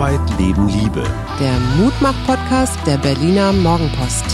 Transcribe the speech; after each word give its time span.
Arbeit, 0.00 0.38
Leben, 0.38 0.66
Liebe. 0.66 1.04
Der 1.38 1.60
Mutmach-Podcast 1.76 2.78
der 2.86 2.96
Berliner 2.96 3.52
Morgenpost. 3.52 4.24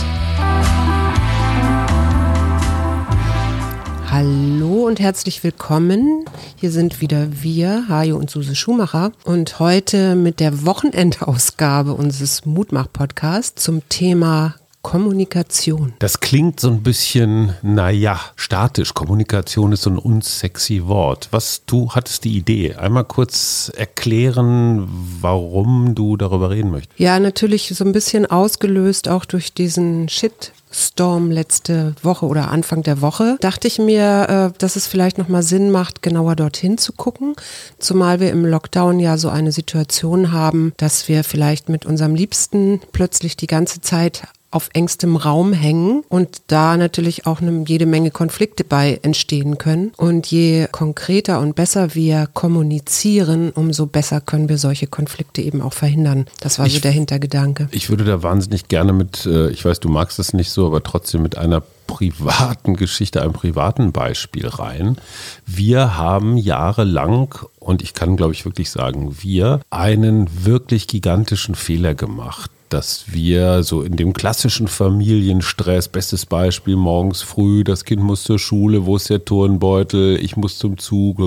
Hallo 4.09 4.87
und 4.87 5.01
herzlich 5.01 5.43
willkommen. 5.43 6.23
Hier 6.55 6.71
sind 6.71 7.01
wieder 7.01 7.27
wir, 7.43 7.89
Hajo 7.89 8.15
und 8.15 8.29
Suse 8.29 8.55
Schumacher. 8.55 9.11
Und 9.25 9.59
heute 9.59 10.15
mit 10.15 10.39
der 10.39 10.65
Wochenendausgabe 10.65 11.93
unseres 11.93 12.45
Mutmach-Podcasts 12.45 13.61
zum 13.61 13.81
Thema 13.89 14.55
Kommunikation. 14.87 15.91
Das 15.99 16.21
klingt 16.21 16.61
so 16.61 16.69
ein 16.69 16.81
bisschen, 16.81 17.53
naja, 17.61 18.21
statisch. 18.37 18.93
Kommunikation 18.93 19.73
ist 19.73 19.81
so 19.81 19.89
ein 19.89 19.97
unsexy 19.97 20.87
Wort. 20.87 21.27
Was, 21.31 21.63
du 21.65 21.91
hattest 21.91 22.23
die 22.23 22.37
Idee. 22.37 22.75
Einmal 22.75 23.03
kurz 23.03 23.69
erklären, 23.75 24.87
warum 25.19 25.93
du 25.93 26.15
darüber 26.15 26.51
reden 26.51 26.71
möchtest. 26.71 26.97
Ja, 26.97 27.19
natürlich 27.19 27.73
so 27.75 27.83
ein 27.83 27.91
bisschen 27.91 28.27
ausgelöst 28.27 29.09
auch 29.09 29.25
durch 29.25 29.53
diesen 29.53 30.07
Shit 30.07 30.53
Storm 30.71 31.31
letzte 31.31 31.95
Woche 32.03 32.25
oder 32.25 32.51
Anfang 32.51 32.83
der 32.83 33.01
Woche, 33.01 33.37
dachte 33.39 33.67
ich 33.67 33.79
mir, 33.79 34.51
äh, 34.53 34.57
dass 34.57 34.75
es 34.75 34.85
vielleicht 34.85 35.17
nochmal 35.17 35.43
Sinn 35.43 35.71
macht, 35.71 36.01
genauer 36.01 36.35
dorthin 36.35 36.77
zu 36.77 36.93
gucken. 36.93 37.35
Zumal 37.79 38.19
wir 38.19 38.31
im 38.31 38.45
Lockdown 38.45 38.99
ja 38.99 39.17
so 39.17 39.29
eine 39.29 39.51
Situation 39.51 40.31
haben, 40.31 40.73
dass 40.77 41.07
wir 41.07 41.23
vielleicht 41.23 41.69
mit 41.69 41.85
unserem 41.85 42.15
Liebsten 42.15 42.81
plötzlich 42.91 43.37
die 43.37 43.47
ganze 43.47 43.81
Zeit 43.81 44.23
auf 44.57 44.71
engstem 44.73 45.15
Raum 45.15 45.53
hängen 45.53 46.03
und 46.09 46.41
da 46.47 46.77
natürlich 46.77 47.27
auch 47.27 47.41
eine, 47.41 47.63
jede 47.67 47.85
Menge 47.85 48.09
Konflikte 48.09 48.63
bei 48.63 48.99
entstehen 49.03 49.59
können. 49.59 49.91
Und 49.97 50.25
je 50.25 50.65
konkreter 50.71 51.39
und 51.41 51.55
besser 51.55 51.93
wir 51.93 52.27
kommunizieren, 52.33 53.51
umso 53.51 53.85
besser 53.85 54.19
können 54.19 54.49
wir 54.49 54.57
solche 54.57 54.87
Konflikte 54.87 55.43
eben 55.43 55.61
auch 55.61 55.73
verhindern. 55.73 56.25
Das 56.39 56.57
war 56.57 56.65
ich, 56.65 56.73
so 56.73 56.79
der 56.79 56.89
Hintergedanke. 56.89 57.69
Ich 57.69 57.91
würde 57.91 58.03
da 58.03 58.23
wahnsinnig 58.23 58.67
gerne 58.67 58.93
mit, 58.93 59.27
äh, 59.27 59.51
ich 59.51 59.63
weiß, 59.63 59.79
du 59.79 59.89
magst 59.89 60.17
es 60.17 60.33
nicht 60.33 60.49
so, 60.49 60.65
aber 60.65 60.81
trotzdem 60.81 61.21
mit 61.21 61.37
einer 61.37 61.61
privaten 61.85 62.75
Geschichte, 62.75 63.21
einem 63.21 63.33
privaten 63.33 63.91
Beispiel 63.91 64.47
rein. 64.47 64.97
Wir 65.45 65.97
haben 65.97 66.35
jahrelang, 66.35 67.35
und 67.59 67.83
ich 67.83 67.93
kann, 67.93 68.17
glaube 68.17 68.33
ich, 68.33 68.43
wirklich 68.43 68.71
sagen, 68.71 69.17
wir 69.21 69.61
einen 69.69 70.27
wirklich 70.45 70.87
gigantischen 70.87 71.53
Fehler 71.53 71.93
gemacht 71.93 72.49
dass 72.69 73.05
wir 73.07 73.63
so 73.63 73.81
in 73.81 73.95
dem 73.95 74.13
klassischen 74.13 74.67
Familienstress, 74.67 75.87
bestes 75.87 76.25
Beispiel, 76.25 76.75
morgens 76.75 77.21
früh, 77.21 77.63
das 77.63 77.85
Kind 77.85 78.01
muss 78.01 78.23
zur 78.23 78.39
Schule, 78.39 78.85
wo 78.85 78.95
ist 78.95 79.09
der 79.09 79.25
Turnbeutel, 79.25 80.17
ich 80.23 80.37
muss 80.37 80.57
zum 80.57 80.77
Zug, 80.77 81.17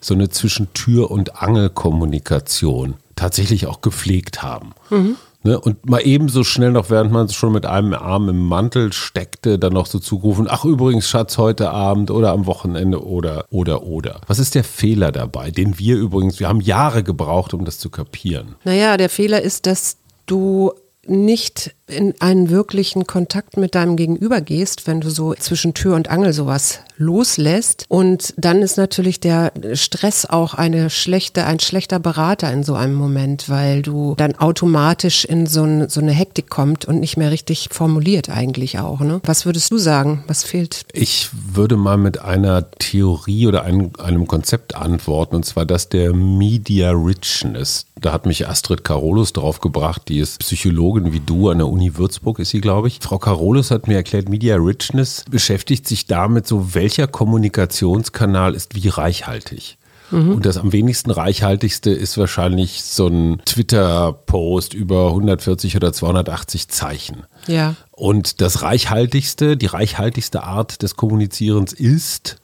so 0.00 0.14
eine 0.14 0.28
Zwischentür- 0.28 1.10
und 1.10 1.40
Angelkommunikation 1.42 2.94
tatsächlich 3.16 3.66
auch 3.66 3.80
gepflegt 3.80 4.42
haben. 4.42 4.72
Mhm. 4.90 5.16
Ne, 5.44 5.58
und 5.58 5.90
mal 5.90 5.98
ebenso 5.98 6.44
schnell 6.44 6.70
noch, 6.70 6.88
während 6.88 7.10
man 7.10 7.28
schon 7.28 7.52
mit 7.52 7.66
einem 7.66 7.94
Arm 7.94 8.28
im 8.28 8.46
Mantel 8.46 8.92
steckte, 8.92 9.58
dann 9.58 9.72
noch 9.72 9.86
so 9.86 9.98
zugerufen, 9.98 10.46
ach 10.48 10.64
übrigens, 10.64 11.08
Schatz, 11.08 11.36
heute 11.36 11.70
Abend 11.70 12.12
oder 12.12 12.30
am 12.30 12.46
Wochenende 12.46 13.04
oder, 13.04 13.46
oder, 13.50 13.82
oder. 13.82 14.20
Was 14.28 14.38
ist 14.38 14.54
der 14.54 14.62
Fehler 14.62 15.10
dabei, 15.10 15.50
den 15.50 15.80
wir 15.80 15.96
übrigens, 15.96 16.38
wir 16.38 16.48
haben 16.48 16.60
Jahre 16.60 17.02
gebraucht, 17.02 17.54
um 17.54 17.64
das 17.64 17.80
zu 17.80 17.90
kapieren? 17.90 18.54
Naja, 18.62 18.96
der 18.96 19.08
Fehler 19.08 19.42
ist, 19.42 19.66
dass 19.66 19.96
du 20.26 20.72
nicht 21.06 21.74
in 21.92 22.14
einen 22.20 22.50
wirklichen 22.50 23.06
Kontakt 23.06 23.56
mit 23.56 23.74
deinem 23.74 23.96
Gegenüber 23.96 24.40
gehst, 24.40 24.86
wenn 24.86 25.00
du 25.00 25.10
so 25.10 25.34
zwischen 25.34 25.74
Tür 25.74 25.94
und 25.94 26.08
Angel 26.08 26.32
sowas 26.32 26.80
loslässt. 26.96 27.84
Und 27.88 28.34
dann 28.36 28.62
ist 28.62 28.76
natürlich 28.76 29.20
der 29.20 29.52
Stress 29.74 30.24
auch 30.24 30.54
eine 30.54 30.90
schlechte, 30.90 31.44
ein 31.44 31.60
schlechter 31.60 31.98
Berater 31.98 32.52
in 32.52 32.62
so 32.62 32.74
einem 32.74 32.94
Moment, 32.94 33.48
weil 33.48 33.82
du 33.82 34.14
dann 34.16 34.36
automatisch 34.36 35.24
in 35.24 35.46
so, 35.46 35.64
ein, 35.64 35.88
so 35.88 36.00
eine 36.00 36.12
Hektik 36.12 36.48
kommt 36.48 36.84
und 36.84 37.00
nicht 37.00 37.16
mehr 37.16 37.30
richtig 37.30 37.68
formuliert 37.72 38.30
eigentlich 38.30 38.78
auch. 38.78 39.00
Ne? 39.00 39.20
Was 39.24 39.46
würdest 39.46 39.70
du 39.70 39.78
sagen? 39.78 40.24
Was 40.26 40.44
fehlt? 40.44 40.86
Ich 40.92 41.30
würde 41.32 41.76
mal 41.76 41.98
mit 41.98 42.20
einer 42.20 42.70
Theorie 42.70 43.46
oder 43.46 43.64
einem, 43.64 43.90
einem 43.98 44.26
Konzept 44.26 44.74
antworten, 44.74 45.36
und 45.36 45.44
zwar 45.44 45.66
das 45.66 45.88
der 45.88 46.14
Media 46.14 46.92
Richness. 46.92 47.86
Da 48.00 48.12
hat 48.12 48.26
mich 48.26 48.48
Astrid 48.48 48.84
Carolus 48.84 49.32
drauf 49.32 49.60
gebracht, 49.60 50.02
die 50.08 50.18
ist 50.18 50.40
Psychologin 50.40 51.12
wie 51.12 51.20
du 51.20 51.50
an 51.50 51.58
der 51.58 51.68
Uni 51.68 51.81
Würzburg 51.96 52.38
ist 52.38 52.50
sie, 52.50 52.60
glaube 52.60 52.88
ich. 52.88 52.98
Frau 53.00 53.18
Carolus 53.18 53.70
hat 53.70 53.88
mir 53.88 53.94
erklärt, 53.94 54.28
Media 54.28 54.56
Richness 54.56 55.24
beschäftigt 55.30 55.86
sich 55.86 56.06
damit, 56.06 56.46
so 56.46 56.74
welcher 56.74 57.06
Kommunikationskanal 57.06 58.54
ist 58.54 58.74
wie 58.74 58.88
reichhaltig. 58.88 59.78
Mhm. 60.12 60.34
Und 60.34 60.46
das 60.46 60.58
am 60.58 60.72
wenigsten 60.72 61.10
reichhaltigste 61.10 61.90
ist 61.90 62.18
wahrscheinlich 62.18 62.82
so 62.82 63.08
ein 63.08 63.42
Twitter-Post 63.44 64.74
über 64.74 65.08
140 65.08 65.76
oder 65.76 65.92
280 65.92 66.68
Zeichen. 66.68 67.24
Ja. 67.46 67.74
Und 67.90 68.40
das 68.40 68.62
reichhaltigste, 68.62 69.56
die 69.56 69.66
reichhaltigste 69.66 70.44
Art 70.44 70.82
des 70.82 70.96
Kommunizierens 70.96 71.72
ist 71.72 72.36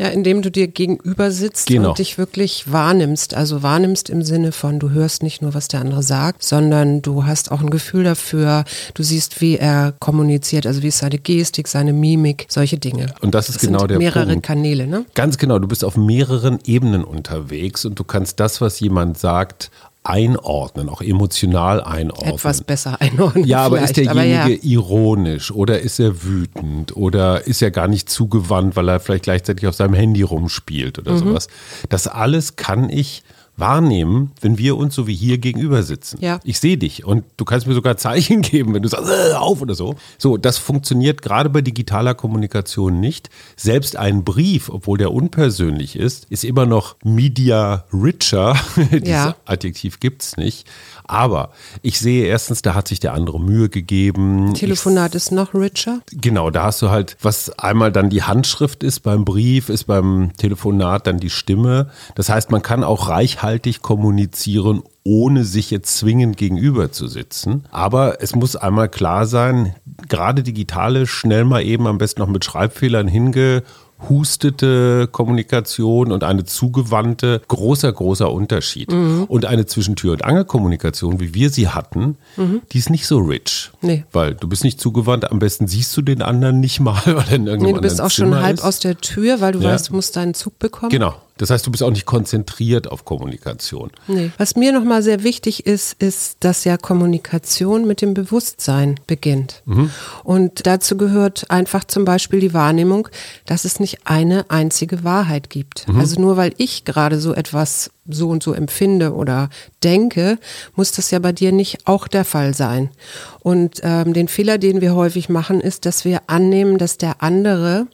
ja, 0.00 0.08
indem 0.08 0.40
du 0.40 0.50
dir 0.50 0.66
gegenüber 0.66 1.30
sitzt 1.30 1.66
genau. 1.66 1.90
und 1.90 1.98
dich 1.98 2.16
wirklich 2.16 2.72
wahrnimmst. 2.72 3.34
Also 3.34 3.62
wahrnimmst 3.62 4.08
im 4.08 4.22
Sinne 4.22 4.50
von, 4.50 4.78
du 4.78 4.88
hörst 4.88 5.22
nicht 5.22 5.42
nur, 5.42 5.52
was 5.52 5.68
der 5.68 5.80
andere 5.80 6.02
sagt, 6.02 6.42
sondern 6.42 7.02
du 7.02 7.26
hast 7.26 7.52
auch 7.52 7.60
ein 7.60 7.68
Gefühl 7.68 8.04
dafür, 8.04 8.64
du 8.94 9.02
siehst, 9.02 9.42
wie 9.42 9.58
er 9.58 9.92
kommuniziert, 9.98 10.66
also 10.66 10.82
wie 10.82 10.88
ist 10.88 10.98
seine 10.98 11.18
Gestik, 11.18 11.68
seine 11.68 11.92
Mimik, 11.92 12.46
solche 12.48 12.78
Dinge. 12.78 13.12
Und 13.20 13.34
das 13.34 13.50
ist 13.50 13.56
das 13.56 13.66
genau 13.66 13.86
der 13.86 13.98
mehrere 13.98 14.26
Punkt. 14.26 14.46
Kanäle, 14.46 14.86
ne? 14.86 15.04
Ganz 15.14 15.36
genau, 15.36 15.58
du 15.58 15.68
bist 15.68 15.84
auf 15.84 15.98
mehreren 15.98 16.60
Ebenen 16.64 17.04
unterwegs 17.04 17.84
und 17.84 17.98
du 17.98 18.04
kannst 18.04 18.40
das, 18.40 18.62
was 18.62 18.80
jemand 18.80 19.18
sagt, 19.18 19.70
einordnen, 20.02 20.88
auch 20.88 21.02
emotional 21.02 21.82
einordnen. 21.82 22.34
Etwas 22.34 22.62
besser 22.62 23.00
einordnen. 23.00 23.44
Ja, 23.44 23.60
aber 23.64 23.82
ist 23.82 23.96
derjenige 23.96 24.54
ja. 24.54 24.62
ironisch 24.62 25.50
oder 25.50 25.80
ist 25.80 25.98
er 26.00 26.22
wütend 26.22 26.96
oder 26.96 27.46
ist 27.46 27.60
er 27.60 27.70
gar 27.70 27.86
nicht 27.86 28.08
zugewandt, 28.08 28.76
weil 28.76 28.88
er 28.88 29.00
vielleicht 29.00 29.24
gleichzeitig 29.24 29.66
auf 29.66 29.74
seinem 29.74 29.94
Handy 29.94 30.22
rumspielt 30.22 30.98
oder 30.98 31.12
mhm. 31.12 31.18
sowas. 31.18 31.48
Das 31.90 32.06
alles 32.06 32.56
kann 32.56 32.88
ich 32.88 33.22
wahrnehmen, 33.60 34.32
wenn 34.40 34.58
wir 34.58 34.76
uns 34.76 34.94
so 34.94 35.06
wie 35.06 35.14
hier 35.14 35.38
gegenüber 35.38 35.82
sitzen. 35.82 36.18
Ja. 36.20 36.40
Ich 36.44 36.58
sehe 36.58 36.78
dich 36.78 37.04
und 37.04 37.24
du 37.36 37.44
kannst 37.44 37.66
mir 37.66 37.74
sogar 37.74 37.96
Zeichen 37.96 38.42
geben, 38.42 38.74
wenn 38.74 38.82
du 38.82 38.88
sagst, 38.88 39.10
äh, 39.10 39.34
auf 39.34 39.60
oder 39.60 39.74
so. 39.74 39.94
So, 40.18 40.36
das 40.36 40.58
funktioniert 40.58 41.22
gerade 41.22 41.50
bei 41.50 41.60
digitaler 41.60 42.14
Kommunikation 42.14 43.00
nicht. 43.00 43.30
Selbst 43.56 43.96
ein 43.96 44.24
Brief, 44.24 44.68
obwohl 44.70 44.98
der 44.98 45.12
unpersönlich 45.12 45.96
ist, 45.96 46.26
ist 46.30 46.44
immer 46.44 46.66
noch 46.66 46.96
media 47.04 47.84
richer. 47.92 48.56
Dieses 48.76 49.08
ja. 49.08 49.36
Adjektiv 49.44 50.00
gibt 50.00 50.22
es 50.22 50.36
nicht. 50.36 50.66
Aber 51.04 51.50
ich 51.82 51.98
sehe 51.98 52.24
erstens, 52.26 52.62
da 52.62 52.74
hat 52.74 52.86
sich 52.86 53.00
der 53.00 53.14
andere 53.14 53.40
Mühe 53.40 53.68
gegeben. 53.68 54.54
Telefonat 54.54 55.10
ich, 55.10 55.16
ist 55.16 55.32
noch 55.32 55.54
richer. 55.54 56.00
Genau, 56.12 56.50
da 56.50 56.64
hast 56.64 56.82
du 56.82 56.90
halt, 56.90 57.16
was 57.20 57.50
einmal 57.58 57.90
dann 57.90 58.10
die 58.10 58.22
Handschrift 58.22 58.84
ist 58.84 59.00
beim 59.00 59.24
Brief, 59.24 59.70
ist 59.70 59.84
beim 59.84 60.30
Telefonat 60.36 61.08
dann 61.08 61.18
die 61.18 61.30
Stimme. 61.30 61.90
Das 62.14 62.28
heißt, 62.28 62.52
man 62.52 62.62
kann 62.62 62.84
auch 62.84 63.08
reichhaltig 63.08 63.49
kommunizieren, 63.58 64.82
ohne 65.04 65.44
sich 65.44 65.70
jetzt 65.70 65.96
zwingend 65.96 66.36
gegenüber 66.36 66.92
zu 66.92 67.08
sitzen. 67.08 67.64
Aber 67.70 68.22
es 68.22 68.34
muss 68.34 68.56
einmal 68.56 68.88
klar 68.88 69.26
sein, 69.26 69.74
gerade 70.08 70.42
digitale, 70.42 71.06
schnell 71.06 71.44
mal 71.44 71.62
eben 71.62 71.86
am 71.86 71.98
besten 71.98 72.20
noch 72.20 72.28
mit 72.28 72.44
Schreibfehlern 72.44 73.08
hinge 73.08 73.62
hustete 74.08 75.08
Kommunikation 75.10 76.12
und 76.12 76.24
eine 76.24 76.44
zugewandte, 76.44 77.42
großer, 77.48 77.92
großer 77.92 78.32
Unterschied. 78.32 78.90
Mhm. 78.90 79.24
Und 79.24 79.44
eine 79.44 79.66
Zwischentür- 79.66 80.12
und 80.12 80.24
Angelkommunikation, 80.24 81.20
wie 81.20 81.34
wir 81.34 81.50
sie 81.50 81.68
hatten, 81.68 82.16
mhm. 82.36 82.62
die 82.72 82.78
ist 82.78 82.90
nicht 82.90 83.06
so 83.06 83.18
rich. 83.18 83.70
Nee. 83.82 84.04
Weil 84.12 84.34
du 84.34 84.48
bist 84.48 84.64
nicht 84.64 84.80
zugewandt, 84.80 85.30
am 85.30 85.38
besten 85.38 85.66
siehst 85.66 85.96
du 85.96 86.02
den 86.02 86.22
anderen 86.22 86.60
nicht 86.60 86.80
mal, 86.80 87.00
weil 87.04 87.14
er 87.28 87.32
in 87.32 87.46
irgendeinem 87.46 87.62
nee, 87.62 87.72
du 87.74 87.80
bist 87.80 88.00
auch 88.00 88.10
Zimmer 88.10 88.36
schon 88.36 88.44
halb 88.44 88.56
ist. 88.58 88.64
aus 88.64 88.78
der 88.80 88.96
Tür, 88.96 89.40
weil 89.40 89.52
du 89.52 89.60
ja. 89.60 89.70
weißt, 89.70 89.90
du 89.90 89.94
musst 89.94 90.16
deinen 90.16 90.34
Zug 90.34 90.58
bekommen. 90.58 90.90
Genau. 90.90 91.14
Das 91.40 91.48
heißt, 91.48 91.66
du 91.66 91.70
bist 91.70 91.82
auch 91.82 91.90
nicht 91.90 92.04
konzentriert 92.04 92.86
auf 92.90 93.06
Kommunikation. 93.06 93.90
Nee. 94.06 94.30
Was 94.36 94.56
mir 94.56 94.72
nochmal 94.72 95.02
sehr 95.02 95.22
wichtig 95.22 95.64
ist, 95.64 95.94
ist, 95.94 96.36
dass 96.40 96.64
ja 96.64 96.76
Kommunikation 96.76 97.86
mit 97.86 98.02
dem 98.02 98.12
Bewusstsein 98.12 99.00
beginnt. 99.06 99.62
Mhm. 99.64 99.88
Und 100.22 100.66
dazu 100.66 100.98
gehört 100.98 101.50
einfach 101.50 101.84
zum 101.84 102.04
Beispiel 102.04 102.40
die 102.40 102.52
Wahrnehmung, 102.52 103.08
dass 103.46 103.64
es 103.64 103.80
nicht 103.80 104.00
eine 104.04 104.50
einzige 104.50 105.02
Wahrheit 105.02 105.48
gibt. 105.48 105.88
Mhm. 105.88 105.98
Also 105.98 106.20
nur 106.20 106.36
weil 106.36 106.52
ich 106.58 106.84
gerade 106.84 107.18
so 107.18 107.32
etwas 107.32 107.90
so 108.06 108.28
und 108.28 108.42
so 108.42 108.52
empfinde 108.52 109.14
oder 109.14 109.48
denke, 109.82 110.38
muss 110.74 110.92
das 110.92 111.10
ja 111.10 111.20
bei 111.20 111.32
dir 111.32 111.52
nicht 111.52 111.86
auch 111.86 112.06
der 112.06 112.26
Fall 112.26 112.52
sein. 112.52 112.90
Und 113.38 113.80
ähm, 113.82 114.12
den 114.12 114.28
Fehler, 114.28 114.58
den 114.58 114.82
wir 114.82 114.94
häufig 114.94 115.30
machen, 115.30 115.62
ist, 115.62 115.86
dass 115.86 116.04
wir 116.04 116.20
annehmen, 116.26 116.76
dass 116.76 116.98
der 116.98 117.22
andere 117.22 117.86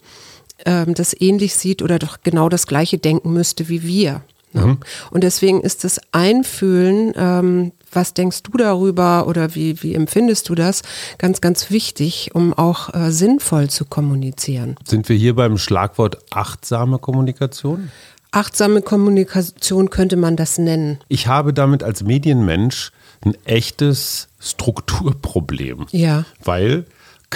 ähm, 0.65 0.95
das 0.95 1.19
ähnlich 1.19 1.55
sieht 1.55 1.83
oder 1.83 1.99
doch 1.99 2.19
genau 2.23 2.49
das 2.49 2.67
gleiche 2.67 2.99
denken 2.99 3.33
müsste 3.33 3.69
wie 3.69 3.83
wir. 3.83 4.23
Ne? 4.53 4.67
Mhm. 4.67 4.79
Und 5.11 5.25
deswegen 5.25 5.61
ist 5.61 5.85
das 5.85 6.01
Einfühlen, 6.13 7.13
ähm, 7.17 7.73
was 7.93 8.15
denkst 8.15 8.43
du 8.43 8.53
darüber 8.57 9.27
oder 9.27 9.55
wie, 9.55 9.83
wie 9.83 9.95
empfindest 9.95 10.49
du 10.49 10.55
das, 10.55 10.83
ganz, 11.19 11.41
ganz 11.41 11.71
wichtig, 11.71 12.31
um 12.35 12.55
auch 12.55 12.95
äh, 12.95 13.11
sinnvoll 13.11 13.69
zu 13.69 13.85
kommunizieren. 13.85 14.77
Sind 14.85 15.09
wir 15.09 15.17
hier 15.17 15.35
beim 15.35 15.59
Schlagwort 15.59 16.19
achtsame 16.31 16.99
Kommunikation? 16.99 17.91
achtsame 18.33 18.83
Kommunikation 18.83 19.89
könnte 19.89 20.17
man 20.17 20.37
das 20.37 20.59
nennen. 20.59 20.99
Ich 21.09 21.27
habe 21.27 21.55
damit 21.55 21.83
als 21.83 22.03
Medienmensch 22.03 22.93
ein 23.25 23.35
echtes 23.45 24.29
Strukturproblem. 24.39 25.87
Ja. 25.91 26.27
Weil 26.45 26.85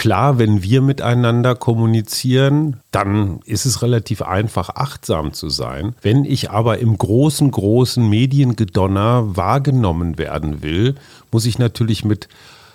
klar, 0.01 0.39
wenn 0.39 0.63
wir 0.63 0.81
miteinander 0.81 1.55
kommunizieren, 1.55 2.81
dann 2.91 3.41
ist 3.45 3.67
es 3.67 3.83
relativ 3.83 4.23
einfach, 4.23 4.71
achtsam 4.71 5.35
zu 5.35 5.51
sein. 5.51 5.95
Wenn 6.01 6.25
ich 6.25 6.51
aber 6.51 6.79
im 6.79 6.97
großen, 6.97 7.51
großen 7.51 8.09
Mediengedonner 8.09 9.37
wahrgenommen 9.37 10.17
werden 10.17 10.63
will, 10.63 10.95
muss 11.31 11.45
ich 11.45 11.59
natürlich 11.59 12.03
mit 12.03 12.29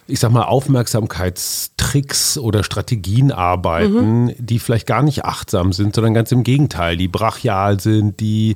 ich 0.08 0.20
sag 0.20 0.32
mal, 0.32 0.44
Aufmerksamkeitstricks 0.44 2.38
oder 2.38 2.64
Strategien 2.64 3.32
arbeiten, 3.32 4.26
mhm. 4.26 4.36
die 4.38 4.60
vielleicht 4.60 4.86
gar 4.86 5.02
nicht 5.02 5.26
achtsam 5.26 5.74
sind, 5.74 5.96
sondern 5.96 6.14
ganz 6.14 6.32
im 6.32 6.44
Gegenteil, 6.44 6.96
die 6.96 7.08
brachial 7.08 7.80
sind, 7.80 8.20
die 8.20 8.56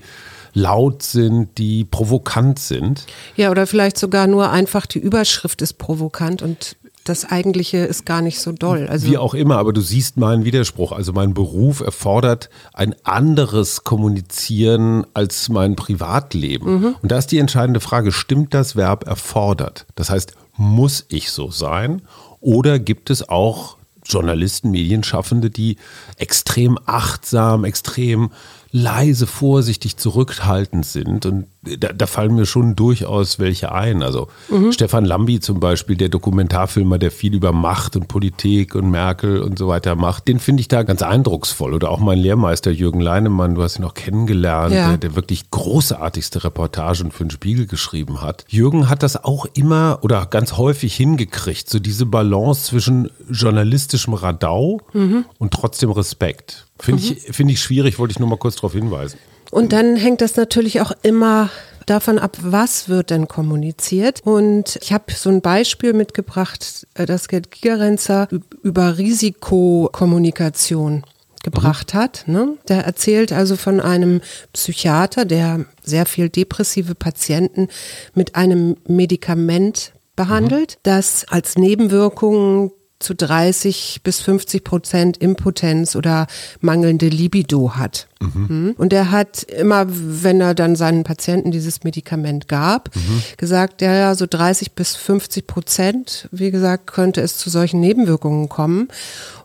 laut 0.53 1.01
sind, 1.01 1.57
die 1.57 1.85
provokant 1.85 2.59
sind. 2.59 3.07
Ja, 3.35 3.49
oder 3.49 3.65
vielleicht 3.65 3.97
sogar 3.97 4.27
nur 4.27 4.51
einfach 4.51 4.85
die 4.85 4.99
Überschrift 4.99 5.63
ist 5.63 5.79
provokant 5.79 6.43
und 6.43 6.75
das 7.03 7.25
Eigentliche 7.25 7.77
ist 7.77 8.05
gar 8.05 8.21
nicht 8.21 8.39
so 8.39 8.51
doll. 8.51 8.87
Also 8.87 9.07
Wie 9.07 9.17
auch 9.17 9.33
immer, 9.33 9.57
aber 9.57 9.73
du 9.73 9.81
siehst 9.81 10.17
meinen 10.17 10.45
Widerspruch. 10.45 10.91
Also 10.91 11.13
mein 11.13 11.33
Beruf 11.33 11.79
erfordert 11.79 12.49
ein 12.73 12.95
anderes 13.03 13.83
Kommunizieren 13.83 15.05
als 15.13 15.49
mein 15.49 15.75
Privatleben. 15.75 16.79
Mhm. 16.79 16.95
Und 17.01 17.11
da 17.11 17.17
ist 17.17 17.27
die 17.27 17.39
entscheidende 17.39 17.79
Frage, 17.79 18.11
stimmt 18.11 18.53
das 18.53 18.75
Verb 18.75 19.07
erfordert? 19.07 19.85
Das 19.95 20.09
heißt, 20.09 20.33
muss 20.55 21.05
ich 21.09 21.31
so 21.31 21.49
sein? 21.49 22.01
Oder 22.41 22.79
gibt 22.79 23.09
es 23.09 23.27
auch 23.27 23.77
Journalisten, 24.05 24.71
Medienschaffende, 24.71 25.49
die 25.49 25.77
extrem 26.17 26.77
achtsam, 26.85 27.63
extrem 27.63 28.31
leise, 28.71 29.27
vorsichtig, 29.27 29.97
zurückhaltend 29.97 30.85
sind. 30.85 31.25
Und 31.25 31.47
da, 31.61 31.91
da, 31.91 32.07
fallen 32.07 32.35
mir 32.35 32.45
schon 32.45 32.75
durchaus 32.75 33.37
welche 33.37 33.73
ein. 33.73 34.01
Also 34.01 34.29
mhm. 34.49 34.71
Stefan 34.71 35.03
Lambi 35.03 35.41
zum 35.41 35.59
Beispiel, 35.59 35.97
der 35.97 36.07
Dokumentarfilmer, 36.07 36.97
der 36.97 37.11
viel 37.11 37.33
über 37.33 37.51
Macht 37.51 37.97
und 37.97 38.07
Politik 38.07 38.75
und 38.75 38.89
Merkel 38.89 39.41
und 39.41 39.57
so 39.59 39.67
weiter 39.67 39.95
macht, 39.95 40.29
den 40.29 40.39
finde 40.39 40.61
ich 40.61 40.69
da 40.69 40.83
ganz 40.83 41.01
eindrucksvoll. 41.01 41.73
Oder 41.73 41.91
auch 41.91 41.99
mein 41.99 42.17
Lehrmeister 42.17 42.71
Jürgen 42.71 43.01
Leinemann, 43.01 43.55
du 43.55 43.63
hast 43.63 43.77
ihn 43.77 43.83
auch 43.83 43.93
kennengelernt, 43.93 44.73
ja. 44.73 44.89
der, 44.89 44.97
der, 44.97 45.15
wirklich 45.15 45.51
großartigste 45.51 46.45
Reportagen 46.45 47.11
für 47.11 47.25
den 47.25 47.31
Spiegel 47.31 47.67
geschrieben 47.67 48.21
hat. 48.21 48.45
Jürgen 48.47 48.89
hat 48.89 49.03
das 49.03 49.21
auch 49.21 49.45
immer 49.53 49.99
oder 50.01 50.25
ganz 50.27 50.53
häufig 50.57 50.95
hingekriegt, 50.95 51.69
so 51.69 51.79
diese 51.79 52.05
Balance 52.05 52.67
zwischen 52.67 53.09
journalistischem 53.29 54.13
Radau 54.13 54.79
mhm. 54.93 55.25
und 55.37 55.53
trotzdem 55.53 55.91
Respekt. 55.91 56.67
Finde 56.79 57.03
mhm. 57.03 57.11
ich, 57.11 57.35
find 57.35 57.51
ich 57.51 57.61
schwierig, 57.61 57.99
wollte 57.99 58.13
ich 58.13 58.19
nur 58.19 58.29
mal 58.29 58.37
kurz 58.37 58.55
darauf 58.55 58.71
hinweisen. 58.71 59.19
Und 59.51 59.73
dann 59.73 59.95
hängt 59.95 60.21
das 60.21 60.35
natürlich 60.35 60.81
auch 60.81 60.91
immer 61.01 61.49
davon 61.85 62.19
ab, 62.19 62.37
was 62.41 62.87
wird 62.87 63.09
denn 63.09 63.27
kommuniziert. 63.27 64.21
Und 64.23 64.77
ich 64.81 64.93
habe 64.93 65.11
so 65.13 65.29
ein 65.29 65.41
Beispiel 65.41 65.93
mitgebracht, 65.93 66.87
äh, 66.93 67.05
das 67.05 67.27
Gerd 67.27 67.51
Gigerenzer 67.51 68.27
über 68.61 68.97
Risikokommunikation 68.97 71.03
gebracht 71.43 71.93
hat. 71.93 72.23
Ne? 72.27 72.57
Der 72.67 72.85
erzählt 72.85 73.31
also 73.31 73.55
von 73.55 73.79
einem 73.79 74.21
Psychiater, 74.53 75.25
der 75.25 75.65
sehr 75.83 76.05
viel 76.05 76.29
depressive 76.29 76.95
Patienten 76.95 77.69
mit 78.13 78.35
einem 78.35 78.77
Medikament 78.87 79.93
behandelt, 80.15 80.75
mhm. 80.75 80.79
das 80.83 81.25
als 81.29 81.57
Nebenwirkung 81.57 82.71
zu 82.99 83.15
30 83.15 84.01
bis 84.03 84.19
50 84.19 84.63
Prozent 84.63 85.17
Impotenz 85.17 85.95
oder 85.95 86.27
mangelnde 86.59 87.07
Libido 87.07 87.75
hat. 87.75 88.07
Mhm. 88.19 88.75
Und 88.77 88.91
er 88.91 89.11
hat 89.11 89.43
immer, 89.43 89.85
wenn 89.87 90.41
er 90.41 90.53
dann 90.53 90.75
seinen 90.75 91.05
Patienten 91.05 91.51
dieses 91.51 91.85
Medikament 91.85 92.49
gab, 92.49 92.93
mhm. 92.95 93.23
gesagt, 93.37 93.81
ja, 93.81 93.93
ja, 93.93 94.15
so 94.15 94.25
30 94.29 94.73
bis 94.73 94.97
50 94.97 95.47
Prozent, 95.47 96.27
wie 96.31 96.51
gesagt, 96.51 96.87
könnte 96.87 97.21
es 97.21 97.37
zu 97.37 97.49
solchen 97.49 97.79
Nebenwirkungen 97.79 98.49
kommen 98.49 98.89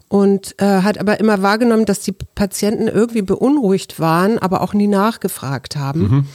und 0.08 0.54
äh, 0.60 0.82
hat 0.82 0.98
aber 0.98 1.18
immer 1.18 1.42
wahrgenommen, 1.42 1.86
dass 1.86 2.00
die 2.00 2.12
Patienten 2.12 2.88
irgendwie 2.88 3.22
beunruhigt 3.22 3.98
waren, 3.98 4.38
aber 4.38 4.60
auch 4.60 4.72
nie 4.72 4.86
nachgefragt 4.86 5.76
haben. 5.76 6.00
Mhm. 6.00 6.26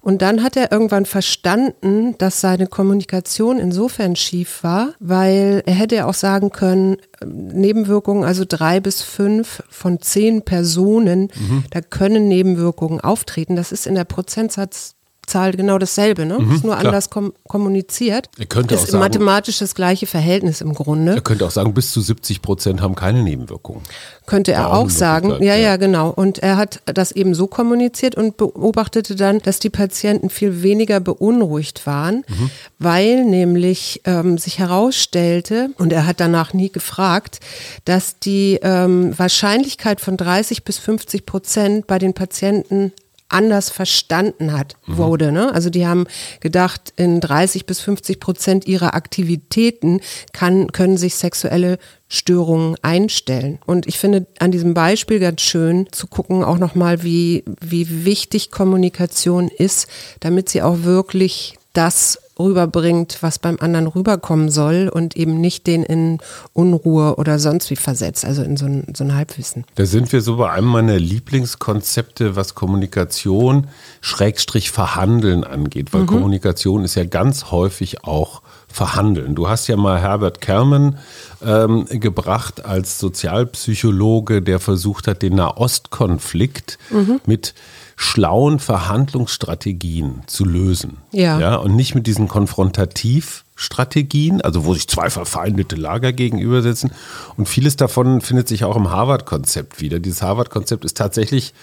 Und 0.00 0.22
dann 0.22 0.42
hat 0.42 0.56
er 0.56 0.72
irgendwann 0.72 1.06
verstanden, 1.06 2.16
dass 2.18 2.40
seine 2.40 2.66
Kommunikation 2.66 3.58
insofern 3.58 4.16
schief 4.16 4.62
war, 4.62 4.94
weil 5.00 5.62
er 5.66 5.74
hätte 5.74 6.06
auch 6.06 6.14
sagen 6.14 6.50
können, 6.50 6.98
Nebenwirkungen, 7.24 8.24
also 8.24 8.44
drei 8.46 8.80
bis 8.80 9.02
fünf 9.02 9.62
von 9.68 10.00
zehn 10.00 10.42
Personen, 10.42 11.30
mhm. 11.34 11.64
da 11.70 11.80
können 11.80 12.28
Nebenwirkungen 12.28 13.00
auftreten. 13.00 13.56
Das 13.56 13.72
ist 13.72 13.86
in 13.86 13.94
der 13.94 14.04
Prozentsatz 14.04 14.94
Zahl 15.28 15.52
genau 15.52 15.78
dasselbe, 15.78 16.26
ne? 16.26 16.38
Mhm, 16.38 16.54
ist 16.54 16.64
nur 16.64 16.74
klar. 16.74 16.86
anders 16.86 17.10
kom 17.10 17.32
kommuniziert. 17.46 18.28
Er 18.38 18.46
könnte 18.46 18.74
ist 18.74 18.82
auch 18.82 18.86
sagen, 18.86 18.98
mathematisch 18.98 19.58
das 19.58 19.74
gleiche 19.74 20.06
Verhältnis 20.06 20.60
im 20.60 20.74
Grunde. 20.74 21.14
Er 21.14 21.20
könnte 21.20 21.46
auch 21.46 21.50
sagen, 21.50 21.72
bis 21.74 21.92
zu 21.92 22.00
70 22.00 22.42
Prozent 22.42 22.80
haben 22.80 22.94
keine 22.94 23.22
Nebenwirkungen. 23.22 23.82
Könnte 24.26 24.52
er 24.52 24.72
auch 24.72 24.90
sagen. 24.90 25.42
Ja, 25.42 25.54
ja, 25.54 25.76
genau. 25.76 26.10
Und 26.10 26.38
er 26.38 26.56
hat 26.56 26.80
das 26.84 27.12
eben 27.12 27.34
so 27.34 27.46
kommuniziert 27.46 28.14
und 28.14 28.36
beobachtete 28.36 29.16
dann, 29.16 29.38
dass 29.38 29.58
die 29.58 29.70
Patienten 29.70 30.28
viel 30.28 30.62
weniger 30.62 31.00
beunruhigt 31.00 31.86
waren, 31.86 32.24
mhm. 32.28 32.50
weil 32.78 33.24
nämlich 33.24 34.02
ähm, 34.04 34.36
sich 34.36 34.58
herausstellte, 34.58 35.70
und 35.78 35.92
er 35.92 36.06
hat 36.06 36.20
danach 36.20 36.52
nie 36.52 36.70
gefragt, 36.70 37.40
dass 37.84 38.18
die 38.18 38.58
ähm, 38.62 39.18
Wahrscheinlichkeit 39.18 40.00
von 40.00 40.16
30 40.16 40.64
bis 40.64 40.78
50 40.78 41.24
Prozent 41.24 41.86
bei 41.86 41.98
den 41.98 42.14
Patienten 42.14 42.92
anders 43.28 43.70
verstanden 43.70 44.52
hat, 44.52 44.76
mhm. 44.86 44.96
wurde. 44.96 45.32
Ne? 45.32 45.52
Also 45.52 45.70
die 45.70 45.86
haben 45.86 46.06
gedacht, 46.40 46.92
in 46.96 47.20
30 47.20 47.66
bis 47.66 47.80
50 47.80 48.20
Prozent 48.20 48.66
ihrer 48.66 48.94
Aktivitäten 48.94 50.00
kann, 50.32 50.72
können 50.72 50.96
sich 50.96 51.14
sexuelle 51.16 51.78
Störungen 52.08 52.76
einstellen. 52.82 53.58
Und 53.66 53.86
ich 53.86 53.98
finde 53.98 54.26
an 54.38 54.50
diesem 54.50 54.72
Beispiel 54.72 55.20
ganz 55.20 55.42
schön 55.42 55.88
zu 55.92 56.06
gucken 56.06 56.42
auch 56.42 56.58
nochmal, 56.58 57.02
wie, 57.02 57.44
wie 57.60 58.04
wichtig 58.06 58.50
Kommunikation 58.50 59.48
ist, 59.48 59.88
damit 60.20 60.48
sie 60.48 60.62
auch 60.62 60.84
wirklich 60.84 61.57
das 61.78 62.18
rüberbringt, 62.40 63.18
was 63.20 63.38
beim 63.38 63.56
anderen 63.60 63.86
rüberkommen 63.86 64.50
soll 64.50 64.90
und 64.92 65.16
eben 65.16 65.40
nicht 65.40 65.68
den 65.68 65.84
in 65.84 66.18
Unruhe 66.52 67.16
oder 67.16 67.38
sonst 67.38 67.70
wie 67.70 67.76
versetzt, 67.76 68.24
also 68.24 68.42
in 68.42 68.56
so 68.56 68.66
ein, 68.66 68.86
so 68.96 69.04
ein 69.04 69.14
Halbwissen. 69.14 69.64
Da 69.76 69.86
sind 69.86 70.12
wir 70.12 70.20
so 70.20 70.36
bei 70.38 70.50
einem 70.50 70.66
meiner 70.66 70.98
Lieblingskonzepte, 70.98 72.34
was 72.34 72.56
Kommunikation, 72.56 73.68
Schrägstrich 74.00 74.72
Verhandeln 74.72 75.44
angeht, 75.44 75.92
weil 75.92 76.02
mhm. 76.02 76.06
Kommunikation 76.06 76.84
ist 76.84 76.96
ja 76.96 77.04
ganz 77.04 77.52
häufig 77.52 78.02
auch 78.02 78.42
Verhandeln. 78.66 79.36
Du 79.36 79.48
hast 79.48 79.68
ja 79.68 79.76
mal 79.76 80.00
Herbert 80.00 80.40
Kerman 80.40 80.98
ähm, 81.44 81.86
gebracht 81.88 82.64
als 82.64 82.98
Sozialpsychologe, 82.98 84.42
der 84.42 84.58
versucht 84.58 85.06
hat, 85.06 85.22
den 85.22 85.36
Nahostkonflikt 85.36 86.78
mhm. 86.90 87.20
mit 87.24 87.54
schlauen 88.00 88.60
Verhandlungsstrategien 88.60 90.22
zu 90.28 90.44
lösen. 90.44 90.98
Ja. 91.10 91.40
ja 91.40 91.56
und 91.56 91.74
nicht 91.74 91.96
mit 91.96 92.06
diesen 92.06 92.28
Konfrontativstrategien, 92.28 94.40
also 94.40 94.64
wo 94.64 94.72
sich 94.72 94.86
zwei 94.86 95.10
verfeindete 95.10 95.74
Lager 95.74 96.12
gegenübersetzen. 96.12 96.92
Und 97.36 97.48
vieles 97.48 97.74
davon 97.74 98.20
findet 98.20 98.46
sich 98.46 98.62
auch 98.62 98.76
im 98.76 98.92
Harvard-Konzept 98.92 99.80
wieder. 99.80 99.98
Dieses 99.98 100.22
Harvard-Konzept 100.22 100.84
ist 100.84 100.96
tatsächlich 100.96 101.54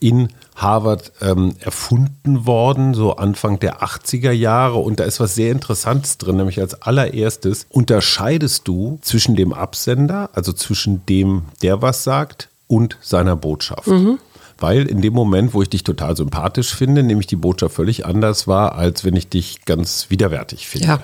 in 0.00 0.30
Harvard 0.56 1.12
ähm, 1.20 1.54
erfunden 1.60 2.44
worden, 2.44 2.94
so 2.94 3.14
Anfang 3.14 3.60
der 3.60 3.84
80er 3.84 4.32
Jahre. 4.32 4.78
Und 4.78 4.98
da 4.98 5.04
ist 5.04 5.20
was 5.20 5.36
sehr 5.36 5.52
Interessantes 5.52 6.18
drin, 6.18 6.38
nämlich 6.38 6.60
als 6.60 6.82
allererstes 6.82 7.68
unterscheidest 7.70 8.66
du 8.66 8.98
zwischen 9.00 9.36
dem 9.36 9.52
Absender, 9.52 10.28
also 10.32 10.52
zwischen 10.52 11.06
dem, 11.06 11.42
der 11.62 11.82
was 11.82 12.02
sagt, 12.02 12.48
und 12.66 12.98
seiner 13.00 13.36
Botschaft. 13.36 13.86
Mhm 13.86 14.18
weil 14.58 14.86
in 14.86 15.00
dem 15.02 15.12
Moment, 15.12 15.54
wo 15.54 15.62
ich 15.62 15.68
dich 15.68 15.84
total 15.84 16.16
sympathisch 16.16 16.74
finde, 16.74 17.02
nämlich 17.02 17.26
die 17.26 17.36
Botschaft 17.36 17.74
völlig 17.74 18.06
anders 18.06 18.46
war, 18.46 18.74
als 18.74 19.04
wenn 19.04 19.16
ich 19.16 19.28
dich 19.28 19.64
ganz 19.64 20.06
widerwärtig 20.10 20.68
finde. 20.68 20.86
Ja. 20.86 21.02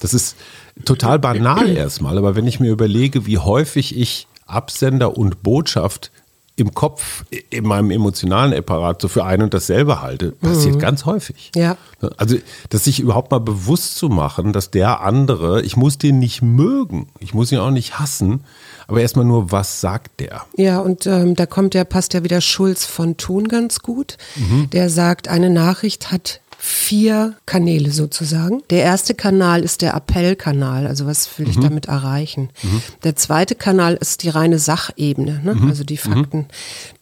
Das 0.00 0.14
ist 0.14 0.36
total 0.84 1.18
banal 1.18 1.68
erstmal, 1.76 2.18
aber 2.18 2.34
wenn 2.36 2.46
ich 2.46 2.60
mir 2.60 2.70
überlege, 2.70 3.26
wie 3.26 3.38
häufig 3.38 3.96
ich 3.96 4.26
Absender 4.46 5.16
und 5.16 5.42
Botschaft 5.42 6.10
im 6.56 6.74
Kopf, 6.74 7.24
in 7.50 7.64
meinem 7.64 7.90
emotionalen 7.90 8.52
Apparat 8.52 9.00
so 9.00 9.08
für 9.08 9.24
ein 9.24 9.40
und 9.40 9.54
dasselbe 9.54 10.02
halte, 10.02 10.32
passiert 10.32 10.74
mhm. 10.74 10.80
ganz 10.80 11.06
häufig. 11.06 11.50
Ja. 11.56 11.78
Also, 12.18 12.36
dass 12.68 12.84
sich 12.84 13.00
überhaupt 13.00 13.30
mal 13.30 13.40
bewusst 13.40 13.96
zu 13.96 14.10
machen, 14.10 14.52
dass 14.52 14.70
der 14.70 15.00
andere, 15.00 15.62
ich 15.62 15.76
muss 15.76 15.96
den 15.96 16.18
nicht 16.18 16.42
mögen, 16.42 17.08
ich 17.20 17.32
muss 17.32 17.52
ihn 17.52 17.58
auch 17.58 17.70
nicht 17.70 17.98
hassen, 17.98 18.44
aber 18.86 19.00
erstmal 19.00 19.24
nur, 19.24 19.50
was 19.50 19.80
sagt 19.80 20.20
der? 20.20 20.42
Ja, 20.56 20.80
und 20.80 21.06
ähm, 21.06 21.36
da 21.36 21.46
kommt 21.46 21.74
ja, 21.74 21.84
passt 21.84 22.12
ja 22.12 22.22
wieder 22.22 22.42
Schulz 22.42 22.84
von 22.84 23.16
Thun 23.16 23.48
ganz 23.48 23.80
gut. 23.80 24.18
Mhm. 24.36 24.68
Der 24.70 24.90
sagt, 24.90 25.28
eine 25.28 25.48
Nachricht 25.48 26.12
hat 26.12 26.41
vier 26.64 27.34
Kanäle 27.44 27.90
sozusagen. 27.90 28.62
Der 28.70 28.84
erste 28.84 29.14
Kanal 29.14 29.64
ist 29.64 29.82
der 29.82 29.94
Appellkanal, 29.94 30.86
also 30.86 31.06
was 31.06 31.36
will 31.36 31.48
ich 31.48 31.56
mhm. 31.56 31.62
damit 31.62 31.86
erreichen. 31.86 32.50
Mhm. 32.62 32.82
Der 33.02 33.16
zweite 33.16 33.56
Kanal 33.56 33.94
ist 33.94 34.22
die 34.22 34.28
reine 34.28 34.60
Sachebene, 34.60 35.40
ne? 35.42 35.56
Mhm. 35.56 35.68
also 35.68 35.82
die 35.82 35.96
Fakten. 35.96 36.46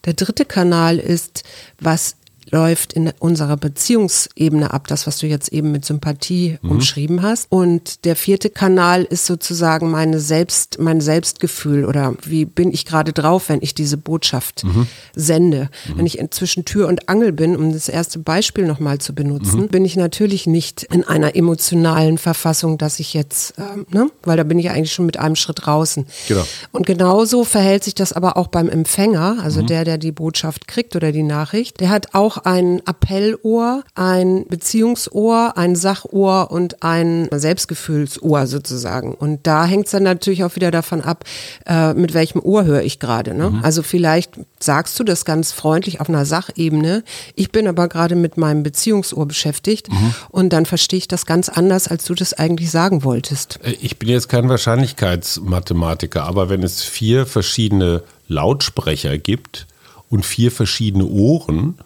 Der 0.07 0.15
dritte 0.15 0.47
Kanal 0.47 0.99
ist, 0.99 1.45
was 1.79 2.17
läuft 2.51 2.93
in 2.93 3.13
unserer 3.19 3.57
Beziehungsebene 3.57 4.73
ab, 4.73 4.87
das, 4.89 5.07
was 5.07 5.19
du 5.19 5.27
jetzt 5.27 5.53
eben 5.53 5.73
mit 5.73 5.85
Sympathie 5.85 6.59
mhm. 6.63 6.71
umschrieben 6.73 7.23
hast. 7.23 7.47
Und 7.51 8.05
der 8.05 8.17
vierte 8.17 8.51
Kanal 8.51 9.05
ist 9.05 9.27
sozusagen 9.27 9.91
meine 9.91 10.21
Selbst, 10.21 10.79
mein 10.81 11.01
Selbstgefühl 11.01 11.85
oder 11.85 12.15
wie 12.25 12.45
bin 12.45 12.73
ich 12.73 12.87
gerade 12.87 13.13
drauf, 13.13 13.49
wenn 13.49 13.63
ich 13.63 13.75
diese 13.75 13.97
Botschaft 13.97 14.65
mhm. 14.65 14.87
sende. 15.15 15.71
Mhm. 15.89 15.99
Wenn 15.99 16.07
ich 16.07 16.19
zwischen 16.31 16.65
Tür 16.65 16.89
und 16.89 17.09
Angel 17.09 17.33
bin, 17.33 17.57
um 17.57 17.73
das 17.73 17.89
erste 17.89 18.19
Beispiel 18.19 18.67
nochmal 18.67 18.99
zu 18.99 19.15
benutzen, 19.15 19.63
mhm. 19.63 19.69
bin 19.69 19.85
ich 19.85 19.97
natürlich 19.97 20.47
nicht 20.47 20.83
in 20.85 21.05
einer 21.05 21.37
emotionalen 21.37 22.19
Verfassung, 22.19 22.79
dass 22.79 23.01
ich 23.01 23.15
jetzt, 23.15 23.55
ähm, 23.59 23.87
ne, 23.91 24.11
weil 24.23 24.37
da 24.37 24.45
bin 24.45 24.59
ich 24.59 24.71
eigentlich 24.71 24.93
schon 24.93 25.07
mit 25.07 25.19
einem 25.19 25.37
Schritt 25.37 25.67
draußen. 25.67 26.07
Genau. 26.29 26.45
Und 26.73 26.87
genauso 26.87 27.45
verhält 27.45 27.85
sich 27.85 27.95
das 27.95 28.13
aber 28.13 28.37
auch 28.37 28.49
beim 28.49 28.69
Empfänger, 28.69 29.39
also 29.43 29.63
mhm. 29.63 29.67
der, 29.67 29.85
der 29.85 29.99
die 29.99 30.13
Botschaft 30.13 30.67
kriegt 30.67 30.97
oder 30.97 31.13
die 31.13 31.23
Nachricht. 31.23 31.81
Der 31.81 31.91
hat 31.91 32.15
auch 32.15 32.30
ein 32.39 32.81
Appellohr, 32.87 33.83
ein 33.95 34.47
Beziehungsohr, 34.49 35.57
ein 35.57 35.77
Sachohr 35.77 36.51
und 36.51 36.83
ein 36.83 37.29
Selbstgefühlsohr 37.31 38.47
sozusagen. 38.47 39.15
Und 39.15 39.47
da 39.47 39.65
hängt 39.65 39.87
es 39.87 39.93
dann 39.93 40.03
natürlich 40.03 40.45
auch 40.45 40.57
wieder 40.57 40.71
davon 40.71 41.01
ab, 41.01 41.25
äh, 41.67 41.95
mit 41.95 42.15
welchem 42.15 42.41
Ohr 42.41 42.65
höre 42.65 42.83
ich 42.83 42.99
gerade. 42.99 43.35
Ne? 43.35 43.51
Mhm. 43.51 43.65
Also 43.65 43.83
vielleicht 43.83 44.33
sagst 44.59 44.99
du 44.99 45.05
das 45.05 45.25
ganz 45.25 45.53
freundlich 45.53 46.01
auf 46.01 46.09
einer 46.09 46.25
Sachebene. 46.25 47.05
Ich 47.35 47.51
bin 47.53 47.67
aber 47.67 47.89
gerade 47.89 48.15
mit 48.15 48.37
meinem 48.37 48.63
Beziehungsohr 48.63 49.27
beschäftigt 49.27 49.91
mhm. 49.91 50.15
und 50.29 50.53
dann 50.53 50.67
verstehe 50.67 50.99
ich 50.99 51.09
das 51.09 51.27
ganz 51.27 51.49
anders, 51.49 51.89
als 51.89 52.05
du 52.05 52.15
das 52.15 52.35
eigentlich 52.35 52.71
sagen 52.71 53.05
wolltest. 53.05 53.59
Äh, 53.63 53.77
ich 53.81 53.99
bin 53.99 54.09
jetzt 54.09 54.29
kein 54.29 54.49
Wahrscheinlichkeitsmathematiker, 54.49 56.25
aber 56.25 56.49
wenn 56.49 56.63
es 56.63 56.83
vier 56.83 57.27
verschiedene 57.27 58.03
Lautsprecher 58.29 59.19
gibt 59.19 59.67
und 60.09 60.25
vier 60.25 60.53
verschiedene 60.53 61.07
Ohren, 61.07 61.77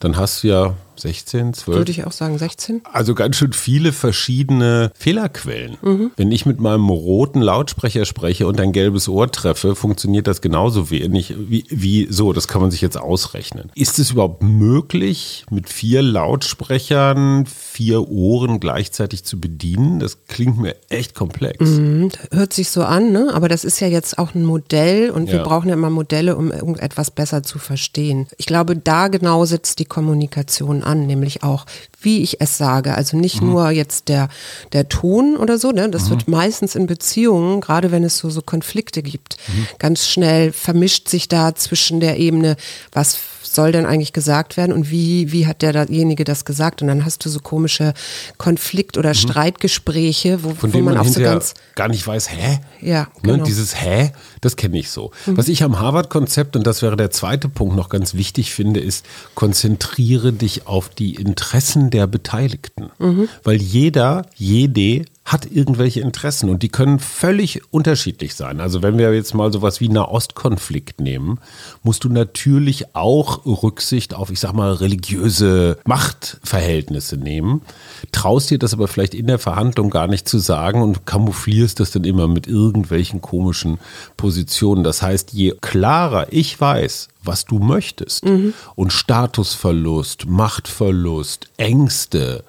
dann 0.00 0.16
hast 0.16 0.42
du 0.42 0.48
ja 0.48 0.74
16, 1.00 1.54
12. 1.54 1.78
Würde 1.78 1.90
ich 1.90 2.04
auch 2.04 2.12
sagen, 2.12 2.38
16. 2.38 2.82
Also 2.92 3.14
ganz 3.14 3.36
schön 3.36 3.52
viele 3.52 3.92
verschiedene 3.92 4.92
Fehlerquellen. 4.94 5.76
Mhm. 5.82 6.10
Wenn 6.16 6.30
ich 6.32 6.46
mit 6.46 6.60
meinem 6.60 6.88
roten 6.88 7.40
Lautsprecher 7.40 8.04
spreche 8.04 8.46
und 8.46 8.60
ein 8.60 8.72
gelbes 8.72 9.08
Ohr 9.08 9.30
treffe, 9.30 9.74
funktioniert 9.74 10.26
das 10.26 10.40
genauso 10.40 10.90
wenig 10.90 11.34
wie, 11.38 11.64
wie 11.70 12.06
so. 12.10 12.32
Das 12.32 12.48
kann 12.48 12.60
man 12.60 12.70
sich 12.70 12.80
jetzt 12.80 12.98
ausrechnen. 12.98 13.70
Ist 13.74 13.98
es 13.98 14.10
überhaupt 14.10 14.42
möglich, 14.42 15.44
mit 15.50 15.68
vier 15.68 16.02
Lautsprechern 16.02 17.46
vier 17.46 18.08
Ohren 18.08 18.60
gleichzeitig 18.60 19.24
zu 19.24 19.40
bedienen? 19.40 20.00
Das 20.00 20.26
klingt 20.26 20.58
mir 20.58 20.76
echt 20.88 21.14
komplex. 21.14 21.58
Mhm, 21.60 22.10
hört 22.30 22.52
sich 22.52 22.70
so 22.70 22.82
an, 22.82 23.12
ne? 23.12 23.30
aber 23.32 23.48
das 23.48 23.64
ist 23.64 23.80
ja 23.80 23.88
jetzt 23.88 24.18
auch 24.18 24.34
ein 24.34 24.44
Modell 24.44 25.10
und 25.10 25.26
ja. 25.26 25.34
wir 25.34 25.42
brauchen 25.42 25.68
ja 25.68 25.74
immer 25.74 25.90
Modelle, 25.90 26.36
um 26.36 26.52
irgendetwas 26.52 27.10
besser 27.10 27.42
zu 27.42 27.58
verstehen. 27.58 28.26
Ich 28.36 28.46
glaube, 28.46 28.76
da 28.76 29.08
genau 29.08 29.44
sitzt 29.44 29.78
die 29.78 29.84
Kommunikation 29.84 30.82
an 30.82 30.89
an, 30.90 31.06
nämlich 31.06 31.42
auch, 31.42 31.66
wie 32.00 32.22
ich 32.22 32.40
es 32.40 32.58
sage. 32.58 32.94
Also 32.94 33.16
nicht 33.16 33.40
mhm. 33.40 33.50
nur 33.50 33.70
jetzt 33.70 34.08
der, 34.08 34.28
der 34.72 34.88
Ton 34.88 35.36
oder 35.36 35.58
so, 35.58 35.70
ne? 35.70 35.88
das 35.88 36.06
mhm. 36.06 36.10
wird 36.10 36.28
meistens 36.28 36.74
in 36.74 36.86
Beziehungen, 36.86 37.60
gerade 37.60 37.90
wenn 37.90 38.04
es 38.04 38.18
so, 38.18 38.30
so 38.30 38.42
Konflikte 38.42 39.02
gibt, 39.02 39.36
mhm. 39.48 39.66
ganz 39.78 40.06
schnell 40.06 40.52
vermischt 40.52 41.08
sich 41.08 41.28
da 41.28 41.54
zwischen 41.54 42.00
der 42.00 42.18
Ebene, 42.18 42.56
was 42.92 43.18
soll 43.42 43.72
denn 43.72 43.86
eigentlich 43.86 44.12
gesagt 44.12 44.56
werden 44.56 44.72
und 44.72 44.90
wie, 44.90 45.32
wie 45.32 45.46
hat 45.46 45.62
derjenige 45.62 46.24
das 46.24 46.44
gesagt? 46.44 46.82
Und 46.82 46.88
dann 46.88 47.04
hast 47.04 47.24
du 47.24 47.28
so 47.28 47.40
komische 47.40 47.94
Konflikt- 48.38 48.98
oder 48.98 49.10
mhm. 49.10 49.14
Streitgespräche, 49.14 50.42
wo, 50.42 50.50
Von 50.50 50.72
wo 50.72 50.78
man, 50.78 50.94
man 50.94 50.98
auch 50.98 51.10
so 51.10 51.20
ganz 51.20 51.54
gar 51.74 51.88
nicht 51.88 52.06
weiß, 52.06 52.30
hä? 52.30 52.60
Ja, 52.80 53.00
ne, 53.00 53.08
genau. 53.22 53.36
Ne, 53.38 53.42
dieses 53.44 53.80
Hä, 53.80 54.12
das 54.40 54.56
kenne 54.56 54.78
ich 54.78 54.90
so. 54.90 55.10
Mhm. 55.26 55.36
Was 55.36 55.48
ich 55.48 55.62
am 55.62 55.78
Harvard-Konzept, 55.78 56.56
und 56.56 56.66
das 56.66 56.82
wäre 56.82 56.96
der 56.96 57.10
zweite 57.10 57.48
Punkt, 57.48 57.76
noch 57.76 57.88
ganz 57.88 58.14
wichtig 58.14 58.52
finde, 58.52 58.80
ist, 58.80 59.04
konzentriere 59.34 60.32
dich 60.32 60.66
auf 60.66 60.88
die 60.88 61.14
Interessen 61.14 61.90
der 61.90 62.06
Beteiligten. 62.06 62.90
Mhm. 62.98 63.28
Weil 63.44 63.60
jeder, 63.60 64.26
jede 64.36 65.04
hat 65.30 65.46
irgendwelche 65.48 66.00
Interessen 66.00 66.50
und 66.50 66.64
die 66.64 66.70
können 66.70 66.98
völlig 66.98 67.62
unterschiedlich 67.72 68.34
sein. 68.34 68.60
Also 68.60 68.82
wenn 68.82 68.98
wir 68.98 69.14
jetzt 69.14 69.32
mal 69.32 69.52
sowas 69.52 69.80
wie 69.80 69.88
Nahostkonflikt 69.88 71.00
nehmen, 71.00 71.38
musst 71.84 72.02
du 72.02 72.08
natürlich 72.08 72.96
auch 72.96 73.46
Rücksicht 73.46 74.12
auf, 74.12 74.32
ich 74.32 74.40
sag 74.40 74.54
mal, 74.54 74.72
religiöse 74.72 75.78
Machtverhältnisse 75.84 77.16
nehmen, 77.16 77.62
traust 78.10 78.50
dir 78.50 78.58
das 78.58 78.74
aber 78.74 78.88
vielleicht 78.88 79.14
in 79.14 79.28
der 79.28 79.38
Verhandlung 79.38 79.90
gar 79.90 80.08
nicht 80.08 80.28
zu 80.28 80.40
sagen 80.40 80.82
und 80.82 81.06
camouflierst 81.06 81.78
das 81.78 81.92
dann 81.92 82.02
immer 82.02 82.26
mit 82.26 82.48
irgendwelchen 82.48 83.20
komischen 83.20 83.78
Positionen. 84.16 84.82
Das 84.82 85.00
heißt, 85.00 85.32
je 85.32 85.54
klarer 85.60 86.26
ich 86.32 86.60
weiß, 86.60 87.06
was 87.22 87.44
du 87.44 87.60
möchtest 87.60 88.24
mhm. 88.24 88.52
und 88.74 88.92
Statusverlust, 88.92 90.26
Machtverlust, 90.26 91.50
Ängste, 91.56 92.42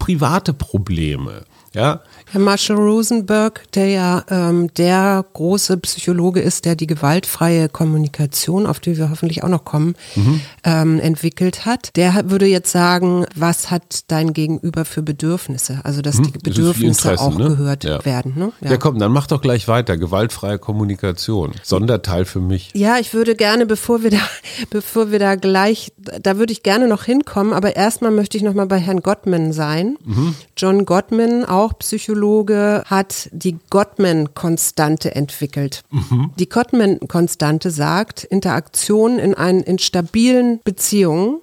private 0.00 0.52
Probleme, 0.52 1.44
ja, 1.74 2.00
Herr 2.30 2.40
Marshall 2.40 2.76
Rosenberg, 2.76 3.62
der 3.74 3.88
ja 3.88 4.24
ähm, 4.28 4.72
der 4.74 5.24
große 5.34 5.76
Psychologe 5.78 6.40
ist, 6.40 6.64
der 6.64 6.74
die 6.74 6.86
gewaltfreie 6.86 7.68
Kommunikation, 7.68 8.66
auf 8.66 8.80
die 8.80 8.96
wir 8.96 9.10
hoffentlich 9.10 9.44
auch 9.44 9.48
noch 9.48 9.64
kommen, 9.64 9.94
mhm. 10.16 10.40
ähm, 10.64 11.00
entwickelt 11.00 11.66
hat, 11.66 11.94
der 11.96 12.30
würde 12.30 12.46
jetzt 12.46 12.72
sagen, 12.72 13.26
was 13.36 13.70
hat 13.70 14.04
dein 14.08 14.32
Gegenüber 14.32 14.84
für 14.84 15.02
Bedürfnisse? 15.02 15.80
Also 15.84 16.02
dass 16.02 16.18
mhm. 16.18 16.32
die 16.32 16.38
Bedürfnisse 16.38 17.10
das 17.10 17.20
auch 17.20 17.38
ne? 17.38 17.48
gehört 17.48 17.84
ja. 17.84 18.04
werden. 18.04 18.32
Ne? 18.36 18.52
Ja. 18.62 18.72
ja, 18.72 18.76
komm, 18.78 18.98
dann 18.98 19.12
mach 19.12 19.26
doch 19.26 19.40
gleich 19.40 19.68
weiter. 19.68 19.96
Gewaltfreie 19.96 20.58
Kommunikation. 20.58 21.52
Sonderteil 21.62 22.24
für 22.24 22.40
mich. 22.40 22.70
Ja, 22.74 22.98
ich 22.98 23.14
würde 23.14 23.36
gerne, 23.36 23.66
bevor 23.66 24.02
wir 24.02 24.10
da, 24.10 24.18
bevor 24.70 25.10
wir 25.10 25.18
da 25.18 25.36
gleich, 25.36 25.92
da 25.96 26.38
würde 26.38 26.52
ich 26.52 26.62
gerne 26.62 26.88
noch 26.88 27.04
hinkommen, 27.04 27.52
aber 27.52 27.76
erstmal 27.76 28.10
möchte 28.10 28.36
ich 28.36 28.42
noch 28.42 28.54
mal 28.54 28.66
bei 28.66 28.78
Herrn 28.78 29.00
Gottman 29.00 29.52
sein. 29.52 29.96
Mhm. 30.04 30.34
John 30.56 30.84
Gottman, 30.84 31.44
auch 31.44 31.78
Psychologe 31.78 32.13
Psychologe 32.14 32.84
hat 32.86 33.28
die 33.32 33.58
Gottman-Konstante 33.70 35.16
entwickelt. 35.16 35.82
Mhm. 35.90 36.30
Die 36.38 36.48
Gottman-Konstante 36.48 37.72
sagt, 37.72 38.22
Interaktion 38.22 39.18
in, 39.18 39.34
einen, 39.34 39.64
in 39.64 39.80
stabilen 39.80 40.60
Beziehungen 40.62 41.40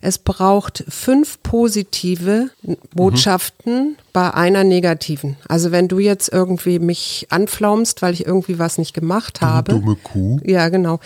es 0.00 0.18
braucht 0.18 0.84
fünf 0.88 1.42
positive 1.42 2.50
Botschaften 2.94 3.74
mhm. 3.74 3.96
bei 4.12 4.32
einer 4.32 4.64
negativen. 4.64 5.36
Also 5.46 5.72
wenn 5.72 5.88
du 5.88 5.98
jetzt 5.98 6.32
irgendwie 6.32 6.78
mich 6.78 7.26
anflaumst, 7.28 8.00
weil 8.00 8.14
ich 8.14 8.26
irgendwie 8.26 8.58
was 8.58 8.78
nicht 8.78 8.94
gemacht 8.94 9.42
habe. 9.42 9.72
Du 9.72 9.78
dumme 9.80 9.96
Kuh. 9.96 10.40
Ja, 10.44 10.70
genau. 10.70 11.00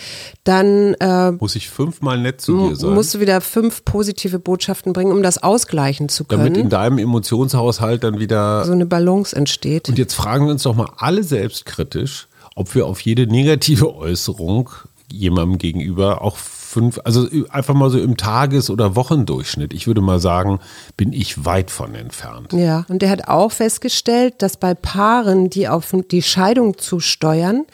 Dann 0.44 0.94
äh, 0.94 1.32
muss 1.32 1.56
ich 1.56 1.70
fünfmal 1.70 2.18
nett 2.18 2.40
zu 2.40 2.68
dir 2.68 2.76
sein. 2.76 2.94
Musst 2.94 3.14
du 3.14 3.20
wieder 3.20 3.40
fünf 3.40 3.84
positive 3.84 4.38
Botschaften 4.38 4.92
bringen, 4.92 5.10
um 5.10 5.22
das 5.22 5.42
ausgleichen 5.42 6.08
zu 6.08 6.24
können. 6.24 6.44
Damit 6.44 6.56
in 6.56 6.68
deinem 6.68 6.98
Emotionshaushalt 6.98 8.04
dann 8.04 8.20
wieder 8.20 8.64
so 8.64 8.72
eine 8.72 8.86
Balance 8.86 9.34
entsteht. 9.34 9.88
Und 9.88 9.98
jetzt 9.98 10.14
fragen 10.14 10.46
wir 10.46 10.52
uns 10.52 10.62
doch 10.62 10.76
mal 10.76 10.90
alle 10.98 11.24
selbstkritisch, 11.24 12.28
ob 12.54 12.74
wir 12.76 12.86
auf 12.86 13.00
jede 13.00 13.26
negative 13.26 13.94
Äußerung 13.96 14.70
jemandem 15.10 15.58
gegenüber 15.58 16.22
auch 16.22 16.36
fünf, 16.74 17.00
also 17.04 17.28
einfach 17.50 17.74
mal 17.74 17.88
so 17.88 17.98
im 17.98 18.16
Tages- 18.16 18.68
oder 18.68 18.96
Wochendurchschnitt, 18.96 19.72
ich 19.72 19.86
würde 19.86 20.00
mal 20.00 20.18
sagen, 20.18 20.58
bin 20.96 21.12
ich 21.12 21.44
weit 21.44 21.70
von 21.70 21.94
entfernt. 21.94 22.52
Ja, 22.52 22.84
und 22.88 23.00
der 23.00 23.10
hat 23.10 23.28
auch 23.28 23.52
festgestellt, 23.52 24.34
dass 24.38 24.56
bei 24.56 24.74
Paaren, 24.74 25.50
die 25.50 25.68
auf 25.68 25.94
die 26.10 26.22
Scheidung 26.22 26.76
zusteuern, 26.76 27.64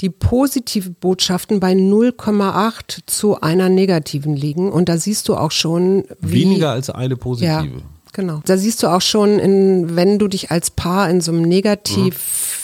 die 0.00 0.10
positive 0.10 0.90
Botschaften 0.90 1.60
bei 1.60 1.72
0,8 1.72 3.00
zu 3.06 3.40
einer 3.40 3.68
negativen 3.68 4.34
liegen. 4.34 4.72
Und 4.72 4.88
da 4.88 4.96
siehst 4.96 5.28
du 5.28 5.36
auch 5.36 5.52
schon, 5.52 6.04
wie. 6.20 6.42
Weniger 6.42 6.70
als 6.70 6.90
eine 6.90 7.16
positive. 7.16 7.48
Ja, 7.48 7.82
genau. 8.12 8.40
Da 8.46 8.56
siehst 8.56 8.82
du 8.82 8.88
auch 8.88 9.02
schon, 9.02 9.38
in, 9.38 9.94
wenn 9.94 10.18
du 10.18 10.26
dich 10.26 10.50
als 10.50 10.70
Paar 10.70 11.08
in 11.08 11.20
so 11.20 11.30
einem 11.30 11.42
Negativ. 11.42 12.14
Mhm 12.14 12.59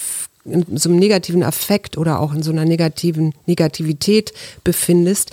in 0.49 0.77
so 0.77 0.89
einem 0.89 0.99
negativen 0.99 1.43
Affekt 1.43 1.97
oder 1.97 2.19
auch 2.19 2.33
in 2.33 2.43
so 2.43 2.51
einer 2.51 2.65
negativen 2.65 3.33
Negativität 3.45 4.33
befindest, 4.63 5.31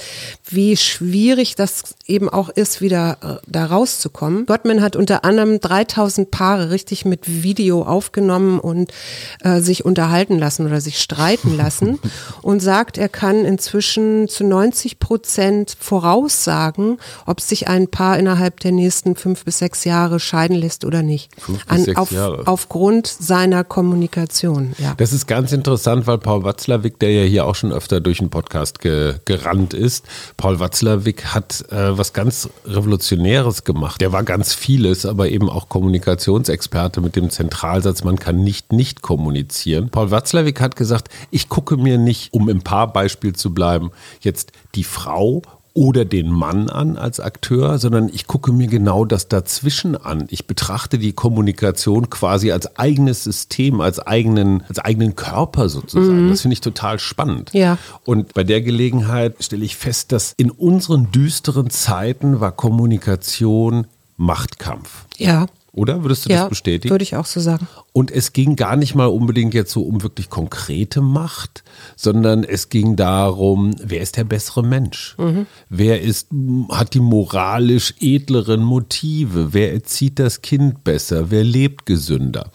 wie 0.49 0.77
schwierig 0.77 1.55
das 1.55 1.95
eben 2.07 2.29
auch 2.29 2.49
ist, 2.49 2.81
wieder 2.81 3.19
äh, 3.23 3.47
da 3.47 3.67
rauszukommen. 3.67 4.47
Gottman 4.47 4.83
hat 4.83 4.97
unter 4.97 5.25
anderem 5.25 5.61
3000 5.61 6.31
Paare 6.31 6.71
richtig 6.71 7.05
mit 7.05 7.43
Video 7.43 7.83
aufgenommen 7.83 8.59
und 8.61 8.93
äh, 9.41 9.61
sich 9.61 9.85
unterhalten 9.85 10.39
lassen 10.39 10.67
oder 10.67 10.81
sich 10.81 11.01
streiten 11.01 11.57
lassen 11.57 11.99
und 12.43 12.61
sagt, 12.61 12.99
er 12.99 13.09
kann 13.09 13.45
inzwischen 13.45 14.29
zu 14.29 14.45
90 14.45 14.99
Prozent 14.99 15.77
voraussagen, 15.79 16.99
ob 17.27 17.41
sich 17.41 17.69
ein 17.69 17.89
Paar 17.89 18.19
innerhalb 18.19 18.61
der 18.61 18.73
nächsten 18.73 19.17
fünf 19.17 19.45
bis 19.45 19.59
sechs 19.59 19.85
Jahre 19.85 20.21
scheiden 20.21 20.57
lässt 20.57 20.85
oder 20.85 21.03
nicht. 21.03 21.31
Fünf 21.41 21.65
bis 21.65 21.71
An, 21.71 21.85
sechs 21.85 21.99
auf, 21.99 22.11
Jahre. 22.11 22.47
Aufgrund 22.47 23.07
seiner 23.07 23.65
Kommunikation. 23.65 24.75
Ja. 24.79 24.95
Das 25.05 25.13
ist 25.13 25.27
ganz 25.27 25.53
interessant, 25.53 26.07
weil 26.07 26.17
Paul 26.17 26.45
Watzlawick, 26.45 26.99
der 26.99 27.13
ja 27.13 27.25
hier 27.25 27.45
auch 27.45 27.55
schon 27.55 27.73
öfter 27.73 28.01
durch 28.01 28.21
den 28.21 28.31
Podcast 28.31 28.79
ge 28.79 29.17
gerannt 29.27 29.75
ist, 29.75 30.07
Paul 30.39 30.61
Watzlawick 30.61 31.27
hat 31.27 31.63
äh, 31.71 31.99
was 31.99 32.15
ganz 32.15 32.49
Revolutionäres 32.65 33.65
gemacht. 33.65 34.01
Der 34.01 34.13
war 34.13 34.23
ganz 34.23 34.55
vieles, 34.55 35.05
aber 35.05 35.29
eben 35.29 35.51
auch 35.51 35.69
Kommunikationsexperte 35.69 37.03
mit 37.03 37.17
dem 37.17 37.29
Zentralsatz, 37.29 38.03
man 38.03 38.19
kann 38.19 38.43
nicht 38.43 38.73
nicht 38.73 39.03
kommunizieren. 39.03 39.91
Paul 39.91 40.11
Watzlawick 40.11 40.63
hat 40.63 40.75
gesagt, 40.75 41.09
ich 41.31 41.51
gucke 41.51 41.77
mir 41.77 41.99
nicht, 41.99 42.33
um 42.33 42.49
im 42.49 42.63
Paarbeispiel 42.63 43.35
zu 43.35 43.53
bleiben, 43.53 43.91
jetzt 44.23 44.53
die 44.75 44.85
Frau 44.85 45.43
oder 45.75 46.05
den 46.05 46.31
Mann 46.31 46.71
an 46.71 46.97
als 46.97 47.19
Akteur, 47.19 47.79
sondern 47.79 48.09
ich 48.09 48.29
gucke 48.29 48.53
mir 48.53 48.69
genau 48.69 49.05
das 49.05 49.27
dazwischen 49.27 49.97
an. 49.97 50.27
Ich 50.31 50.47
betrachte 50.47 50.99
die 50.99 51.13
Kommunikation 51.13 52.09
quasi 52.11 52.53
als 52.53 52.79
eigenes 52.79 53.25
System, 53.25 53.81
als 53.81 53.99
eigenen, 53.99 54.63
als 54.69 54.79
eigenen 54.79 55.17
Körper 55.17 55.69
sozusagen. 55.69 56.27
Mhm. 56.27 56.31
Das 56.31 56.43
finde 56.43 56.55
ich 56.55 56.61
total 56.61 57.01
spannend. 57.01 57.51
Ja. 57.53 57.77
Und 58.05 58.35
bei 58.35 58.45
der 58.45 58.63
Gelegenheit 58.63 59.35
stelle 59.41 59.65
ich 59.65 59.77
fest, 59.77 60.13
dass 60.13 60.33
in 60.37 60.53
unseren 60.53 61.11
düsteren 61.11 61.71
Zeiten 61.71 62.41
war 62.41 62.53
Kommunikation 62.53 63.89
Machtkampf. 64.17 65.07
Ja. 65.17 65.47
Oder 65.75 66.03
würdest 66.03 66.27
du 66.27 66.31
ja, 66.31 66.43
das 66.43 66.51
bestätigen? 66.51 66.91
Würde 66.91 67.03
ich 67.03 67.17
auch 67.17 67.27
so 67.27 67.41
sagen. 67.41 67.67
Und 67.93 68.13
es 68.13 68.33
ging 68.33 68.55
gar 68.55 68.77
nicht 68.77 68.95
mal 68.95 69.07
unbedingt 69.07 69.55
jetzt 69.55 69.73
so 69.73 69.83
um 69.83 70.05
wirklich 70.05 70.31
konkrete 70.31 71.01
Macht, 71.01 71.65
sondern 71.97 72.45
es 72.45 72.69
ging 72.69 72.95
darum, 72.95 73.75
wer 73.83 74.01
ist 74.01 74.17
der 74.17 74.23
bessere 74.23 74.63
Mensch? 74.63 75.17
Mhm. 75.19 75.47
Wer 75.69 76.01
ist, 76.01 76.29
hat 76.71 76.95
die 76.95 77.01
moralisch 77.01 77.95
edleren 77.99 78.63
Motive? 78.63 79.53
Wer 79.53 79.73
erzieht 79.73 80.21
das 80.21 80.43
Kind 80.43 80.85
besser? 80.85 81.33
Wer 81.33 81.43
lebt 81.43 81.87
gesünder? 81.87 82.53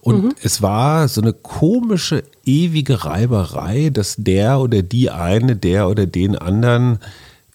Und 0.00 0.24
mhm. 0.24 0.34
es 0.42 0.62
war 0.62 1.08
so 1.08 1.20
eine 1.20 1.34
komische, 1.34 2.24
ewige 2.44 3.04
Reiberei, 3.04 3.90
dass 3.90 4.16
der 4.16 4.60
oder 4.60 4.82
die 4.82 5.10
eine, 5.10 5.56
der 5.56 5.88
oder 5.88 6.06
den 6.06 6.36
anderen 6.36 6.98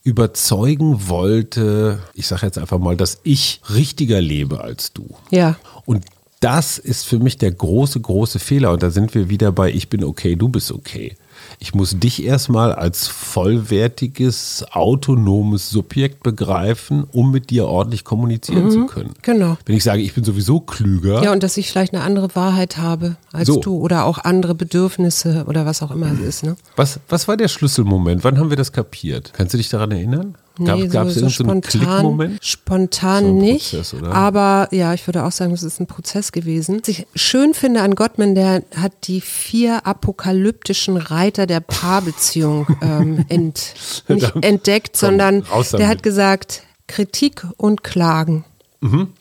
überzeugen 0.10 1.08
wollte, 1.08 2.00
ich 2.16 2.28
sage 2.28 2.48
jetzt 2.48 2.58
einfach 2.58 2.80
mal, 2.80 2.98
dass 2.98 3.20
ich 3.24 3.62
richtiger 3.70 4.20
lebe 4.20 4.62
als 4.62 4.92
du. 4.92 5.06
Ja. 5.30 5.56
Und 5.86 6.04
das 6.40 6.80
ist 6.80 7.06
für 7.06 7.20
mich 7.20 7.38
der 7.38 7.52
große, 7.52 8.00
große 8.00 8.40
Fehler. 8.40 8.72
Und 8.72 8.82
da 8.82 8.90
sind 8.90 9.14
wir 9.14 9.30
wieder 9.30 9.52
bei, 9.52 9.72
ich 9.72 9.90
bin 9.90 10.04
okay, 10.04 10.36
du 10.36 10.50
bist 10.50 10.72
okay. 10.72 11.16
Ich 11.60 11.74
muss 11.74 12.00
dich 12.00 12.24
erstmal 12.24 12.74
als 12.74 13.08
vollwertiges, 13.08 14.66
autonomes 14.72 15.70
Subjekt 15.70 16.24
begreifen, 16.24 17.06
um 17.12 17.32
mit 17.32 17.50
dir 17.50 17.68
ordentlich 17.68 18.04
kommunizieren 18.04 18.66
mhm, 18.66 18.72
zu 18.72 18.86
können. 18.86 19.14
Genau. 19.22 19.58
Wenn 19.66 19.76
ich 19.76 19.84
sage, 19.84 20.02
ich 20.02 20.14
bin 20.14 20.24
sowieso 20.24 20.60
klüger. 20.60 21.24
Ja, 21.24 21.32
und 21.32 21.44
dass 21.44 21.58
ich 21.58 21.70
vielleicht 21.70 21.94
eine 21.94 22.04
andere 22.04 22.36
Wahrheit 22.36 22.78
habe 22.78 23.18
als 23.32 23.48
so. 23.48 23.60
du 23.60 23.78
oder 23.78 24.06
auch 24.06 24.20
andere 24.20 24.56
Bedürfnisse 24.56 25.46
oder 25.48 25.66
was 25.66 25.82
auch 25.82 25.92
immer 25.92 26.12
es 26.12 26.20
ist. 26.20 26.44
Ne? 26.44 26.56
Was, 26.76 27.00
was 27.10 27.28
war 27.28 27.38
der 27.38 27.48
Schlüsselmoment? 27.48 28.24
Wann 28.24 28.38
haben 28.38 28.50
wir 28.50 28.58
das 28.58 28.72
kapiert? 28.72 29.34
Kannst 29.34 29.54
du 29.54 29.58
dich 29.58 29.70
daran 29.70 29.92
erinnern? 29.92 30.36
Nee, 30.60 30.88
Gab 30.88 31.08
es 31.08 31.16
so, 31.16 31.22
so 31.22 31.30
spontan, 31.30 32.38
spontan 32.42 33.26
so 33.26 33.34
nicht. 33.34 33.72
Prozess, 33.72 33.96
aber 34.04 34.68
ja, 34.72 34.94
ich 34.94 35.08
würde 35.08 35.24
auch 35.24 35.32
sagen, 35.32 35.54
es 35.54 35.64
ist 35.64 35.80
ein 35.80 35.88
Prozess 35.88 36.32
gewesen. 36.32 36.82
Was 36.82 36.90
ich 36.90 37.08
schön 37.16 37.54
finde 37.54 37.82
an 37.82 37.96
Gottman, 37.96 38.36
der 38.36 38.64
hat 38.76 38.92
die 39.04 39.22
vier 39.22 39.88
apokalyptischen 39.88 40.98
Reiter 40.98 41.48
der 41.48 41.62
Paarbeziehung 41.62 42.68
ähm, 42.82 43.26
ent, 43.30 43.74
nicht 44.08 44.34
entdeckt, 44.42 44.98
sondern 44.98 45.46
der 45.74 45.88
hat 45.88 46.04
gesagt, 46.04 46.64
Kritik 46.88 47.46
und 47.58 47.84
Klagen. 47.84 48.44
Mhm. 48.82 49.14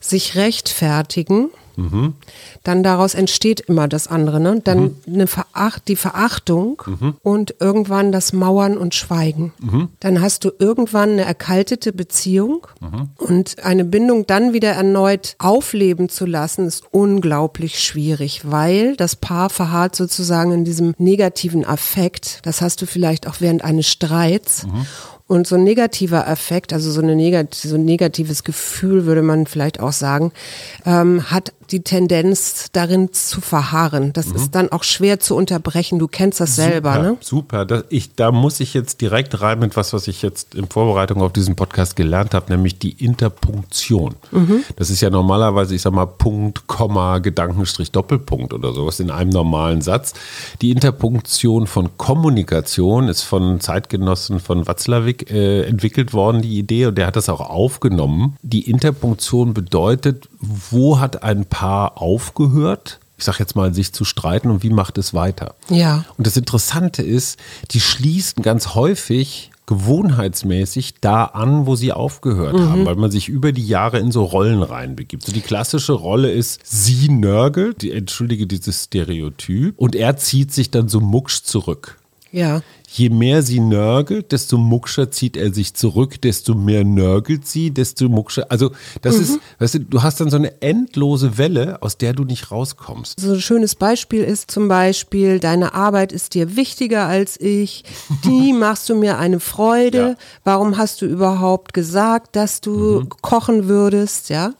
Sich 0.00 0.36
rechtfertigen 0.36 1.50
Mhm. 1.76 2.14
Dann 2.64 2.82
daraus 2.82 3.14
entsteht 3.14 3.60
immer 3.60 3.88
das 3.88 4.06
andere. 4.06 4.40
Ne? 4.40 4.60
Dann 4.62 4.82
mhm. 4.82 4.96
eine 5.06 5.26
Veracht, 5.26 5.88
die 5.88 5.96
Verachtung 5.96 6.82
mhm. 6.86 7.14
und 7.22 7.54
irgendwann 7.60 8.12
das 8.12 8.32
Mauern 8.32 8.76
und 8.76 8.94
Schweigen. 8.94 9.52
Mhm. 9.60 9.88
Dann 10.00 10.20
hast 10.20 10.44
du 10.44 10.50
irgendwann 10.58 11.10
eine 11.10 11.24
erkaltete 11.24 11.92
Beziehung 11.92 12.66
mhm. 12.80 13.08
und 13.16 13.64
eine 13.64 13.84
Bindung 13.84 14.26
dann 14.26 14.52
wieder 14.52 14.72
erneut 14.72 15.36
aufleben 15.38 16.08
zu 16.08 16.26
lassen, 16.26 16.66
ist 16.66 16.84
unglaublich 16.90 17.80
schwierig, 17.80 18.42
weil 18.44 18.96
das 18.96 19.16
Paar 19.16 19.50
verharrt 19.50 19.96
sozusagen 19.96 20.52
in 20.52 20.64
diesem 20.64 20.94
negativen 20.98 21.64
Affekt. 21.64 22.40
Das 22.44 22.60
hast 22.60 22.82
du 22.82 22.86
vielleicht 22.86 23.26
auch 23.26 23.36
während 23.40 23.64
eines 23.64 23.88
Streits. 23.88 24.66
Mhm. 24.66 24.86
Und 25.28 25.46
so 25.46 25.54
ein 25.54 25.64
negativer 25.64 26.26
Effekt, 26.26 26.74
also 26.74 26.90
so, 26.90 27.00
eine 27.00 27.16
negat 27.16 27.54
so 27.54 27.76
ein 27.76 27.86
negatives 27.86 28.44
Gefühl, 28.44 29.06
würde 29.06 29.22
man 29.22 29.46
vielleicht 29.46 29.80
auch 29.80 29.92
sagen, 29.92 30.30
ähm, 30.84 31.30
hat 31.30 31.54
die 31.72 31.82
Tendenz 31.82 32.68
darin 32.72 33.12
zu 33.12 33.40
verharren. 33.40 34.12
Das 34.12 34.28
mhm. 34.28 34.36
ist 34.36 34.54
dann 34.54 34.70
auch 34.70 34.84
schwer 34.84 35.18
zu 35.20 35.34
unterbrechen. 35.34 35.98
Du 35.98 36.06
kennst 36.06 36.40
das 36.40 36.56
super, 36.56 36.68
selber, 36.68 36.98
ne? 36.98 37.16
Super. 37.20 37.64
Das, 37.64 37.84
ich, 37.88 38.14
da 38.14 38.30
muss 38.30 38.60
ich 38.60 38.74
jetzt 38.74 39.00
direkt 39.00 39.40
rein 39.40 39.58
mit 39.58 39.76
was, 39.76 39.92
was 39.92 40.06
ich 40.08 40.22
jetzt 40.22 40.54
in 40.54 40.66
Vorbereitung 40.68 41.22
auf 41.22 41.32
diesen 41.32 41.56
Podcast 41.56 41.96
gelernt 41.96 42.34
habe, 42.34 42.52
nämlich 42.52 42.78
die 42.78 42.92
Interpunktion. 42.92 44.14
Mhm. 44.30 44.64
Das 44.76 44.90
ist 44.90 45.00
ja 45.00 45.10
normalerweise, 45.10 45.74
ich 45.74 45.82
sag 45.82 45.92
mal, 45.92 46.06
Punkt, 46.06 46.66
Komma, 46.66 47.18
Gedankenstrich, 47.18 47.90
Doppelpunkt 47.90 48.52
oder 48.52 48.72
sowas 48.72 49.00
in 49.00 49.10
einem 49.10 49.30
normalen 49.30 49.80
Satz. 49.80 50.12
Die 50.60 50.70
Interpunktion 50.70 51.66
von 51.66 51.96
Kommunikation 51.96 53.08
ist 53.08 53.22
von 53.22 53.60
Zeitgenossen 53.60 54.40
von 54.40 54.66
Watzlawick 54.66 55.30
äh, 55.30 55.64
entwickelt 55.64 56.12
worden, 56.12 56.42
die 56.42 56.58
Idee, 56.58 56.86
und 56.86 56.98
der 56.98 57.06
hat 57.06 57.16
das 57.16 57.28
auch 57.28 57.40
aufgenommen. 57.40 58.36
Die 58.42 58.68
Interpunktion 58.70 59.54
bedeutet, 59.54 60.28
wo 60.40 60.98
hat 60.98 61.22
ein 61.22 61.46
Paar 61.46 61.61
aufgehört? 61.62 62.98
ich 63.18 63.26
sag 63.26 63.38
jetzt 63.38 63.54
mal, 63.54 63.72
sich 63.72 63.92
zu 63.92 64.04
streiten 64.04 64.50
und 64.50 64.64
wie 64.64 64.70
macht 64.70 64.98
es 64.98 65.14
weiter. 65.14 65.54
Ja. 65.68 66.04
Und 66.18 66.26
das 66.26 66.36
Interessante 66.36 67.02
ist, 67.02 67.38
die 67.70 67.78
schließen 67.78 68.42
ganz 68.42 68.74
häufig 68.74 69.52
gewohnheitsmäßig 69.66 70.94
da 71.00 71.24
an, 71.26 71.66
wo 71.66 71.76
sie 71.76 71.92
aufgehört 71.92 72.54
mhm. 72.54 72.68
haben, 72.68 72.84
weil 72.84 72.96
man 72.96 73.12
sich 73.12 73.28
über 73.28 73.52
die 73.52 73.66
Jahre 73.66 74.00
in 74.00 74.10
so 74.10 74.24
Rollen 74.24 74.62
reinbegibt. 74.62 75.24
So 75.24 75.32
die 75.32 75.40
klassische 75.40 75.92
Rolle 75.92 76.32
ist, 76.32 76.60
sie 76.64 77.08
nörgelt, 77.08 77.82
die, 77.82 77.92
entschuldige 77.92 78.48
dieses 78.48 78.84
Stereotyp, 78.84 79.78
und 79.78 79.94
er 79.94 80.16
zieht 80.16 80.52
sich 80.52 80.70
dann 80.72 80.88
so 80.88 81.00
mucksch 81.00 81.42
zurück. 81.42 81.98
Ja. 82.32 82.62
Je 82.88 83.10
mehr 83.10 83.42
sie 83.42 83.60
nörgelt, 83.60 84.32
desto 84.32 84.56
muckscher 84.56 85.10
zieht 85.10 85.36
er 85.36 85.52
sich 85.52 85.74
zurück, 85.74 86.20
desto 86.20 86.54
mehr 86.54 86.82
nörgelt 86.82 87.46
sie, 87.46 87.70
desto 87.70 88.08
muckscher. 88.08 88.46
Also, 88.50 88.72
das 89.02 89.16
mhm. 89.16 89.22
ist, 89.22 89.38
weißt 89.58 89.74
du, 89.74 89.78
du 89.80 90.02
hast 90.02 90.20
dann 90.20 90.30
so 90.30 90.36
eine 90.36 90.60
endlose 90.62 91.38
Welle, 91.38 91.82
aus 91.82 91.98
der 91.98 92.14
du 92.14 92.24
nicht 92.24 92.50
rauskommst. 92.50 93.20
So 93.20 93.34
ein 93.34 93.40
schönes 93.40 93.74
Beispiel 93.74 94.24
ist 94.24 94.50
zum 94.50 94.68
Beispiel, 94.68 95.40
deine 95.40 95.74
Arbeit 95.74 96.12
ist 96.12 96.34
dir 96.34 96.56
wichtiger 96.56 97.06
als 97.06 97.38
ich, 97.38 97.84
die 98.24 98.52
machst 98.58 98.88
du 98.88 98.94
mir 98.94 99.18
eine 99.18 99.40
Freude. 99.40 99.98
Ja. 99.98 100.16
Warum 100.44 100.78
hast 100.78 101.02
du 101.02 101.06
überhaupt 101.06 101.74
gesagt, 101.74 102.34
dass 102.34 102.62
du 102.62 103.00
mhm. 103.00 103.08
kochen 103.20 103.68
würdest, 103.68 104.30
ja? 104.30 104.54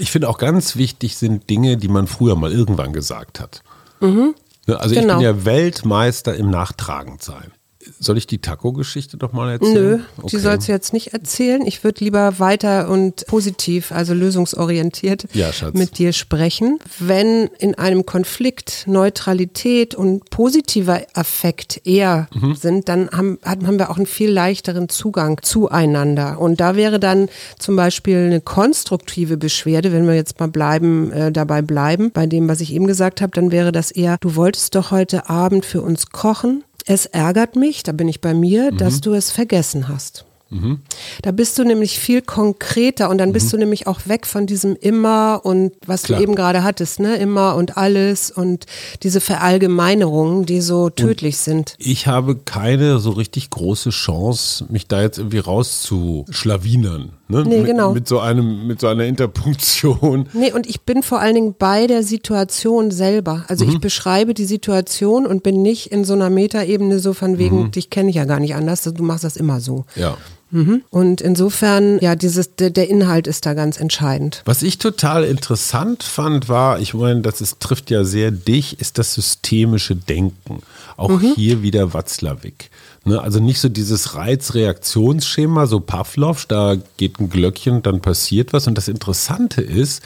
Ich 0.00 0.10
finde 0.10 0.30
auch 0.30 0.38
ganz 0.38 0.76
wichtig 0.76 1.16
sind 1.16 1.48
Dinge, 1.50 1.76
die 1.76 1.88
man 1.88 2.06
früher 2.06 2.36
mal 2.36 2.52
irgendwann 2.52 2.94
gesagt 2.94 3.40
hat. 3.40 3.62
Mhm. 4.00 4.34
Ne, 4.68 4.78
also 4.78 4.94
genau. 4.94 5.14
ich 5.14 5.18
bin 5.18 5.18
genau. 5.18 5.20
ja 5.20 5.44
Weltmeister 5.44 6.36
im 6.36 6.50
Nachtragendsein. 6.50 7.52
Soll 7.98 8.18
ich 8.18 8.26
die 8.26 8.38
Taco-Geschichte 8.38 9.16
doch 9.16 9.32
mal 9.32 9.52
erzählen? 9.52 9.98
Nö, 9.98 9.98
okay. 10.18 10.28
die 10.30 10.38
sollst 10.38 10.68
du 10.68 10.72
jetzt 10.72 10.92
nicht 10.92 11.12
erzählen. 11.12 11.66
Ich 11.66 11.84
würde 11.84 12.04
lieber 12.04 12.38
weiter 12.38 12.88
und 12.90 13.26
positiv, 13.26 13.92
also 13.92 14.14
lösungsorientiert 14.14 15.26
ja, 15.34 15.50
mit 15.72 15.98
dir 15.98 16.12
sprechen. 16.12 16.78
Wenn 16.98 17.48
in 17.58 17.74
einem 17.74 18.06
Konflikt 18.06 18.84
Neutralität 18.86 19.94
und 19.94 20.30
positiver 20.30 21.02
Affekt 21.14 21.86
eher 21.86 22.28
mhm. 22.34 22.54
sind, 22.54 22.88
dann 22.88 23.10
haben, 23.10 23.38
haben 23.44 23.78
wir 23.78 23.90
auch 23.90 23.96
einen 23.96 24.06
viel 24.06 24.30
leichteren 24.30 24.88
Zugang 24.88 25.40
zueinander. 25.42 26.40
Und 26.40 26.60
da 26.60 26.76
wäre 26.76 27.00
dann 27.00 27.28
zum 27.58 27.76
Beispiel 27.76 28.18
eine 28.18 28.40
konstruktive 28.40 29.36
Beschwerde, 29.36 29.92
wenn 29.92 30.06
wir 30.06 30.14
jetzt 30.14 30.38
mal 30.40 30.48
bleiben, 30.48 31.12
äh, 31.12 31.32
dabei 31.32 31.62
bleiben, 31.62 32.10
bei 32.12 32.26
dem, 32.26 32.48
was 32.48 32.60
ich 32.60 32.72
eben 32.72 32.86
gesagt 32.86 33.20
habe, 33.20 33.32
dann 33.32 33.50
wäre 33.50 33.72
das 33.72 33.90
eher, 33.90 34.16
du 34.20 34.36
wolltest 34.36 34.74
doch 34.74 34.90
heute 34.90 35.28
Abend 35.28 35.64
für 35.64 35.82
uns 35.82 36.10
kochen 36.10 36.64
es 36.88 37.04
ärgert 37.04 37.54
mich, 37.54 37.82
da 37.82 37.92
bin 37.92 38.08
ich 38.08 38.20
bei 38.20 38.32
mir, 38.32 38.72
mhm. 38.72 38.78
dass 38.78 39.00
du 39.00 39.12
es 39.12 39.30
vergessen 39.30 39.88
hast. 39.88 40.24
Mhm. 40.50 40.80
Da 41.20 41.30
bist 41.30 41.58
du 41.58 41.64
nämlich 41.64 41.98
viel 41.98 42.22
konkreter 42.22 43.10
und 43.10 43.18
dann 43.18 43.34
bist 43.34 43.48
mhm. 43.48 43.50
du 43.50 43.56
nämlich 43.58 43.86
auch 43.86 44.00
weg 44.06 44.26
von 44.26 44.46
diesem 44.46 44.74
immer 44.76 45.42
und 45.44 45.72
was 45.86 46.04
Klar. 46.04 46.18
du 46.18 46.22
eben 46.22 46.34
gerade 46.34 46.62
hattest, 46.62 47.00
ne? 47.00 47.16
Immer 47.16 47.54
und 47.56 47.76
alles 47.76 48.30
und 48.30 48.64
diese 49.02 49.20
Verallgemeinerungen, 49.20 50.46
die 50.46 50.62
so 50.62 50.88
tödlich 50.88 51.36
und 51.36 51.42
sind. 51.42 51.74
Ich 51.76 52.06
habe 52.06 52.36
keine 52.36 52.98
so 52.98 53.10
richtig 53.10 53.50
große 53.50 53.90
Chance, 53.90 54.64
mich 54.70 54.86
da 54.86 55.02
jetzt 55.02 55.18
irgendwie 55.18 55.40
rauszuschlawinern. 55.40 57.17
Ne? 57.28 57.44
Nee, 57.46 57.62
genau. 57.62 57.88
Mit, 57.88 58.02
mit, 58.02 58.08
so 58.08 58.20
einem, 58.20 58.66
mit 58.66 58.80
so 58.80 58.86
einer 58.86 59.04
Interpunktion. 59.04 60.28
Nee, 60.38 60.52
und 60.52 60.66
ich 60.66 60.82
bin 60.82 61.02
vor 61.02 61.20
allen 61.20 61.34
Dingen 61.34 61.54
bei 61.58 61.86
der 61.86 62.02
Situation 62.02 62.90
selber. 62.90 63.44
Also 63.48 63.64
mhm. 63.64 63.72
ich 63.72 63.80
beschreibe 63.80 64.34
die 64.34 64.44
Situation 64.44 65.26
und 65.26 65.42
bin 65.42 65.62
nicht 65.62 65.90
in 65.90 66.04
so 66.04 66.14
einer 66.14 66.30
Metaebene 66.30 66.98
so 67.00 67.12
von 67.12 67.38
wegen, 67.38 67.64
mhm. 67.64 67.70
dich 67.70 67.90
kenne 67.90 68.10
ich 68.10 68.16
ja 68.16 68.24
gar 68.24 68.40
nicht 68.40 68.54
anders, 68.54 68.82
du 68.82 69.02
machst 69.02 69.24
das 69.24 69.36
immer 69.36 69.60
so. 69.60 69.84
Ja. 69.96 70.16
Mhm. 70.50 70.82
Und 70.90 71.20
insofern, 71.20 71.98
ja, 72.00 72.16
dieses, 72.16 72.54
der, 72.56 72.70
der, 72.70 72.88
Inhalt 72.88 73.26
ist 73.26 73.44
da 73.44 73.54
ganz 73.54 73.78
entscheidend. 73.78 74.42
Was 74.46 74.62
ich 74.62 74.78
total 74.78 75.24
interessant 75.24 76.02
fand, 76.02 76.48
war, 76.48 76.80
ich 76.80 76.94
meine, 76.94 77.20
das 77.20 77.40
ist, 77.40 77.60
trifft 77.60 77.90
ja 77.90 78.04
sehr 78.04 78.30
dich, 78.30 78.80
ist 78.80 78.98
das 78.98 79.12
systemische 79.14 79.94
Denken. 79.94 80.62
Auch 80.96 81.10
mhm. 81.10 81.34
hier 81.34 81.62
wieder 81.62 81.92
Watzlawick. 81.92 82.70
Ne, 83.08 83.22
also 83.22 83.40
nicht 83.40 83.58
so 83.58 83.70
dieses 83.70 84.16
Reizreaktionsschema, 84.16 85.66
so 85.66 85.80
Pavlov, 85.80 86.44
da 86.44 86.76
geht 86.98 87.18
ein 87.18 87.30
Glöckchen, 87.30 87.82
dann 87.82 88.02
passiert 88.02 88.52
was. 88.52 88.66
Und 88.66 88.76
das 88.76 88.86
Interessante 88.86 89.62
ist, 89.62 90.02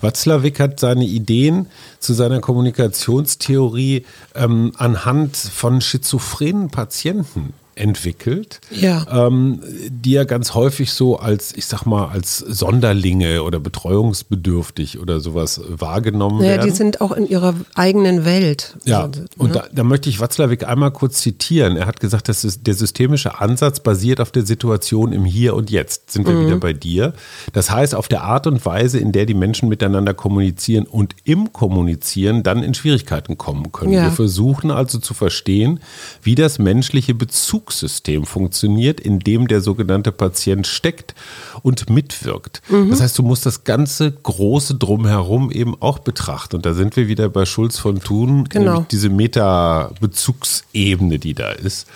Watzlawick 0.00 0.58
hat 0.58 0.80
seine 0.80 1.04
Ideen 1.04 1.66
zu 2.00 2.12
seiner 2.12 2.40
Kommunikationstheorie 2.40 4.04
ähm, 4.34 4.72
anhand 4.76 5.36
von 5.36 5.80
schizophrenen 5.80 6.70
Patienten 6.70 7.54
entwickelt, 7.74 8.60
Ja. 8.70 9.06
ähm, 9.26 9.60
die 9.88 10.12
ja 10.12 10.24
ganz 10.24 10.54
häufig 10.54 10.92
so 10.92 11.18
als, 11.18 11.52
ich 11.56 11.66
sag 11.66 11.84
mal, 11.86 12.08
als 12.08 12.38
Sonderlinge 12.38 13.42
oder 13.42 13.58
betreuungsbedürftig 13.60 14.98
oder 14.98 15.20
sowas 15.20 15.60
wahrgenommen 15.68 16.38
Naja, 16.38 16.50
werden. 16.56 16.70
die 16.70 16.76
sind 16.76 17.00
auch 17.00 17.12
in 17.12 17.26
ihrer 17.28 17.54
eigenen 17.74 18.24
Welt. 18.24 18.76
Ja, 18.84 19.04
Also, 19.04 19.22
und 19.38 19.48
ne? 19.48 19.54
da, 19.54 19.64
da 19.72 19.84
möchte 19.84 20.08
ich 20.08 20.20
Watzlawick 20.20 20.66
einmal 20.66 20.90
kurz 20.90 21.20
zitieren. 21.22 21.76
Er 21.76 21.86
hat 21.86 22.00
gesagt, 22.00 22.28
dass 22.28 22.42
der 22.60 22.74
systemische 22.74 23.40
Ansatz 23.40 23.80
basiert 23.80 24.20
auf 24.20 24.30
der 24.30 24.44
Situation 24.44 25.12
im 25.12 25.24
Hier 25.24 25.54
und 25.54 25.70
Jetzt. 25.70 26.10
Sind 26.10 26.26
wir 26.26 26.34
Mhm. 26.34 26.46
wieder 26.46 26.56
bei 26.56 26.72
dir. 26.72 27.14
Das 27.52 27.70
heißt, 27.70 27.94
auf 27.94 28.08
der 28.08 28.22
Art 28.22 28.46
und 28.46 28.64
Weise, 28.66 28.98
in 28.98 29.12
der 29.12 29.26
die 29.26 29.34
Menschen 29.34 29.68
miteinander 29.68 30.14
kommunizieren 30.14 30.86
und 30.86 31.14
im 31.24 31.52
Kommunizieren 31.52 32.42
dann 32.42 32.62
in 32.62 32.74
Schwierigkeiten 32.74 33.38
kommen 33.38 33.72
können. 33.72 33.92
Ja. 33.92 34.04
Wir 34.04 34.10
versuchen 34.12 34.70
also 34.70 34.98
zu 34.98 35.14
verstehen, 35.14 35.80
wie 36.22 36.34
das 36.34 36.58
menschliche 36.58 37.14
Bezugssystem 37.60 38.24
funktioniert, 38.24 39.00
in 39.00 39.20
dem 39.20 39.46
der 39.46 39.60
sogenannte 39.60 40.12
Patient 40.12 40.66
steckt 40.66 41.14
und 41.62 41.90
mitwirkt. 41.90 42.62
Mhm. 42.68 42.90
Das 42.90 43.00
heißt, 43.00 43.18
du 43.18 43.22
musst 43.22 43.46
das 43.46 43.64
ganze 43.64 44.10
große 44.10 44.76
Drumherum 44.76 45.50
eben 45.50 45.80
auch 45.80 45.98
betrachten. 45.98 46.56
Und 46.56 46.66
da 46.66 46.74
sind 46.74 46.96
wir 46.96 47.08
wieder 47.08 47.28
bei 47.28 47.44
Schulz 47.44 47.78
von 47.78 48.00
Thun, 48.00 48.48
Genau. 48.48 48.72
nämlich 48.72 48.88
diese 48.88 49.10
Meta-Bezugsebene, 49.10 51.18
die 51.18 51.34
da 51.34 51.50
ist. 51.50 51.86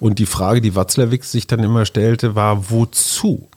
Und 0.00 0.18
die 0.18 0.26
Frage, 0.26 0.60
die 0.60 0.74
Watzlawick 0.74 1.24
sich 1.24 1.46
dann 1.46 1.60
immer 1.60 1.84
stellte, 1.84 2.34
war, 2.34 2.70
wozu? 2.70 3.48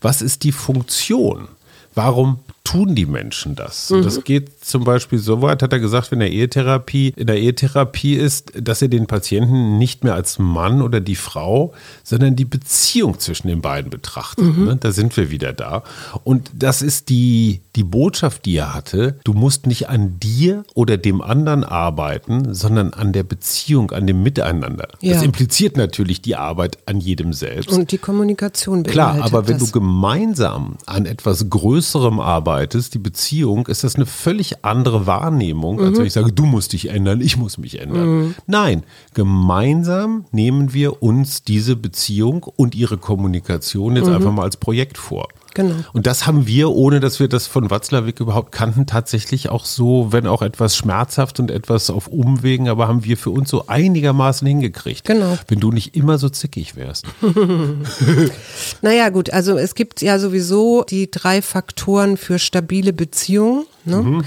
Was 0.00 0.22
ist 0.22 0.42
die 0.42 0.52
Funktion? 0.52 1.48
Warum 1.94 2.40
tun 2.64 2.94
die 2.94 3.06
Menschen 3.06 3.54
das? 3.54 3.90
Und 3.90 4.04
das 4.04 4.24
geht 4.24 4.63
zum 4.64 4.84
Beispiel 4.84 5.18
so 5.18 5.42
weit, 5.42 5.62
hat 5.62 5.72
er 5.72 5.80
gesagt, 5.80 6.10
wenn 6.10 6.20
er 6.20 6.30
Ehetherapie, 6.30 7.12
in 7.16 7.26
der 7.26 7.38
Ehetherapie 7.38 8.14
ist, 8.14 8.52
dass 8.60 8.82
er 8.82 8.88
den 8.88 9.06
Patienten 9.06 9.78
nicht 9.78 10.04
mehr 10.04 10.14
als 10.14 10.38
Mann 10.38 10.82
oder 10.82 11.00
die 11.00 11.16
Frau, 11.16 11.72
sondern 12.02 12.36
die 12.36 12.44
Beziehung 12.44 13.18
zwischen 13.18 13.48
den 13.48 13.60
beiden 13.60 13.90
betrachtet. 13.90 14.56
Ne? 14.58 14.76
Da 14.76 14.92
sind 14.92 15.16
wir 15.16 15.30
wieder 15.30 15.52
da. 15.52 15.82
Und 16.24 16.50
das 16.54 16.82
ist 16.82 17.08
die, 17.08 17.60
die 17.76 17.84
Botschaft, 17.84 18.46
die 18.46 18.56
er 18.56 18.74
hatte. 18.74 19.18
Du 19.24 19.32
musst 19.32 19.66
nicht 19.66 19.88
an 19.88 20.18
dir 20.20 20.64
oder 20.74 20.96
dem 20.96 21.20
anderen 21.20 21.64
arbeiten, 21.64 22.54
sondern 22.54 22.92
an 22.92 23.12
der 23.12 23.22
Beziehung, 23.22 23.90
an 23.90 24.06
dem 24.06 24.22
Miteinander. 24.22 24.88
Ja. 25.00 25.14
Das 25.14 25.22
impliziert 25.22 25.76
natürlich 25.76 26.22
die 26.22 26.36
Arbeit 26.36 26.78
an 26.86 27.00
jedem 27.00 27.32
selbst. 27.32 27.70
Und 27.70 27.92
die 27.92 27.98
Kommunikation 27.98 28.82
Klar, 28.82 29.18
aber 29.20 29.48
wenn 29.48 29.58
das. 29.58 29.70
du 29.70 29.80
gemeinsam 29.80 30.76
an 30.86 31.06
etwas 31.06 31.48
Größerem 31.48 32.20
arbeitest, 32.20 32.94
die 32.94 32.98
Beziehung, 32.98 33.66
ist 33.66 33.84
das 33.84 33.96
eine 33.96 34.06
völlig 34.06 34.53
andere 34.62 35.06
Wahrnehmung, 35.06 35.80
als 35.80 35.98
wenn 35.98 36.06
ich 36.06 36.12
sage, 36.12 36.32
du 36.32 36.44
musst 36.44 36.72
dich 36.72 36.88
ändern, 36.90 37.20
ich 37.20 37.36
muss 37.36 37.58
mich 37.58 37.80
ändern. 37.80 38.34
Nein, 38.46 38.82
gemeinsam 39.14 40.24
nehmen 40.32 40.72
wir 40.74 41.02
uns 41.02 41.42
diese 41.42 41.76
Beziehung 41.76 42.44
und 42.56 42.74
ihre 42.74 42.98
Kommunikation 42.98 43.96
jetzt 43.96 44.08
einfach 44.08 44.32
mal 44.32 44.42
als 44.42 44.56
Projekt 44.56 44.98
vor. 44.98 45.28
Genau. 45.54 45.76
Und 45.92 46.06
das 46.06 46.26
haben 46.26 46.46
wir, 46.46 46.70
ohne 46.70 47.00
dass 47.00 47.20
wir 47.20 47.28
das 47.28 47.46
von 47.46 47.70
Watzlawick 47.70 48.20
überhaupt 48.20 48.52
kannten, 48.52 48.86
tatsächlich 48.86 49.48
auch 49.48 49.64
so, 49.64 50.08
wenn 50.10 50.26
auch 50.26 50.42
etwas 50.42 50.76
schmerzhaft 50.76 51.40
und 51.40 51.50
etwas 51.50 51.90
auf 51.90 52.08
Umwegen, 52.08 52.68
aber 52.68 52.88
haben 52.88 53.04
wir 53.04 53.16
für 53.16 53.30
uns 53.30 53.50
so 53.50 53.66
einigermaßen 53.66 54.46
hingekriegt. 54.46 55.04
Genau. 55.04 55.38
Wenn 55.48 55.60
du 55.60 55.70
nicht 55.70 55.94
immer 55.96 56.18
so 56.18 56.28
zickig 56.28 56.76
wärst. 56.76 57.06
Naja, 58.82 59.08
gut, 59.08 59.30
also 59.30 59.56
es 59.56 59.74
gibt 59.74 60.02
ja 60.02 60.18
sowieso 60.18 60.84
die 60.84 61.10
drei 61.10 61.42
Faktoren 61.42 62.16
für 62.16 62.38
stabile 62.38 62.92
Beziehungen. 62.92 63.66
Ne? 63.84 64.22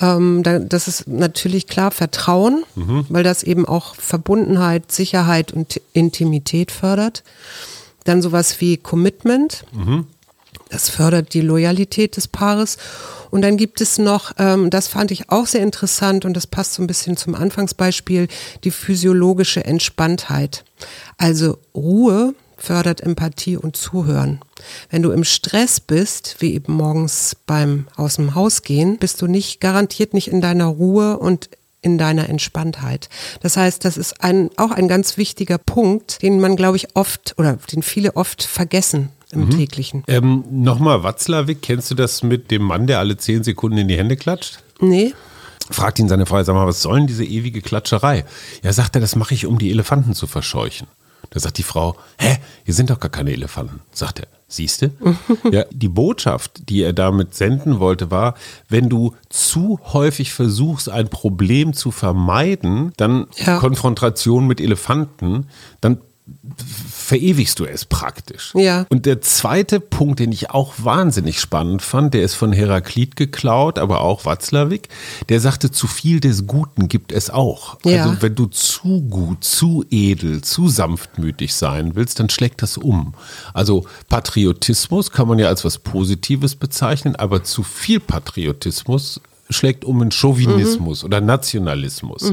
Ähm, 0.00 0.42
da, 0.42 0.58
das 0.58 0.88
ist 0.88 1.06
natürlich 1.06 1.66
klar 1.66 1.90
Vertrauen, 1.90 2.64
weil 3.08 3.22
das 3.22 3.42
eben 3.42 3.66
auch 3.66 3.94
Verbundenheit, 3.94 4.90
Sicherheit 4.90 5.52
und 5.52 5.80
Intimität 5.92 6.70
fördert. 6.72 7.22
Dann 8.04 8.20
sowas 8.20 8.60
wie 8.60 8.76
Commitment. 8.76 9.64
Das 10.70 10.88
fördert 10.88 11.34
die 11.34 11.40
Loyalität 11.40 12.16
des 12.16 12.28
Paares. 12.28 12.78
Und 13.30 13.42
dann 13.42 13.56
gibt 13.56 13.80
es 13.80 13.98
noch, 13.98 14.32
ähm, 14.38 14.70
das 14.70 14.88
fand 14.88 15.10
ich 15.10 15.30
auch 15.30 15.46
sehr 15.46 15.62
interessant 15.62 16.24
und 16.24 16.34
das 16.34 16.46
passt 16.46 16.74
so 16.74 16.82
ein 16.82 16.86
bisschen 16.86 17.16
zum 17.16 17.34
Anfangsbeispiel, 17.34 18.28
die 18.62 18.70
physiologische 18.70 19.64
Entspanntheit. 19.64 20.64
Also 21.18 21.58
Ruhe 21.74 22.34
fördert 22.56 23.00
Empathie 23.00 23.56
und 23.56 23.76
Zuhören. 23.76 24.40
Wenn 24.90 25.02
du 25.02 25.10
im 25.10 25.24
Stress 25.24 25.80
bist, 25.80 26.36
wie 26.38 26.54
eben 26.54 26.72
morgens 26.74 27.36
beim 27.46 27.88
aus 27.96 28.16
dem 28.16 28.34
Haus 28.34 28.62
gehen, 28.62 28.98
bist 28.98 29.20
du 29.20 29.26
nicht 29.26 29.60
garantiert 29.60 30.14
nicht 30.14 30.28
in 30.28 30.40
deiner 30.40 30.66
Ruhe 30.66 31.18
und 31.18 31.50
in 31.82 31.98
deiner 31.98 32.28
Entspanntheit. 32.30 33.10
Das 33.40 33.56
heißt, 33.56 33.84
das 33.84 33.96
ist 33.96 34.22
ein, 34.22 34.50
auch 34.56 34.70
ein 34.70 34.88
ganz 34.88 35.18
wichtiger 35.18 35.58
Punkt, 35.58 36.22
den 36.22 36.40
man, 36.40 36.56
glaube 36.56 36.78
ich, 36.78 36.96
oft 36.96 37.34
oder 37.36 37.58
den 37.72 37.82
viele 37.82 38.16
oft 38.16 38.42
vergessen 38.42 39.10
im 39.34 39.50
täglichen. 39.50 40.04
Ähm, 40.08 40.44
Nochmal, 40.50 41.02
Watzlawick, 41.02 41.62
kennst 41.62 41.90
du 41.90 41.94
das 41.94 42.22
mit 42.22 42.50
dem 42.50 42.62
Mann, 42.62 42.86
der 42.86 42.98
alle 42.98 43.16
zehn 43.16 43.44
Sekunden 43.44 43.78
in 43.78 43.88
die 43.88 43.96
Hände 43.96 44.16
klatscht? 44.16 44.58
Nee, 44.80 45.12
Fragt 45.70 45.98
ihn 45.98 46.08
seine 46.08 46.26
Frau, 46.26 46.42
sag 46.42 46.54
mal, 46.54 46.66
was 46.66 46.82
soll 46.82 46.98
denn 46.98 47.06
diese 47.06 47.24
ewige 47.24 47.62
Klatscherei? 47.62 48.24
Ja, 48.62 48.72
sagt 48.72 48.96
er, 48.96 49.00
das 49.00 49.16
mache 49.16 49.32
ich, 49.32 49.46
um 49.46 49.58
die 49.58 49.70
Elefanten 49.70 50.12
zu 50.14 50.26
verscheuchen. 50.26 50.86
Da 51.30 51.40
sagt 51.40 51.56
die 51.56 51.62
Frau, 51.62 51.96
hä, 52.18 52.36
hier 52.64 52.74
sind 52.74 52.90
doch 52.90 53.00
gar 53.00 53.10
keine 53.10 53.32
Elefanten. 53.32 53.80
Sagt 53.90 54.20
er, 54.20 54.26
siehste? 54.46 54.90
ja, 55.50 55.64
die 55.70 55.88
Botschaft, 55.88 56.68
die 56.68 56.82
er 56.82 56.92
damit 56.92 57.34
senden 57.34 57.80
wollte, 57.80 58.10
war, 58.10 58.34
wenn 58.68 58.90
du 58.90 59.14
zu 59.30 59.80
häufig 59.94 60.34
versuchst, 60.34 60.90
ein 60.90 61.08
Problem 61.08 61.72
zu 61.72 61.90
vermeiden, 61.90 62.92
dann 62.98 63.26
Ja. 63.36 63.58
Konfrontation 63.58 64.46
mit 64.46 64.60
Elefanten, 64.60 65.46
dann 65.80 65.98
verewigst 66.46 67.58
du 67.58 67.66
es 67.66 67.84
praktisch. 67.84 68.52
Ja. 68.54 68.86
Und 68.88 69.04
der 69.04 69.20
zweite 69.20 69.78
Punkt, 69.78 70.20
den 70.20 70.32
ich 70.32 70.50
auch 70.50 70.72
wahnsinnig 70.78 71.38
spannend 71.38 71.82
fand, 71.82 72.14
der 72.14 72.22
ist 72.22 72.34
von 72.34 72.52
Heraklit 72.52 73.16
geklaut, 73.16 73.78
aber 73.78 74.00
auch 74.00 74.24
Watzlawick, 74.24 74.88
der 75.28 75.40
sagte, 75.40 75.70
zu 75.70 75.86
viel 75.86 76.20
des 76.20 76.46
Guten 76.46 76.88
gibt 76.88 77.12
es 77.12 77.28
auch. 77.28 77.78
Ja. 77.84 78.04
Also 78.04 78.22
wenn 78.22 78.34
du 78.34 78.46
zu 78.46 79.02
gut, 79.02 79.44
zu 79.44 79.84
edel, 79.90 80.40
zu 80.40 80.68
sanftmütig 80.68 81.54
sein 81.54 81.94
willst, 81.94 82.20
dann 82.20 82.30
schlägt 82.30 82.62
das 82.62 82.78
um. 82.78 83.14
Also 83.52 83.84
Patriotismus 84.08 85.10
kann 85.10 85.28
man 85.28 85.38
ja 85.38 85.48
als 85.48 85.64
was 85.64 85.78
Positives 85.78 86.54
bezeichnen, 86.56 87.16
aber 87.16 87.44
zu 87.44 87.62
viel 87.62 88.00
Patriotismus 88.00 89.20
schlägt 89.54 89.84
um 89.84 90.02
in 90.02 90.10
Chauvinismus 90.10 91.04
oder 91.04 91.20
Nationalismus. 91.20 92.32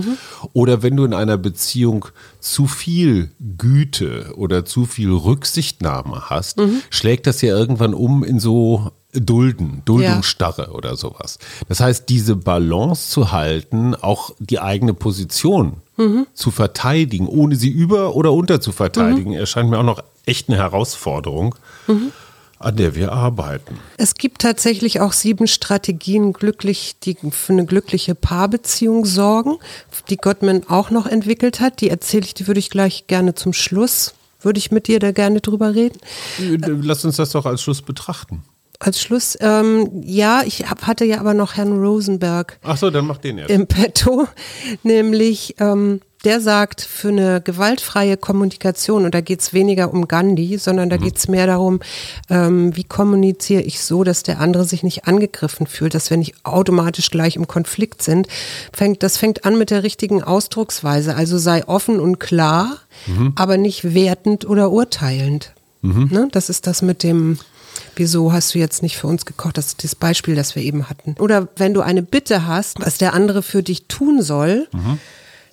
Oder 0.53 0.81
wenn 0.83 0.95
du 0.97 1.05
in 1.05 1.13
einer 1.13 1.37
Beziehung 1.37 2.05
zu 2.39 2.67
viel 2.67 3.31
Güte 3.57 4.33
oder 4.35 4.65
zu 4.65 4.85
viel 4.85 5.11
Rücksichtnahme 5.11 6.29
hast, 6.29 6.59
schlägt 6.89 7.27
das 7.27 7.41
ja 7.41 7.55
irgendwann 7.55 7.93
um 7.93 8.23
in 8.23 8.39
so 8.39 8.91
Dulden, 9.13 9.81
Duldungsstarre 9.83 10.71
oder 10.71 10.95
sowas. 10.95 11.37
Das 11.67 11.81
heißt, 11.81 12.07
diese 12.07 12.37
Balance 12.37 13.09
zu 13.09 13.33
halten, 13.33 13.93
auch 13.93 14.31
die 14.39 14.59
eigene 14.59 14.93
Position 14.93 15.77
zu 16.33 16.49
verteidigen, 16.49 17.27
ohne 17.27 17.55
sie 17.57 17.69
über- 17.69 18.15
oder 18.15 18.31
unter 18.31 18.59
zu 18.61 18.71
verteidigen, 18.71 19.33
erscheint 19.33 19.69
mir 19.69 19.77
auch 19.79 19.83
noch 19.83 20.01
echt 20.25 20.49
eine 20.49 20.57
Herausforderung, 20.57 21.55
an 22.63 22.75
der 22.75 22.95
wir 22.95 23.11
arbeiten. 23.11 23.79
Es 23.97 24.15
gibt 24.15 24.41
tatsächlich 24.41 24.99
auch 24.99 25.13
sieben 25.13 25.47
Strategien, 25.47 26.33
glücklich, 26.33 26.95
die 27.03 27.17
für 27.31 27.53
eine 27.53 27.65
glückliche 27.65 28.15
Paarbeziehung 28.15 29.05
sorgen, 29.05 29.57
die 30.09 30.17
Gottman 30.17 30.63
auch 30.67 30.89
noch 30.89 31.05
entwickelt 31.07 31.59
hat. 31.59 31.81
Die 31.81 31.89
erzähle 31.89 32.25
ich, 32.25 32.33
die 32.33 32.47
würde 32.47 32.59
ich 32.59 32.69
gleich 32.69 33.07
gerne 33.07 33.35
zum 33.35 33.53
Schluss, 33.53 34.13
würde 34.41 34.59
ich 34.59 34.71
mit 34.71 34.87
dir 34.87 34.99
da 34.99 35.11
gerne 35.11 35.41
drüber 35.41 35.75
reden. 35.75 35.99
Lass 36.39 37.05
uns 37.05 37.17
das 37.17 37.31
doch 37.31 37.45
als 37.45 37.61
Schluss 37.61 37.81
betrachten. 37.81 38.43
Als 38.79 38.99
Schluss, 38.99 39.37
ähm, 39.41 40.01
ja, 40.03 40.41
ich 40.43 40.67
hab, 40.67 40.87
hatte 40.87 41.05
ja 41.05 41.19
aber 41.19 41.35
noch 41.35 41.53
Herrn 41.55 41.79
Rosenberg 41.79 42.57
Ach 42.63 42.77
so, 42.77 42.89
dann 42.89 43.05
mach 43.05 43.17
den 43.19 43.37
erst. 43.37 43.51
im 43.51 43.67
Petto, 43.67 44.27
nämlich 44.83 45.55
ähm, 45.59 46.01
der 46.23 46.39
sagt, 46.39 46.81
für 46.81 47.09
eine 47.09 47.41
gewaltfreie 47.41 48.17
Kommunikation, 48.17 49.05
und 49.05 49.15
da 49.15 49.21
geht 49.21 49.41
es 49.41 49.53
weniger 49.53 49.93
um 49.93 50.07
Gandhi, 50.07 50.57
sondern 50.57 50.89
da 50.89 50.97
geht 50.97 51.17
es 51.17 51.27
mehr 51.27 51.47
darum, 51.47 51.79
ähm, 52.29 52.75
wie 52.75 52.83
kommuniziere 52.83 53.61
ich 53.61 53.81
so, 53.81 54.03
dass 54.03 54.23
der 54.23 54.39
andere 54.39 54.65
sich 54.65 54.83
nicht 54.83 55.05
angegriffen 55.07 55.67
fühlt, 55.67 55.95
dass 55.95 56.09
wir 56.09 56.17
nicht 56.17 56.35
automatisch 56.43 57.09
gleich 57.09 57.35
im 57.35 57.47
Konflikt 57.47 58.03
sind. 58.03 58.27
Fängt, 58.71 59.03
das 59.03 59.17
fängt 59.17 59.45
an 59.45 59.57
mit 59.57 59.71
der 59.71 59.83
richtigen 59.83 60.23
Ausdrucksweise, 60.23 61.15
also 61.15 61.37
sei 61.37 61.67
offen 61.67 61.99
und 61.99 62.19
klar, 62.19 62.77
aber 63.35 63.57
nicht 63.57 63.93
wertend 63.95 64.45
oder 64.45 64.71
urteilend. 64.71 65.53
Ne? 66.11 66.27
Das 66.31 66.49
ist 66.49 66.67
das 66.67 66.81
mit 66.81 67.03
dem, 67.03 67.39
Wieso 67.95 68.31
hast 68.33 68.53
du 68.53 68.59
jetzt 68.59 68.83
nicht 68.83 68.97
für 68.97 69.07
uns 69.07 69.25
gekocht? 69.25 69.57
Das 69.57 69.67
ist 69.67 69.83
das 69.83 69.95
Beispiel, 69.95 70.35
das 70.35 70.55
wir 70.55 70.63
eben 70.63 70.89
hatten. 70.89 71.15
Oder 71.19 71.47
wenn 71.55 71.73
du 71.73 71.81
eine 71.81 72.01
Bitte 72.01 72.45
hast, 72.45 72.79
was 72.79 72.97
der 72.97 73.13
andere 73.13 73.41
für 73.41 73.63
dich 73.63 73.87
tun 73.87 74.21
soll, 74.21 74.67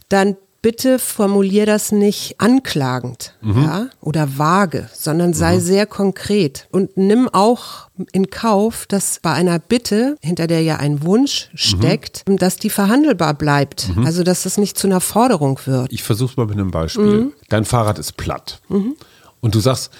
dann 0.08 0.36
bitte 0.60 0.98
formulier 0.98 1.66
das 1.66 1.92
nicht 1.92 2.34
anklagend 2.40 3.34
Mhm. 3.40 3.62
ja, 3.62 3.86
oder 4.00 4.38
vage, 4.38 4.88
sondern 4.92 5.32
sei 5.32 5.60
sehr 5.60 5.86
konkret 5.86 6.66
und 6.72 6.96
nimm 6.96 7.28
auch 7.32 7.88
in 8.12 8.30
Kauf, 8.30 8.86
dass 8.86 9.20
bei 9.22 9.32
einer 9.32 9.58
Bitte, 9.60 10.16
hinter 10.20 10.46
der 10.46 10.62
ja 10.62 10.76
ein 10.76 11.02
Wunsch 11.04 11.50
steckt, 11.54 12.28
Mhm. 12.28 12.38
dass 12.38 12.56
die 12.56 12.70
verhandelbar 12.70 13.34
bleibt. 13.34 13.90
Also 14.04 14.22
dass 14.24 14.42
das 14.42 14.58
nicht 14.58 14.76
zu 14.78 14.86
einer 14.88 15.00
Forderung 15.00 15.60
wird. 15.64 15.92
Ich 15.92 16.02
versuch's 16.02 16.36
mal 16.36 16.46
mit 16.46 16.56
einem 16.56 16.70
Beispiel. 16.72 17.04
Mhm. 17.20 17.32
Dein 17.48 17.64
Fahrrad 17.64 17.98
ist 17.98 18.16
platt. 18.16 18.60
Und 18.68 19.54
du 19.54 19.60
sagst, 19.60 19.92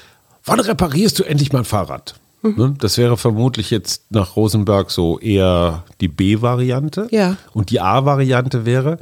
wann 0.45 0.61
reparierst 0.61 1.19
du 1.19 1.25
endlich 1.25 1.53
mein 1.53 1.65
Fahrrad? 1.65 2.15
Mhm. 2.43 2.55
Ne? 2.57 2.75
Das 2.79 2.99
wäre 2.99 3.17
vermutlich 3.17 3.71
jetzt 3.71 4.03
nach 4.11 4.35
Rosenberg 4.37 4.91
so 4.91 5.19
eher 5.21 5.85
die 6.01 6.09
B-Variante. 6.09 7.09
Ja. 7.11 7.37
Und 7.53 7.71
die 7.71 7.81
A-Variante 7.81 8.65
wäre, 8.65 8.99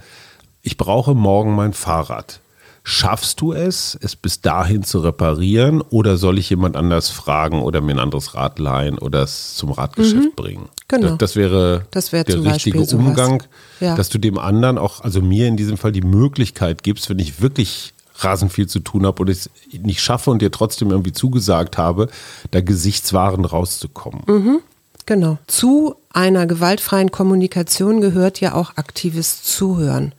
ich 0.67 0.77
brauche 0.77 1.15
morgen 1.15 1.55
mein 1.55 1.73
Fahrrad. 1.73 2.41
Schaffst 2.83 3.41
du 3.41 3.53
es, 3.53 3.97
es 4.01 4.15
bis 4.17 4.41
dahin 4.41 4.83
zu 4.85 4.99
reparieren 5.01 5.81
oder 5.81 6.17
soll 6.17 6.39
ich 6.39 6.51
jemand 6.51 6.77
anders 6.77 7.09
fragen 7.09 7.63
oder 7.63 7.81
mir 7.81 7.93
ein 7.95 7.99
anderes 8.01 8.35
Rad 8.35 8.59
leihen 8.59 8.99
oder 8.99 9.23
es 9.23 9.55
zum 9.55 9.71
Radgeschäft 9.71 10.35
bringen? 10.37 10.69
Genau. 10.89 11.11
Das, 11.11 11.19
das 11.19 11.37
wäre 11.37 11.87
Das 11.91 12.13
wäre 12.13 12.25
der 12.25 12.45
richtige 12.45 12.79
Beispiel. 12.81 12.99
Umgang, 12.99 13.43
Ja. 13.81 13.95
dass 13.97 14.09
du 14.09 14.19
dem 14.19 14.39
anderen 14.39 14.79
auch, 14.79 15.01
also 15.01 15.21
mir 15.21 15.47
in 15.49 15.57
diesem 15.57 15.77
Fall 15.79 15.93
die 15.93 16.01
Möglichkeit 16.03 16.83
gibst, 16.83 17.09
wenn 17.11 17.19
ich 17.21 17.41
wirklich 17.41 17.93
rasend 18.19 18.53
viel 18.53 18.67
zu 18.69 18.81
tun 18.81 19.05
habe 19.07 19.23
und 19.23 19.29
es 19.31 19.51
nicht 19.73 20.01
schaffe 20.01 20.31
und 20.31 20.41
dir 20.43 20.51
trotzdem 20.51 20.91
irgendwie 20.91 21.13
zugesagt 21.13 21.79
habe, 21.79 22.09
da 22.51 22.61
gesichtswahrend 22.61 23.53
rauszukommen. 23.53 24.23
Mhm. 24.27 24.59
Genau. 25.07 25.39
Zu 25.47 25.95
einer 26.13 26.47
gewaltfreien 26.47 27.13
Kommunikation 27.13 28.01
gehört 28.01 28.41
ja 28.41 28.55
auch 28.55 28.77
aktives 28.77 29.45
Zuhören. 29.45 30.15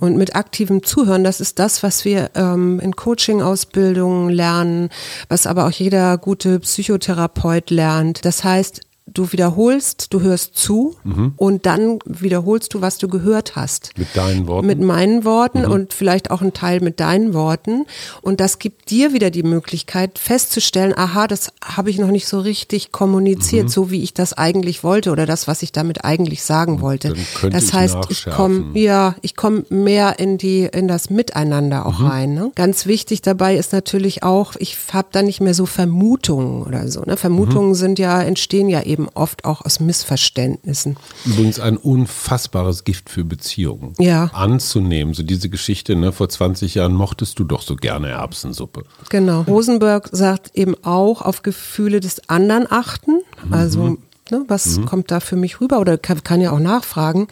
Und 0.00 0.16
mit 0.16 0.34
aktivem 0.34 0.82
Zuhören, 0.82 1.22
das 1.22 1.40
ist 1.40 1.60
das, 1.60 1.84
was 1.84 2.04
wir 2.04 2.30
ähm, 2.34 2.80
in 2.80 2.96
Coaching-Ausbildungen 2.96 4.30
lernen, 4.30 4.88
was 5.28 5.46
aber 5.46 5.66
auch 5.66 5.70
jeder 5.70 6.18
gute 6.18 6.58
Psychotherapeut 6.58 7.70
lernt. 7.70 8.24
Das 8.24 8.42
heißt, 8.42 8.80
du 9.06 9.30
wiederholst, 9.32 10.12
du 10.14 10.22
hörst 10.22 10.56
zu 10.56 10.96
und 11.36 11.66
dann 11.66 11.98
wiederholst 12.06 12.72
du, 12.72 12.80
was 12.80 12.96
du 12.96 13.06
gehört 13.06 13.54
hast. 13.54 13.90
Mit 13.98 14.08
deinen 14.16 14.46
Worten. 14.46 14.66
Mit 14.66 14.80
meinen 14.80 15.24
Worten 15.26 15.60
Mhm. 15.60 15.70
und 15.70 15.92
vielleicht 15.92 16.30
auch 16.30 16.40
ein 16.40 16.54
Teil 16.54 16.80
mit 16.80 17.00
deinen 17.00 17.34
Worten. 17.34 17.84
Und 18.22 18.40
das 18.40 18.58
gibt 18.58 18.90
dir 18.90 19.12
wieder 19.12 19.30
die 19.30 19.42
Möglichkeit 19.42 20.18
festzustellen, 20.18 20.94
aha, 20.96 21.26
das 21.28 21.52
habe 21.62 21.90
ich 21.90 21.98
noch 21.98 22.08
nicht 22.10 22.26
so 22.26 22.40
richtig 22.40 22.88
Mhm. 22.88 22.92
kommuniziert, 22.92 23.68
so 23.70 23.90
wie 23.90 24.02
ich 24.02 24.14
das 24.14 24.32
eigentlich 24.32 24.82
wollte 24.82 25.10
oder 25.12 25.26
das, 25.26 25.46
was 25.46 25.62
ich 25.62 25.70
damit 25.70 26.04
eigentlich 26.04 26.42
sagen 26.42 26.80
wollte. 26.80 27.12
Das 27.50 27.64
ich 27.64 27.72
heißt, 27.74 27.98
ich 28.08 28.24
komme, 28.24 28.60
nachschärfen. 28.60 28.76
ja, 28.82 29.14
ich 29.20 29.36
komme 29.36 29.64
mehr 29.68 30.18
in 30.18 30.38
die, 30.38 30.62
in 30.72 30.88
das 30.88 31.10
Miteinander 31.10 31.84
auch 31.84 32.02
rein. 32.02 32.32
Ne? 32.34 32.52
Ganz 32.54 32.86
wichtig 32.86 33.20
dabei 33.20 33.54
ist 33.56 33.72
natürlich 33.74 34.22
auch, 34.22 34.54
ich 34.58 34.78
habe 34.92 35.08
da 35.12 35.20
nicht 35.20 35.42
mehr 35.42 35.54
so 35.54 35.66
Vermutungen 35.66 36.62
oder 36.62 36.88
so. 36.88 37.02
Ne? 37.02 37.18
Vermutungen 37.18 37.74
sind 37.74 37.98
ja, 37.98 38.22
entstehen 38.22 38.70
ja 38.70 38.82
eben 38.82 38.93
oft 39.14 39.44
auch 39.44 39.64
aus 39.64 39.80
Missverständnissen. 39.80 40.96
Übrigens 41.24 41.60
ein 41.60 41.76
unfassbares 41.76 42.84
Gift 42.84 43.10
für 43.10 43.24
Beziehungen. 43.24 43.94
Ja. 43.98 44.30
Anzunehmen, 44.32 45.14
so 45.14 45.22
diese 45.22 45.48
Geschichte, 45.48 45.96
ne, 45.96 46.12
vor 46.12 46.28
20 46.28 46.74
Jahren 46.74 46.94
mochtest 46.94 47.38
du 47.38 47.44
doch 47.44 47.62
so 47.62 47.76
gerne 47.76 48.08
Erbsensuppe. 48.08 48.84
Genau. 49.10 49.42
Rosenberg 49.42 50.08
sagt 50.12 50.56
eben 50.56 50.74
auch 50.82 51.22
auf 51.22 51.42
Gefühle 51.42 52.00
des 52.00 52.28
anderen 52.28 52.70
achten. 52.70 53.20
Also, 53.50 53.98
ne, 54.30 54.44
was 54.48 54.80
kommt 54.86 55.10
da 55.10 55.20
für 55.20 55.36
mich 55.36 55.60
rüber? 55.60 55.80
Oder 55.80 55.98
kann, 55.98 56.24
kann 56.24 56.40
ja 56.40 56.52
auch 56.52 56.58
nachfragen. 56.58 57.28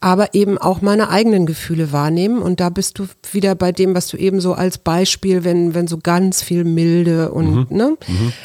Aber 0.00 0.34
eben 0.34 0.58
auch 0.58 0.80
meine 0.80 1.08
eigenen 1.08 1.46
Gefühle 1.46 1.92
wahrnehmen. 1.92 2.42
Und 2.42 2.60
da 2.60 2.70
bist 2.70 2.98
du 2.98 3.06
wieder 3.32 3.54
bei 3.54 3.72
dem, 3.72 3.94
was 3.94 4.08
du 4.08 4.16
eben 4.16 4.40
so 4.40 4.52
als 4.54 4.78
Beispiel, 4.78 5.44
wenn, 5.44 5.74
wenn 5.74 5.86
so 5.86 5.98
ganz 5.98 6.42
viel 6.42 6.64
Milde 6.64 7.30
und, 7.32 7.70
ne? 7.70 7.96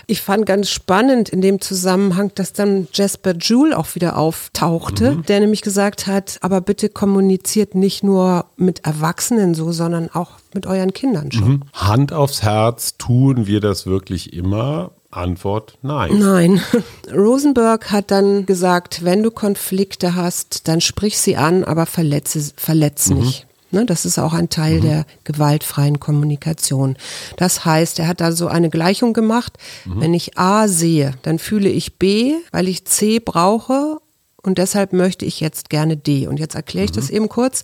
Ich 0.07 0.21
fand 0.21 0.45
ganz 0.45 0.69
spannend 0.69 1.29
in 1.29 1.41
dem 1.41 1.62
Zusammenhang, 1.62 2.31
dass 2.35 2.53
dann 2.53 2.88
Jasper 2.93 3.33
Joule 3.33 3.77
auch 3.77 3.95
wieder 3.95 4.17
auftauchte, 4.17 5.17
der 5.27 5.39
nämlich 5.39 5.62
gesagt 5.62 6.07
hat, 6.07 6.38
aber 6.41 6.62
bitte 6.62 6.89
kommuniziert 6.89 7.75
nicht 7.75 8.03
nur 8.03 8.45
mit 8.57 8.85
Erwachsenen 8.85 9.53
so, 9.53 9.71
sondern 9.71 10.09
auch 10.09 10.31
mit 10.53 10.65
euren 10.65 10.93
Kindern 10.93 11.31
schon. 11.31 11.65
Hand 11.73 12.13
aufs 12.13 12.41
Herz, 12.41 12.97
tun 12.97 13.45
wir 13.47 13.59
das 13.59 13.85
wirklich 13.85 14.33
immer? 14.33 14.91
Antwort 15.12 15.78
nein. 15.82 16.19
Nein. 16.19 16.62
Rosenberg 17.13 17.91
hat 17.91 18.12
dann 18.12 18.45
gesagt, 18.45 19.04
wenn 19.04 19.24
du 19.24 19.32
Konflikte 19.32 20.15
hast, 20.15 20.67
dann 20.67 20.82
sprich 20.82 21.17
sie 21.17 21.36
an, 21.36 21.63
aber 21.63 21.86
verletze, 21.86 22.52
verletz 22.56 23.10
nicht. 23.10 23.48
Ne, 23.72 23.86
das 23.86 24.04
ist 24.04 24.17
auch 24.17 24.34
ein 24.34 24.50
Teil 24.50 24.80
der 24.80 25.06
gewaltfreien 25.26 26.00
Kommunikation. 26.00 26.98
Das 27.38 27.65
heißt, 27.65 28.00
er 28.00 28.08
hat 28.08 28.19
da 28.19 28.32
so 28.32 28.48
eine 28.48 28.72
Gleichung 28.72 29.13
gemacht. 29.13 29.60
Wenn 29.86 30.15
ich 30.15 30.39
A 30.39 30.67
sehe, 30.67 31.13
dann 31.22 31.38
fühle 31.38 31.69
ich 31.69 32.00
B, 32.00 32.34
weil 32.52 32.67
ich 32.67 32.86
C 32.86 33.19
brauche 33.19 33.98
und 34.41 34.58
deshalb 34.58 34.91
möchte 34.91 35.26
ich 35.26 35.39
jetzt 35.39 35.69
gerne 35.69 35.98
D. 35.98 36.26
Und 36.26 36.39
jetzt 36.39 36.56
erkläre 36.56 36.86
ich 36.86 36.91
das 36.91 37.12
eben 37.12 37.30
kurz. 37.30 37.63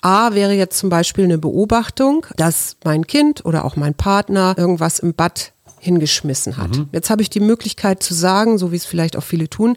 A 0.00 0.34
wäre 0.34 0.52
jetzt 0.52 0.78
zum 0.78 0.88
Beispiel 0.88 1.24
eine 1.24 1.38
Beobachtung, 1.38 2.26
dass 2.36 2.76
mein 2.84 3.06
Kind 3.06 3.44
oder 3.44 3.64
auch 3.64 3.76
mein 3.76 3.94
Partner 3.94 4.54
irgendwas 4.56 4.98
im 4.98 5.14
Bad 5.14 5.52
hingeschmissen 5.86 6.58
hat. 6.58 6.72
Jetzt 6.92 7.08
habe 7.08 7.22
ich 7.22 7.30
die 7.30 7.40
Möglichkeit 7.40 8.02
zu 8.02 8.12
sagen, 8.12 8.58
so 8.58 8.70
wie 8.72 8.76
es 8.76 8.84
vielleicht 8.84 9.16
auch 9.16 9.22
viele 9.22 9.48
tun, 9.48 9.76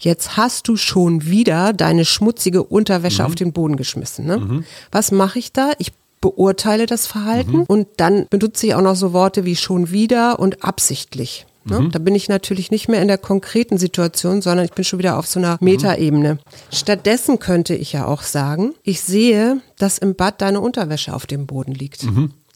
jetzt 0.00 0.38
hast 0.38 0.66
du 0.68 0.76
schon 0.76 1.26
wieder 1.26 1.74
deine 1.74 2.06
schmutzige 2.06 2.62
Unterwäsche 2.62 3.26
auf 3.26 3.34
den 3.34 3.52
Boden 3.52 3.76
geschmissen. 3.76 4.24
Ne? 4.24 4.64
Was 4.90 5.12
mache 5.12 5.38
ich 5.38 5.52
da? 5.52 5.72
Ich 5.78 5.92
beurteile 6.20 6.86
das 6.86 7.06
Verhalten 7.06 7.64
und 7.66 7.86
dann 7.98 8.26
benutze 8.30 8.66
ich 8.66 8.74
auch 8.74 8.80
noch 8.80 8.96
so 8.96 9.12
Worte 9.12 9.44
wie 9.44 9.56
schon 9.56 9.90
wieder 9.90 10.38
und 10.40 10.64
absichtlich. 10.64 11.46
Ne? 11.64 11.88
Da 11.92 11.98
bin 11.98 12.14
ich 12.14 12.28
natürlich 12.28 12.70
nicht 12.70 12.88
mehr 12.88 13.02
in 13.02 13.08
der 13.08 13.18
konkreten 13.18 13.78
Situation, 13.78 14.40
sondern 14.42 14.64
ich 14.64 14.72
bin 14.72 14.84
schon 14.84 14.98
wieder 14.98 15.18
auf 15.18 15.26
so 15.26 15.38
einer 15.38 15.58
Metaebene. 15.60 16.38
Stattdessen 16.72 17.38
könnte 17.38 17.74
ich 17.74 17.92
ja 17.92 18.06
auch 18.06 18.22
sagen, 18.22 18.74
ich 18.82 19.00
sehe, 19.02 19.60
dass 19.78 19.98
im 19.98 20.14
Bad 20.14 20.40
deine 20.40 20.60
Unterwäsche 20.60 21.14
auf 21.14 21.26
dem 21.26 21.46
Boden 21.46 21.72
liegt. 21.72 22.06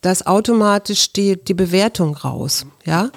Da 0.00 0.10
ist 0.10 0.26
automatisch 0.26 1.12
die, 1.12 1.36
die 1.42 1.54
Bewertung 1.54 2.16
raus. 2.16 2.66
Ja, 2.84 3.10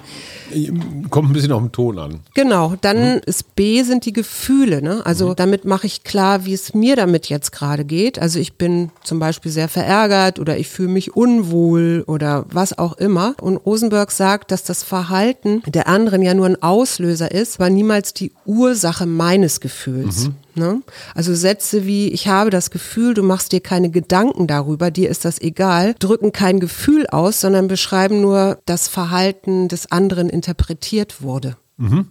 Kommt 1.10 1.30
ein 1.30 1.32
bisschen 1.32 1.50
auf 1.52 1.60
den 1.60 1.72
Ton 1.72 1.98
an. 1.98 2.20
genau. 2.34 2.74
Dann 2.80 3.18
ist 3.26 3.56
B 3.56 3.82
sind 3.82 4.04
die 4.06 4.12
Gefühle. 4.12 4.80
Ne? 4.80 5.04
Also 5.04 5.34
damit 5.34 5.64
mache 5.64 5.86
ich 5.86 6.04
klar, 6.04 6.44
wie 6.44 6.54
es 6.54 6.72
mir 6.74 6.94
damit 6.94 7.28
jetzt 7.28 7.50
gerade 7.52 7.84
geht. 7.84 8.18
Also 8.18 8.38
ich 8.38 8.54
bin 8.54 8.90
zum 9.02 9.18
Beispiel 9.18 9.50
sehr 9.50 9.68
verärgert 9.68 10.38
oder 10.38 10.56
ich 10.56 10.68
fühle 10.68 10.90
mich 10.90 11.16
unwohl 11.16 12.04
oder 12.06 12.44
was 12.50 12.78
auch 12.78 12.94
immer. 12.98 13.34
Und 13.40 13.56
Rosenberg 13.56 14.10
sagt, 14.12 14.52
dass 14.52 14.62
das 14.62 14.82
Verhalten 14.84 15.62
der 15.66 15.88
anderen 15.88 16.22
ja 16.22 16.34
nur 16.34 16.46
ein 16.46 16.62
Auslöser 16.62 17.32
ist, 17.32 17.58
aber 17.58 17.70
niemals 17.70 18.14
die 18.14 18.32
Ursache 18.44 19.06
meines 19.06 19.60
Gefühls. 19.60 20.30
Ne? 20.54 20.80
Also 21.14 21.34
Sätze 21.34 21.86
wie, 21.86 22.08
ich 22.08 22.28
habe 22.28 22.48
das 22.48 22.70
Gefühl, 22.70 23.12
du 23.12 23.22
machst 23.22 23.52
dir 23.52 23.60
keine 23.60 23.90
Gedanken 23.90 24.46
darüber, 24.46 24.90
dir 24.90 25.10
ist 25.10 25.26
das 25.26 25.38
egal, 25.38 25.94
drücken 25.98 26.32
kein 26.32 26.60
Gefühl 26.60 27.06
aus, 27.08 27.42
sondern 27.42 27.68
beschreiben 27.68 28.22
nur 28.22 28.58
das 28.64 28.88
Verhalten 28.88 29.55
des 29.68 29.90
anderen 29.90 30.28
interpretiert 30.28 31.22
wurde. 31.22 31.56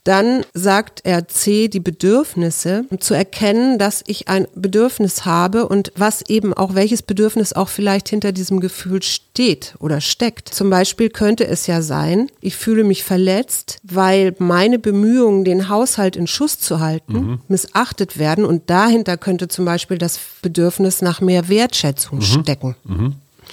Dann 0.03 0.45
sagt 0.53 1.01
er 1.05 1.27
C, 1.27 1.69
die 1.69 1.79
Bedürfnisse, 1.79 2.85
um 2.91 3.01
zu 3.01 3.15
erkennen, 3.15 3.79
dass 3.79 4.03
ich 4.05 4.27
ein 4.27 4.47
Bedürfnis 4.53 5.25
habe 5.25 5.67
und 5.67 5.91
was 5.95 6.21
eben 6.29 6.53
auch, 6.53 6.75
welches 6.75 7.01
Bedürfnis 7.01 7.51
auch 7.53 7.69
vielleicht 7.69 8.07
hinter 8.09 8.31
diesem 8.31 8.59
Gefühl 8.59 9.01
steht 9.01 9.73
oder 9.79 10.01
steckt. 10.01 10.49
Zum 10.49 10.69
Beispiel 10.69 11.09
könnte 11.09 11.47
es 11.47 11.65
ja 11.65 11.81
sein, 11.81 12.29
ich 12.41 12.55
fühle 12.55 12.83
mich 12.83 13.03
verletzt, 13.03 13.79
weil 13.81 14.35
meine 14.37 14.77
Bemühungen, 14.77 15.43
den 15.45 15.67
Haushalt 15.67 16.15
in 16.15 16.27
Schuss 16.27 16.59
zu 16.59 16.79
halten, 16.79 17.39
missachtet 17.47 18.19
werden 18.19 18.45
und 18.45 18.69
dahinter 18.69 19.17
könnte 19.17 19.47
zum 19.47 19.65
Beispiel 19.65 19.97
das 19.97 20.19
Bedürfnis 20.43 21.01
nach 21.01 21.21
mehr 21.21 21.49
Wertschätzung 21.49 22.21
stecken. 22.21 22.75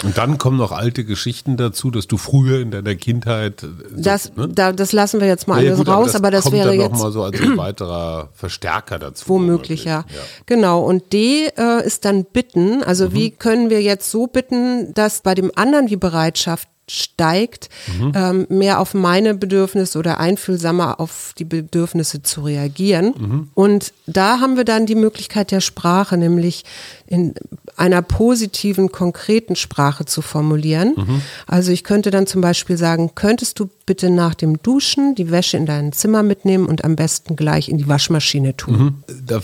Und 0.03 0.17
dann 0.17 0.37
kommen 0.37 0.57
noch 0.57 0.71
alte 0.71 1.05
Geschichten 1.05 1.55
dazu, 1.55 1.91
dass 1.91 2.07
du 2.07 2.17
früher 2.17 2.59
in 2.59 2.71
deiner 2.71 2.95
Kindheit. 2.95 3.63
äh, 3.63 3.67
So, 3.95 4.01
Das, 4.01 4.35
ne? 4.35 4.49
da, 4.49 4.71
das 4.73 4.91
lassen 4.91 5.19
wir 5.21 5.27
jetzt 5.27 5.47
mal 5.47 5.61
Ja, 5.61 5.67
alles 5.69 5.77
gut, 5.79 5.87
raus, 5.87 6.15
aber 6.15 6.31
das, 6.31 6.43
kommt 6.45 6.55
wäre 6.55 6.69
dann 6.69 6.79
jetzt 6.79 6.91
noch 6.93 6.99
mal 6.99 7.11
so 7.11 7.23
als 7.23 7.39
ein 7.39 7.57
weiterer 7.57 8.29
Verstärker 8.33 8.99
dazu. 8.99 9.29
womöglich, 9.29 9.85
ja. 9.85 10.03
Genau. 10.45 10.81
Und 10.83 11.13
D 11.13 11.47
äh, 11.55 11.85
ist 11.85 12.05
dann 12.05 12.25
bitten. 12.25 12.83
Also 12.83 13.09
Mhm. 13.09 13.13
wie 13.13 13.31
können 13.31 13.69
wir 13.69 13.81
jetzt 13.81 14.09
so 14.11 14.27
bitten, 14.27 14.93
dass 14.93 15.21
bei 15.21 15.35
dem 15.35 15.51
anderen 15.55 15.87
die 15.87 15.97
Bereitschaft 15.97 16.67
steigt, 16.89 17.69
ähm, 18.13 18.45
mehr 18.49 18.79
auf 18.79 18.93
meine 18.93 19.33
Bedürfnisse 19.33 19.97
oder 19.97 20.19
einfühlsamer 20.19 20.99
auf 20.99 21.33
die 21.37 21.45
Bedürfnisse 21.45 22.23
zu 22.23 22.41
reagieren. 22.41 23.49
Und 23.53 23.93
da 24.05 24.39
haben 24.39 24.57
wir 24.57 24.65
dann 24.65 24.85
die 24.85 24.95
Möglichkeit 24.95 25.51
der 25.51 25.61
Sprache, 25.61 26.17
nämlich 26.17 26.65
in 27.07 27.33
einer 27.77 28.01
positiven, 28.01 28.91
konkreten 28.91 29.55
Sprache 29.55 30.05
zu 30.05 30.21
formulieren. 30.21 31.21
Also 31.47 31.71
ich 31.71 31.83
könnte 31.83 32.11
dann 32.11 32.27
zum 32.27 32.41
Beispiel 32.41 32.77
sagen, 32.77 33.11
könntest 33.15 33.59
du 33.59 33.69
bitte 33.85 34.09
nach 34.09 34.33
dem 34.33 34.61
Duschen 34.61 35.15
die 35.15 35.29
Wäsche 35.29 35.57
in 35.57 35.65
dein 35.65 35.91
Zimmer 35.91 36.23
mitnehmen 36.23 36.65
und 36.65 36.85
am 36.85 36.95
besten 36.95 37.35
gleich 37.35 37.69
in 37.69 37.77
die 37.77 37.87
Waschmaschine 37.87 38.55
tun. 38.55 39.03
Da 39.25 39.41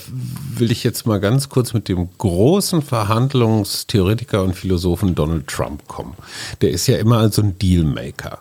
will 0.56 0.72
ich 0.72 0.84
jetzt 0.84 1.06
mal 1.06 1.20
ganz 1.20 1.50
kurz 1.50 1.74
mit 1.74 1.90
dem 1.90 2.10
großen 2.18 2.82
Verhandlungstheoretiker 2.82 4.44
und 4.44 4.56
Philosophen 4.56 5.16
Donald 5.16 5.48
Trump 5.48 5.88
kommen. 5.88 6.14
Der 6.62 6.72
ist 6.72 6.88
ja 6.88 6.98
immer 6.98 7.29
so 7.34 7.42
ein 7.42 7.58
Dealmaker. 7.60 8.40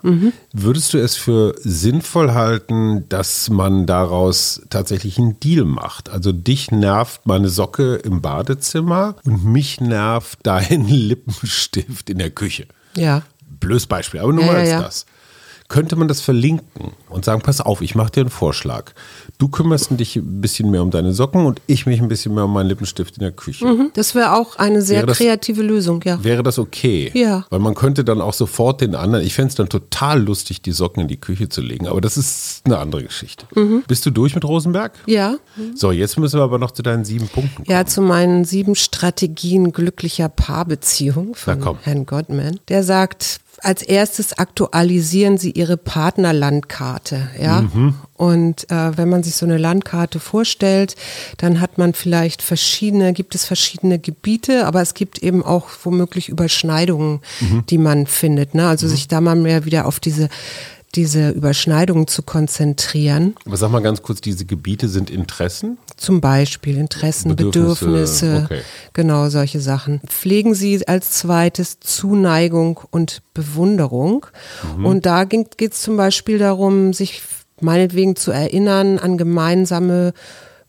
Würdest 0.53 0.93
du 0.93 0.97
es 0.97 1.15
für 1.15 1.55
sinnvoll 1.59 2.31
halten, 2.33 3.07
dass 3.09 3.49
man 3.49 3.85
daraus 3.85 4.61
tatsächlich 4.69 5.17
einen 5.17 5.39
Deal 5.39 5.65
macht? 5.65 6.09
Also 6.09 6.31
dich 6.31 6.71
nervt 6.71 7.25
meine 7.25 7.49
Socke 7.49 7.95
im 7.95 8.21
Badezimmer 8.21 9.15
und 9.25 9.45
mich 9.45 9.81
nervt 9.81 10.39
dein 10.43 10.85
Lippenstift 10.87 12.09
in 12.09 12.17
der 12.17 12.31
Küche. 12.31 12.67
Ja. 12.95 13.23
Blödes 13.59 13.87
Beispiel, 13.87 14.19
aber 14.21 14.33
nur 14.33 14.45
Ja, 14.45 14.51
mal 14.51 14.53
ja, 14.55 14.59
als 14.61 14.69
ja. 14.69 14.81
das. 14.81 15.05
Könnte 15.67 15.95
man 15.95 16.07
das 16.07 16.21
verlinken 16.21 16.93
und 17.09 17.25
sagen, 17.25 17.41
pass 17.41 17.61
auf, 17.61 17.81
ich 17.81 17.93
mache 17.93 18.09
dir 18.11 18.21
einen 18.21 18.31
Vorschlag. 18.31 18.93
Du 19.39 19.47
kümmerst 19.47 19.97
dich 19.97 20.17
ein 20.17 20.41
bisschen 20.41 20.69
mehr 20.69 20.81
um 20.83 20.91
deine 20.91 21.13
Socken 21.13 21.45
und 21.45 21.61
ich 21.65 21.85
mich 21.85 22.01
ein 22.01 22.09
bisschen 22.09 22.35
mehr 22.35 22.43
um 22.43 22.51
meinen 22.51 22.67
Lippenstift 22.67 23.15
in 23.15 23.21
der 23.21 23.31
Küche. 23.31 23.89
Das 23.93 24.13
wäre 24.13 24.35
auch 24.35 24.57
eine 24.57 24.81
sehr 24.81 25.05
das- 25.05 25.17
kreative 25.17 25.61
Lösung, 25.61 26.01
ja. 26.03 26.21
Wäre 26.21 26.43
das 26.43 26.59
okay? 26.59 27.09
Ja. 27.13 27.45
Weil 27.49 27.59
man 27.59 27.73
könnte 27.73 28.03
dann 28.03 28.19
auch 28.19 28.33
sofort 28.33 28.81
den 28.81 28.95
anderen, 28.95 29.25
ich 29.25 29.33
fände 29.33 29.47
es 29.49 29.55
dann 29.55 29.69
total 29.69 30.21
lustig, 30.21 30.61
die 30.61 30.73
Socken 30.73 31.03
in 31.03 31.07
die 31.07 31.15
Küche 31.21 31.47
zu 31.47 31.61
legen, 31.61 31.87
aber 31.87 32.01
das 32.01 32.17
ist 32.17 32.63
eine 32.65 32.79
andere 32.79 33.03
Geschichte. 33.03 33.45
Mhm. 33.55 33.83
Bist 33.87 34.05
du 34.05 34.11
durch 34.11 34.35
mit 34.35 34.43
Rosenberg? 34.43 34.91
Ja. 35.05 35.35
So, 35.73 35.93
jetzt 35.93 36.19
müssen 36.19 36.37
wir 36.37 36.43
aber 36.43 36.57
noch 36.59 36.71
zu 36.71 36.83
deinen 36.83 37.05
sieben 37.05 37.29
Punkten 37.29 37.63
kommen. 37.63 37.67
Ja, 37.69 37.85
zu 37.85 38.01
meinen 38.01 38.43
sieben 38.43 38.75
Strategien 38.75 39.71
glücklicher 39.71 40.27
Paarbeziehung 40.27 41.33
von. 41.35 41.77
Herrn 41.83 42.05
Gottman. 42.05 42.59
Der 42.67 42.83
sagt, 42.83 43.39
als 43.61 43.83
erstes 43.83 44.37
aktualisieren 44.37 45.37
Sie 45.37 45.51
Ihre 45.51 45.77
Partnerlandkarte. 45.77 47.29
Ja? 47.41 47.61
Mhm. 47.61 47.95
Und 48.19 48.69
äh, 48.69 48.97
wenn 48.97 49.07
man 49.07 49.23
sich 49.23 49.35
so 49.35 49.45
eine 49.45 49.57
Landkarte 49.57 50.19
vorstellt, 50.19 50.95
dann 51.37 51.61
hat 51.61 51.77
man 51.77 51.93
vielleicht 51.93 52.41
verschiedene, 52.41 53.13
gibt 53.13 53.33
es 53.33 53.45
verschiedene 53.45 53.97
Gebiete, 53.97 54.67
aber 54.67 54.81
es 54.81 54.93
gibt 54.93 55.19
eben 55.19 55.41
auch 55.41 55.67
womöglich 55.83 56.27
Überschneidungen, 56.27 57.21
Mhm. 57.39 57.63
die 57.69 57.77
man 57.77 58.07
findet. 58.07 58.55
Ne? 58.55 58.67
Also 58.67 58.89
sich 58.89 59.07
da 59.07 59.21
mal 59.21 59.37
mehr 59.37 59.63
wieder 59.63 59.85
auf 59.85 60.01
diese 60.01 60.27
diese 60.95 61.29
Überschneidungen 61.29 62.07
zu 62.07 62.23
konzentrieren. 62.23 63.35
Aber 63.45 63.57
sag 63.57 63.69
mal 63.69 63.79
ganz 63.79 64.01
kurz, 64.01 64.21
diese 64.21 64.45
Gebiete 64.45 64.89
sind 64.89 65.11
Interessen? 65.11 65.77
Zum 65.97 66.19
Beispiel 66.19 66.77
Interessen, 66.77 67.35
Bedürfnisse, 67.35 67.85
Bedürfnisse, 67.85 68.41
okay. 68.45 68.61
genau 68.93 69.29
solche 69.29 69.61
Sachen. 69.61 70.01
Pflegen 70.07 70.55
Sie 70.55 70.87
als 70.87 71.11
zweites 71.11 71.79
Zuneigung 71.79 72.79
und 72.89 73.21
Bewunderung. 73.35 74.25
Mhm. 74.77 74.85
Und 74.85 75.05
da 75.05 75.25
geht 75.25 75.73
es 75.73 75.81
zum 75.83 75.95
Beispiel 75.95 76.39
darum, 76.39 76.91
sich 76.93 77.21
meinetwegen 77.61 78.15
zu 78.15 78.31
erinnern 78.31 78.99
an 78.99 79.17
gemeinsame 79.17 80.13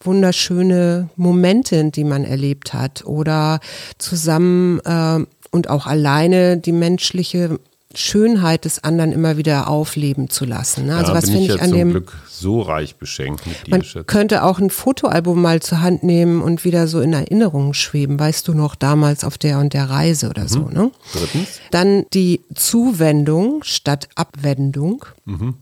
wunderschöne 0.03 1.11
Momente, 1.17 1.91
die 1.91 2.05
man 2.05 2.25
erlebt 2.25 2.73
hat 2.73 3.05
oder 3.05 3.61
zusammen 3.99 4.81
äh, 4.85 5.25
und 5.51 5.69
auch 5.69 5.87
alleine 5.87 6.57
die 6.57 6.73
menschliche 6.73 7.59
Schönheit 7.95 8.65
des 8.65 8.85
anderen 8.85 9.13
immer 9.13 9.37
wieder 9.37 9.69
aufleben 9.69 10.31
zu 10.31 10.45
lassen. 10.45 10.87
Ne? 10.87 10.97
Also 10.97 11.13
da 11.13 11.19
was 11.19 11.25
finde 11.25 11.41
ich 11.41 11.49
ich 11.49 11.57
ja 11.57 11.63
an 11.63 11.71
zum 11.71 11.79
dem 11.79 11.91
Glück 11.91 12.13
so 12.29 12.63
reich 12.63 12.97
beschenkt 12.97 13.43
man 13.69 13.83
Schatz. 13.83 14.07
könnte 14.07 14.45
auch 14.45 14.59
ein 14.59 14.71
Fotoalbum 14.71 15.43
mal 15.43 15.61
zur 15.61 15.81
Hand 15.81 16.03
nehmen 16.03 16.41
und 16.41 16.65
wieder 16.65 16.87
so 16.87 17.01
in 17.01 17.13
Erinnerungen 17.13 17.75
schweben. 17.75 18.19
Weißt 18.19 18.47
du 18.49 18.55
noch 18.55 18.75
damals 18.75 19.25
auf 19.25 19.39
der 19.39 19.59
und 19.59 19.75
der 19.75 19.91
Reise 19.91 20.31
oder 20.31 20.49
so, 20.49 20.69
ne? 20.69 20.91
Drittens? 21.13 21.61
Dann 21.71 22.07
die 22.15 22.43
Zuwendung 22.55 23.63
statt 23.65 24.09
Abwendung. 24.15 25.05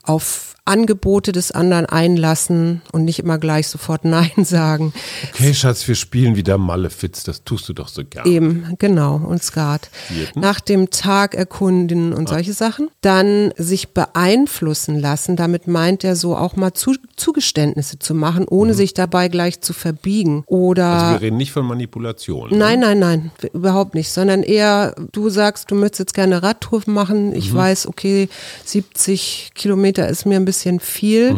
Auf 0.02 0.54
Angebote 0.68 1.32
des 1.32 1.50
anderen 1.50 1.86
einlassen 1.86 2.82
und 2.92 3.04
nicht 3.04 3.18
immer 3.18 3.38
gleich 3.38 3.68
sofort 3.68 4.04
Nein 4.08 4.44
sagen. 4.44 4.92
Okay, 5.32 5.54
Schatz, 5.54 5.88
wir 5.88 5.94
spielen 5.94 6.36
wieder 6.36 6.58
Malefiz, 6.58 7.24
das 7.24 7.42
tust 7.44 7.68
du 7.68 7.72
doch 7.72 7.88
so 7.88 8.04
gerne. 8.04 8.30
Eben, 8.30 8.74
genau, 8.78 9.16
und 9.16 9.42
Skat. 9.42 9.90
Viertens? 10.08 10.36
Nach 10.36 10.60
dem 10.60 10.90
Tag 10.90 11.34
erkunden 11.34 12.12
und 12.18 12.28
solche 12.28 12.52
Sachen. 12.52 12.90
Dann 13.00 13.52
sich 13.56 13.94
beeinflussen 13.94 14.98
lassen. 15.00 15.36
Damit 15.36 15.66
meint 15.66 16.04
er 16.04 16.16
so 16.16 16.36
auch 16.36 16.56
mal 16.56 16.74
zu, 16.74 16.94
Zugeständnisse 17.16 17.98
zu 17.98 18.14
machen, 18.14 18.46
ohne 18.48 18.74
sich 18.74 18.92
dabei 18.94 19.28
gleich 19.28 19.60
zu 19.60 19.72
verbiegen. 19.72 20.42
Oder. 20.46 20.86
Also 20.86 21.14
wir 21.14 21.20
reden 21.26 21.36
nicht 21.36 21.52
von 21.52 21.66
Manipulation. 21.66 22.50
ne? 22.50 22.56
Nein, 22.56 22.80
nein, 22.80 22.98
nein, 22.98 23.30
überhaupt 23.52 23.94
nicht, 23.94 24.10
sondern 24.10 24.42
eher, 24.42 24.94
du 25.12 25.28
sagst, 25.30 25.70
du 25.70 25.74
möchtest 25.74 26.00
jetzt 26.00 26.14
gerne 26.14 26.42
Radtour 26.42 26.82
machen. 26.86 27.34
Ich 27.34 27.52
weiß, 27.54 27.86
okay, 27.86 28.28
70 28.64 29.52
Kilometer 29.54 30.08
ist 30.08 30.26
mir 30.26 30.36
ein 30.36 30.44
bisschen 30.44 30.80
viel. 30.80 31.36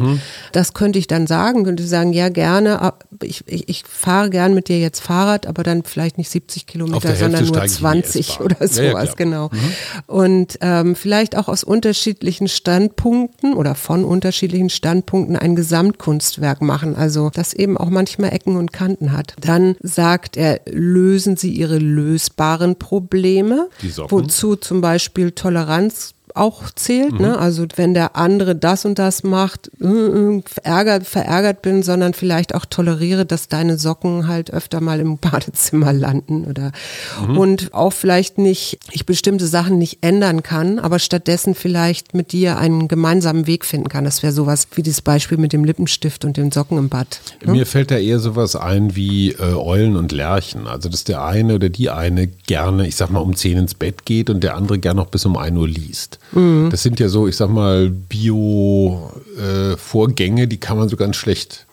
Das 0.52 0.72
könnte 0.74 0.98
ich 0.98 1.06
dann 1.06 1.26
sagen, 1.26 1.64
könnte 1.64 1.82
ich 1.82 1.88
sagen, 1.88 2.12
ja, 2.12 2.28
gerne. 2.28 2.92
Ich, 3.22 3.42
ich, 3.46 3.68
ich 3.68 3.84
fahre 3.86 4.30
gern 4.30 4.54
mit 4.54 4.68
dir 4.68 4.78
jetzt 4.78 5.00
Fahrrad, 5.00 5.46
aber 5.46 5.62
dann 5.62 5.82
vielleicht 5.84 6.18
nicht 6.18 6.30
70 6.30 6.62
Auf 6.62 6.66
Kilometer, 6.66 7.14
sondern 7.16 7.44
nur 7.46 7.54
steige 7.54 7.66
ich 7.66 7.72
in 7.72 7.76
die 7.76 8.02
20 8.02 8.28
S-Bahn. 8.30 8.44
oder 8.46 8.56
Ja, 8.60 8.82
ja, 8.82 8.90
sowas, 8.90 9.04
klar. 9.04 9.16
genau. 9.16 9.50
Und 10.06 10.60
ähm, 10.70 10.94
vielleicht 10.94 11.36
auch 11.36 11.48
aus 11.48 11.64
unterschiedlichen 11.64 12.46
Standpunkten 12.46 13.54
oder 13.54 13.74
von 13.74 14.04
unterschiedlichen 14.04 14.70
Standpunkten 14.70 15.36
ein 15.36 15.56
Gesamtkunstwerk 15.56 16.62
machen. 16.62 16.94
Also 16.94 17.30
das 17.32 17.52
eben 17.52 17.76
auch 17.76 17.90
manchmal 17.90 18.32
Ecken 18.32 18.56
und 18.56 18.72
Kanten 18.72 19.12
hat. 19.12 19.34
Dann 19.40 19.76
sagt 19.82 20.36
er, 20.36 20.60
lösen 20.66 21.36
Sie 21.36 21.52
Ihre 21.52 21.78
lösbaren 21.78 22.76
Probleme, 22.76 23.68
wozu 24.08 24.56
zum 24.56 24.80
Beispiel 24.80 25.32
Toleranz 25.32 26.14
auch 26.36 26.70
zählt, 26.70 27.18
ne? 27.18 27.38
Also 27.38 27.66
wenn 27.76 27.94
der 27.94 28.16
andere 28.16 28.54
das 28.54 28.84
und 28.84 28.98
das 28.98 29.22
macht, 29.22 29.70
äh, 29.80 30.42
verärgert, 30.44 31.06
verärgert 31.06 31.62
bin, 31.62 31.82
sondern 31.82 32.14
vielleicht 32.14 32.54
auch 32.54 32.64
toleriere, 32.64 33.26
dass 33.26 33.48
deine 33.48 33.78
Socken 33.78 34.28
halt 34.28 34.52
öfter 34.52 34.80
mal 34.80 35.00
im 35.00 35.18
Badezimmer 35.20 35.92
landen 35.92 36.44
oder 36.44 36.72
und 37.36 37.72
auch 37.74 37.92
vielleicht 37.92 38.38
nicht, 38.38 38.78
ich 38.92 39.06
bestimmte 39.06 39.46
Sachen 39.46 39.78
nicht 39.78 39.98
ändern 40.02 40.42
kann, 40.42 40.78
aber 40.78 40.98
stattdessen 40.98 41.54
vielleicht 41.54 42.14
mit 42.14 42.32
dir 42.32 42.58
einen 42.58 42.88
gemeinsamen 42.88 43.46
Weg 43.46 43.64
finden 43.64 43.88
kann. 43.88 44.04
Das 44.04 44.22
wäre 44.22 44.32
sowas 44.32 44.68
wie 44.74 44.82
das 44.82 45.00
Beispiel 45.00 45.38
mit 45.38 45.52
dem 45.52 45.64
Lippenstift 45.64 46.24
und 46.24 46.36
den 46.36 46.52
Socken 46.52 46.78
im 46.78 46.88
Bad. 46.88 47.20
Ne? 47.44 47.52
Mir 47.52 47.66
fällt 47.66 47.90
da 47.90 47.98
eher 47.98 48.18
sowas 48.18 48.56
ein 48.56 48.96
wie 48.96 49.32
äh, 49.32 49.54
Eulen 49.54 49.96
und 49.96 50.12
Lerchen. 50.12 50.66
Also, 50.66 50.88
dass 50.88 51.04
der 51.04 51.24
eine 51.24 51.54
oder 51.54 51.68
die 51.68 51.90
eine 51.90 52.26
gerne, 52.26 52.86
ich 52.86 52.96
sag 52.96 53.10
mal, 53.10 53.20
um 53.20 53.36
10 53.36 53.58
ins 53.58 53.74
Bett 53.74 54.04
geht 54.04 54.30
und 54.30 54.42
der 54.42 54.56
andere 54.56 54.78
gerne 54.78 55.00
noch 55.00 55.08
bis 55.08 55.24
um 55.24 55.36
1 55.36 55.56
Uhr 55.56 55.68
liest. 55.68 56.18
Das 56.32 56.82
sind 56.82 57.00
ja 57.00 57.08
so, 57.08 57.26
ich 57.26 57.36
sag 57.36 57.50
mal, 57.50 57.90
Bio-Vorgänge, 59.36 60.46
die 60.48 60.58
kann 60.58 60.76
man 60.78 60.88
so 60.88 60.96
ganz 60.96 61.16
schlecht 61.16 61.66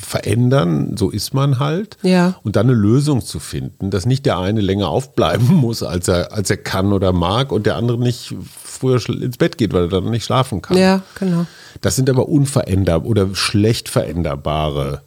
verändern, 0.00 0.96
so 0.96 1.10
ist 1.10 1.34
man 1.34 1.58
halt. 1.58 1.96
Ja. 2.02 2.36
Und 2.44 2.56
dann 2.56 2.66
eine 2.68 2.78
Lösung 2.78 3.22
zu 3.22 3.40
finden, 3.40 3.90
dass 3.90 4.06
nicht 4.06 4.24
der 4.24 4.38
eine 4.38 4.60
länger 4.60 4.88
aufbleiben 4.88 5.48
muss, 5.54 5.82
als 5.82 6.08
er, 6.08 6.32
als 6.32 6.48
er 6.50 6.58
kann 6.58 6.92
oder 6.92 7.12
mag 7.12 7.50
und 7.52 7.66
der 7.66 7.76
andere 7.76 7.98
nicht 7.98 8.34
früher 8.62 9.00
ins 9.08 9.36
Bett 9.36 9.58
geht, 9.58 9.72
weil 9.72 9.82
er 9.84 9.88
dann 9.88 10.10
nicht 10.10 10.24
schlafen 10.24 10.62
kann. 10.62 10.76
Ja, 10.78 11.02
genau. 11.18 11.46
Das 11.80 11.96
sind 11.96 12.08
aber 12.08 12.28
unveränderbar 12.28 13.08
oder 13.08 13.34
schlecht 13.34 13.88
veränderbare 13.88 15.02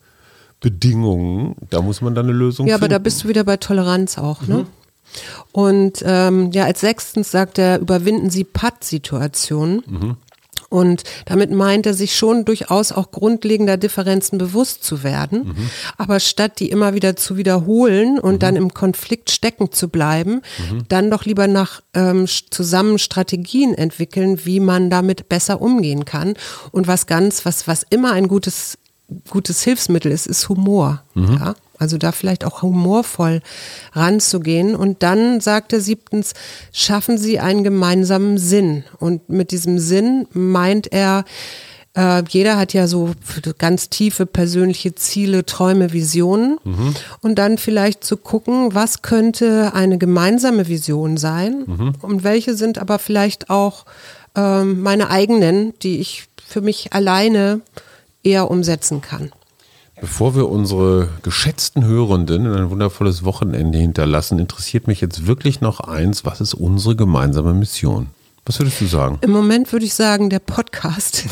Bedingungen. 0.59 1.55
Da 1.69 1.81
muss 1.81 2.01
man 2.01 2.13
dann 2.13 2.25
eine 2.27 2.33
Lösung 2.37 2.67
Ja, 2.67 2.73
finden. 2.75 2.83
aber 2.85 2.89
da 2.89 2.99
bist 2.99 3.23
du 3.23 3.27
wieder 3.29 3.43
bei 3.45 3.57
Toleranz 3.57 4.17
auch, 4.17 4.41
ne? 4.47 4.65
Und 5.51 6.03
ähm, 6.05 6.51
ja, 6.51 6.65
als 6.65 6.81
sechstens 6.81 7.31
sagt 7.31 7.57
er, 7.57 7.79
überwinden 7.79 8.29
Sie 8.29 8.43
Pattsituationen. 8.43 9.83
Und 10.69 11.03
damit 11.25 11.51
meint 11.51 11.85
er 11.85 11.93
sich 11.93 12.15
schon 12.15 12.43
durchaus 12.43 12.91
auch 12.91 13.11
grundlegender 13.11 13.77
Differenzen 13.77 14.37
bewusst 14.37 14.83
zu 14.83 15.01
werden. 15.01 15.53
Aber 15.97 16.19
statt 16.19 16.59
die 16.59 16.69
immer 16.69 16.93
wieder 16.93 17.15
zu 17.15 17.37
wiederholen 17.37 18.19
und 18.19 18.43
dann 18.43 18.57
im 18.57 18.73
Konflikt 18.73 19.29
stecken 19.29 19.71
zu 19.71 19.87
bleiben, 19.87 20.41
dann 20.89 21.09
doch 21.09 21.23
lieber 21.23 21.47
nach 21.47 21.81
ähm, 21.93 22.27
zusammen 22.27 22.99
Strategien 22.99 23.73
entwickeln, 23.75 24.45
wie 24.45 24.59
man 24.59 24.89
damit 24.89 25.29
besser 25.29 25.61
umgehen 25.61 26.03
kann. 26.03 26.33
Und 26.71 26.87
was 26.87 27.07
ganz, 27.07 27.45
was, 27.45 27.67
was 27.67 27.83
immer 27.89 28.11
ein 28.11 28.27
gutes 28.27 28.77
gutes 29.29 29.63
Hilfsmittel 29.63 30.11
ist, 30.11 30.27
ist 30.27 30.49
Humor. 30.49 31.01
Ja? 31.39 31.55
Also 31.77 31.97
da 31.97 32.11
vielleicht 32.11 32.45
auch 32.45 32.61
humorvoll 32.61 33.41
ranzugehen. 33.93 34.75
Und 34.75 35.03
dann 35.03 35.41
sagt 35.41 35.73
er 35.73 35.81
siebtens, 35.81 36.33
schaffen 36.71 37.17
Sie 37.17 37.39
einen 37.39 37.63
gemeinsamen 37.63 38.37
Sinn. 38.37 38.83
Und 38.99 39.29
mit 39.29 39.51
diesem 39.51 39.79
Sinn 39.79 40.27
meint 40.33 40.91
er, 40.91 41.25
Äh, 41.97 42.23
jeder 42.29 42.57
hat 42.57 42.73
ja 42.73 42.85
so 42.85 43.13
ganz 43.57 43.89
tiefe 43.89 44.27
persönliche 44.27 44.93
Ziele, 44.93 45.47
Träume, 45.47 45.93
Visionen. 45.93 46.59
Mhm. 46.63 46.93
Und 47.21 47.39
dann 47.39 47.57
vielleicht 47.57 48.03
zu 48.03 48.17
gucken, 48.17 48.75
was 48.75 49.01
könnte 49.01 49.71
eine 49.73 49.97
gemeinsame 49.97 50.67
Vision 50.67 51.17
sein 51.17 51.63
mhm. 51.65 51.93
und 52.03 52.23
welche 52.23 52.53
sind 52.53 52.77
aber 52.77 52.99
vielleicht 52.99 53.49
auch 53.49 53.85
ähm, 54.35 54.81
meine 54.83 55.09
eigenen, 55.09 55.73
die 55.79 55.99
ich 55.99 56.27
für 56.45 56.61
mich 56.61 56.93
alleine 56.93 57.61
eher 58.21 58.51
umsetzen 58.51 59.01
kann. 59.01 59.31
Bevor 59.99 60.35
wir 60.35 60.47
unsere 60.47 61.09
geschätzten 61.23 61.83
Hörenden 61.83 62.45
in 62.45 62.53
ein 62.53 62.69
wundervolles 62.69 63.23
Wochenende 63.23 63.79
hinterlassen, 63.79 64.37
interessiert 64.37 64.87
mich 64.87 65.01
jetzt 65.01 65.25
wirklich 65.25 65.59
noch 65.59 65.79
eins, 65.79 66.23
was 66.23 66.39
ist 66.39 66.53
unsere 66.53 66.95
gemeinsame 66.95 67.53
Mission? 67.55 68.07
Was 68.47 68.59
würdest 68.59 68.79
du 68.79 68.85
sagen? 68.85 69.17
Im 69.21 69.31
Moment 69.31 69.73
würde 69.73 69.85
ich 69.85 69.93
sagen, 69.93 70.29
der 70.29 70.39
Podcast. 70.39 71.25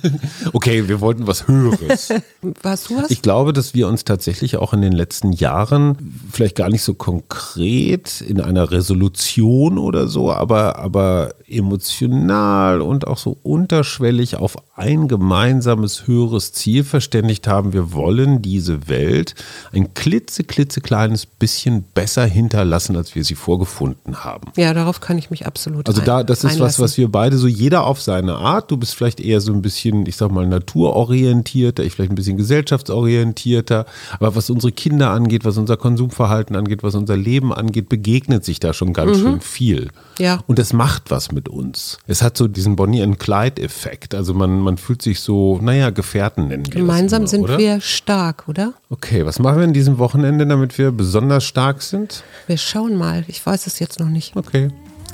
okay, 0.52 0.86
wir 0.86 1.00
wollten 1.00 1.26
was 1.26 1.48
Höheres. 1.48 2.12
Was 2.62 2.84
du 2.84 2.98
hast? 2.98 3.10
Ich 3.10 3.22
glaube, 3.22 3.54
dass 3.54 3.72
wir 3.72 3.88
uns 3.88 4.04
tatsächlich 4.04 4.58
auch 4.58 4.74
in 4.74 4.82
den 4.82 4.92
letzten 4.92 5.32
Jahren, 5.32 5.96
vielleicht 6.30 6.56
gar 6.56 6.68
nicht 6.68 6.82
so 6.82 6.92
konkret 6.92 8.20
in 8.20 8.42
einer 8.42 8.70
Resolution 8.70 9.78
oder 9.78 10.08
so, 10.08 10.30
aber, 10.30 10.78
aber 10.78 11.30
emotional 11.46 12.82
und 12.82 13.06
auch 13.06 13.16
so 13.16 13.38
unterschwellig 13.42 14.36
auf 14.36 14.56
ein 14.78 15.08
gemeinsames 15.08 16.06
höheres 16.06 16.52
Ziel 16.52 16.84
verständigt 16.84 17.48
haben. 17.48 17.72
Wir 17.72 17.92
wollen 17.92 18.42
diese 18.42 18.88
Welt 18.88 19.34
ein 19.72 19.92
klitze, 19.94 20.44
klitzekleines 20.44 21.26
bisschen 21.26 21.82
besser 21.94 22.24
hinterlassen, 22.24 22.96
als 22.96 23.16
wir 23.16 23.24
sie 23.24 23.34
vorgefunden 23.34 24.24
haben. 24.24 24.52
Ja, 24.56 24.72
darauf 24.72 25.00
kann 25.00 25.18
ich 25.18 25.30
mich 25.30 25.46
absolut 25.46 25.88
Also 25.88 26.00
da, 26.00 26.22
das 26.22 26.44
ist 26.44 26.60
was, 26.60 26.78
was 26.78 26.96
wir 26.96 27.08
beide 27.08 27.38
so 27.38 27.48
jeder 27.48 27.86
auf 27.86 28.00
seine 28.00 28.36
Art. 28.36 28.70
Du 28.70 28.76
bist 28.76 28.94
vielleicht 28.94 29.20
eher 29.20 29.40
so 29.40 29.52
ein 29.52 29.62
bisschen, 29.62 30.06
ich 30.06 30.14
sag 30.14 30.30
mal, 30.30 30.46
naturorientierter, 30.46 31.82
ich 31.82 31.94
vielleicht 31.94 32.12
ein 32.12 32.14
bisschen 32.14 32.36
gesellschaftsorientierter. 32.36 33.84
Aber 34.20 34.36
was 34.36 34.48
unsere 34.48 34.70
Kinder 34.72 35.10
angeht, 35.10 35.44
was 35.44 35.58
unser 35.58 35.76
Konsumverhalten 35.76 36.54
angeht, 36.54 36.84
was 36.84 36.94
unser 36.94 37.16
Leben 37.16 37.52
angeht, 37.52 37.88
begegnet 37.88 38.44
sich 38.44 38.60
da 38.60 38.72
schon 38.72 38.92
ganz 38.92 39.18
mhm. 39.18 39.22
schön 39.22 39.40
viel. 39.40 39.88
Ja. 40.20 40.40
Und 40.46 40.60
das 40.60 40.72
macht 40.72 41.10
was 41.10 41.32
mit 41.32 41.48
uns. 41.48 41.98
Es 42.06 42.22
hat 42.22 42.36
so 42.36 42.46
diesen 42.46 42.76
Bonnie 42.76 43.02
and 43.02 43.18
Clyde-Effekt. 43.18 44.14
Also 44.14 44.34
man, 44.34 44.60
man 44.68 44.76
fühlt 44.76 45.00
sich 45.00 45.20
so, 45.20 45.58
naja, 45.62 45.88
Gefährten 45.88 46.48
nennen 46.48 46.66
wir 46.66 46.74
Gemeinsam 46.74 47.22
immer, 47.22 47.28
sind 47.28 47.44
oder? 47.44 47.56
wir 47.56 47.80
stark, 47.80 48.44
oder? 48.48 48.74
Okay, 48.90 49.24
was 49.24 49.38
machen 49.38 49.56
wir 49.56 49.64
in 49.64 49.72
diesem 49.72 49.96
Wochenende, 49.96 50.46
damit 50.46 50.76
wir 50.76 50.92
besonders 50.92 51.44
stark 51.44 51.80
sind? 51.80 52.22
Wir 52.46 52.58
schauen 52.58 52.94
mal. 52.94 53.24
Ich 53.28 53.44
weiß 53.44 53.66
es 53.66 53.78
jetzt 53.78 53.98
noch 53.98 54.10
nicht. 54.10 54.36
Okay. 54.36 54.68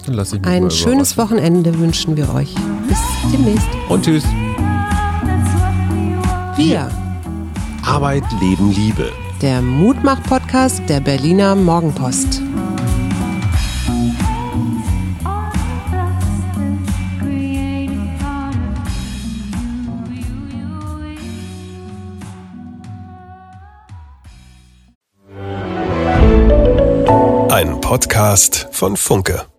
Dann 0.06 0.16
lass 0.16 0.32
ich 0.32 0.40
mich 0.40 0.48
Ein 0.48 0.72
schönes 0.72 1.16
Wochenende 1.16 1.78
wünschen 1.78 2.16
wir 2.16 2.34
euch. 2.34 2.52
Bis 2.88 2.98
demnächst. 3.30 3.68
Und 3.88 4.04
tschüss. 4.04 4.24
Wir. 6.56 6.90
Arbeit, 7.84 8.24
Leben, 8.40 8.72
Liebe. 8.72 9.12
Der 9.40 9.62
Mutmach-Podcast 9.62 10.82
der 10.88 10.98
Berliner 10.98 11.54
Morgenpost. 11.54 12.42
Podcast 27.94 28.66
von 28.72 28.96
Funke. 28.96 29.53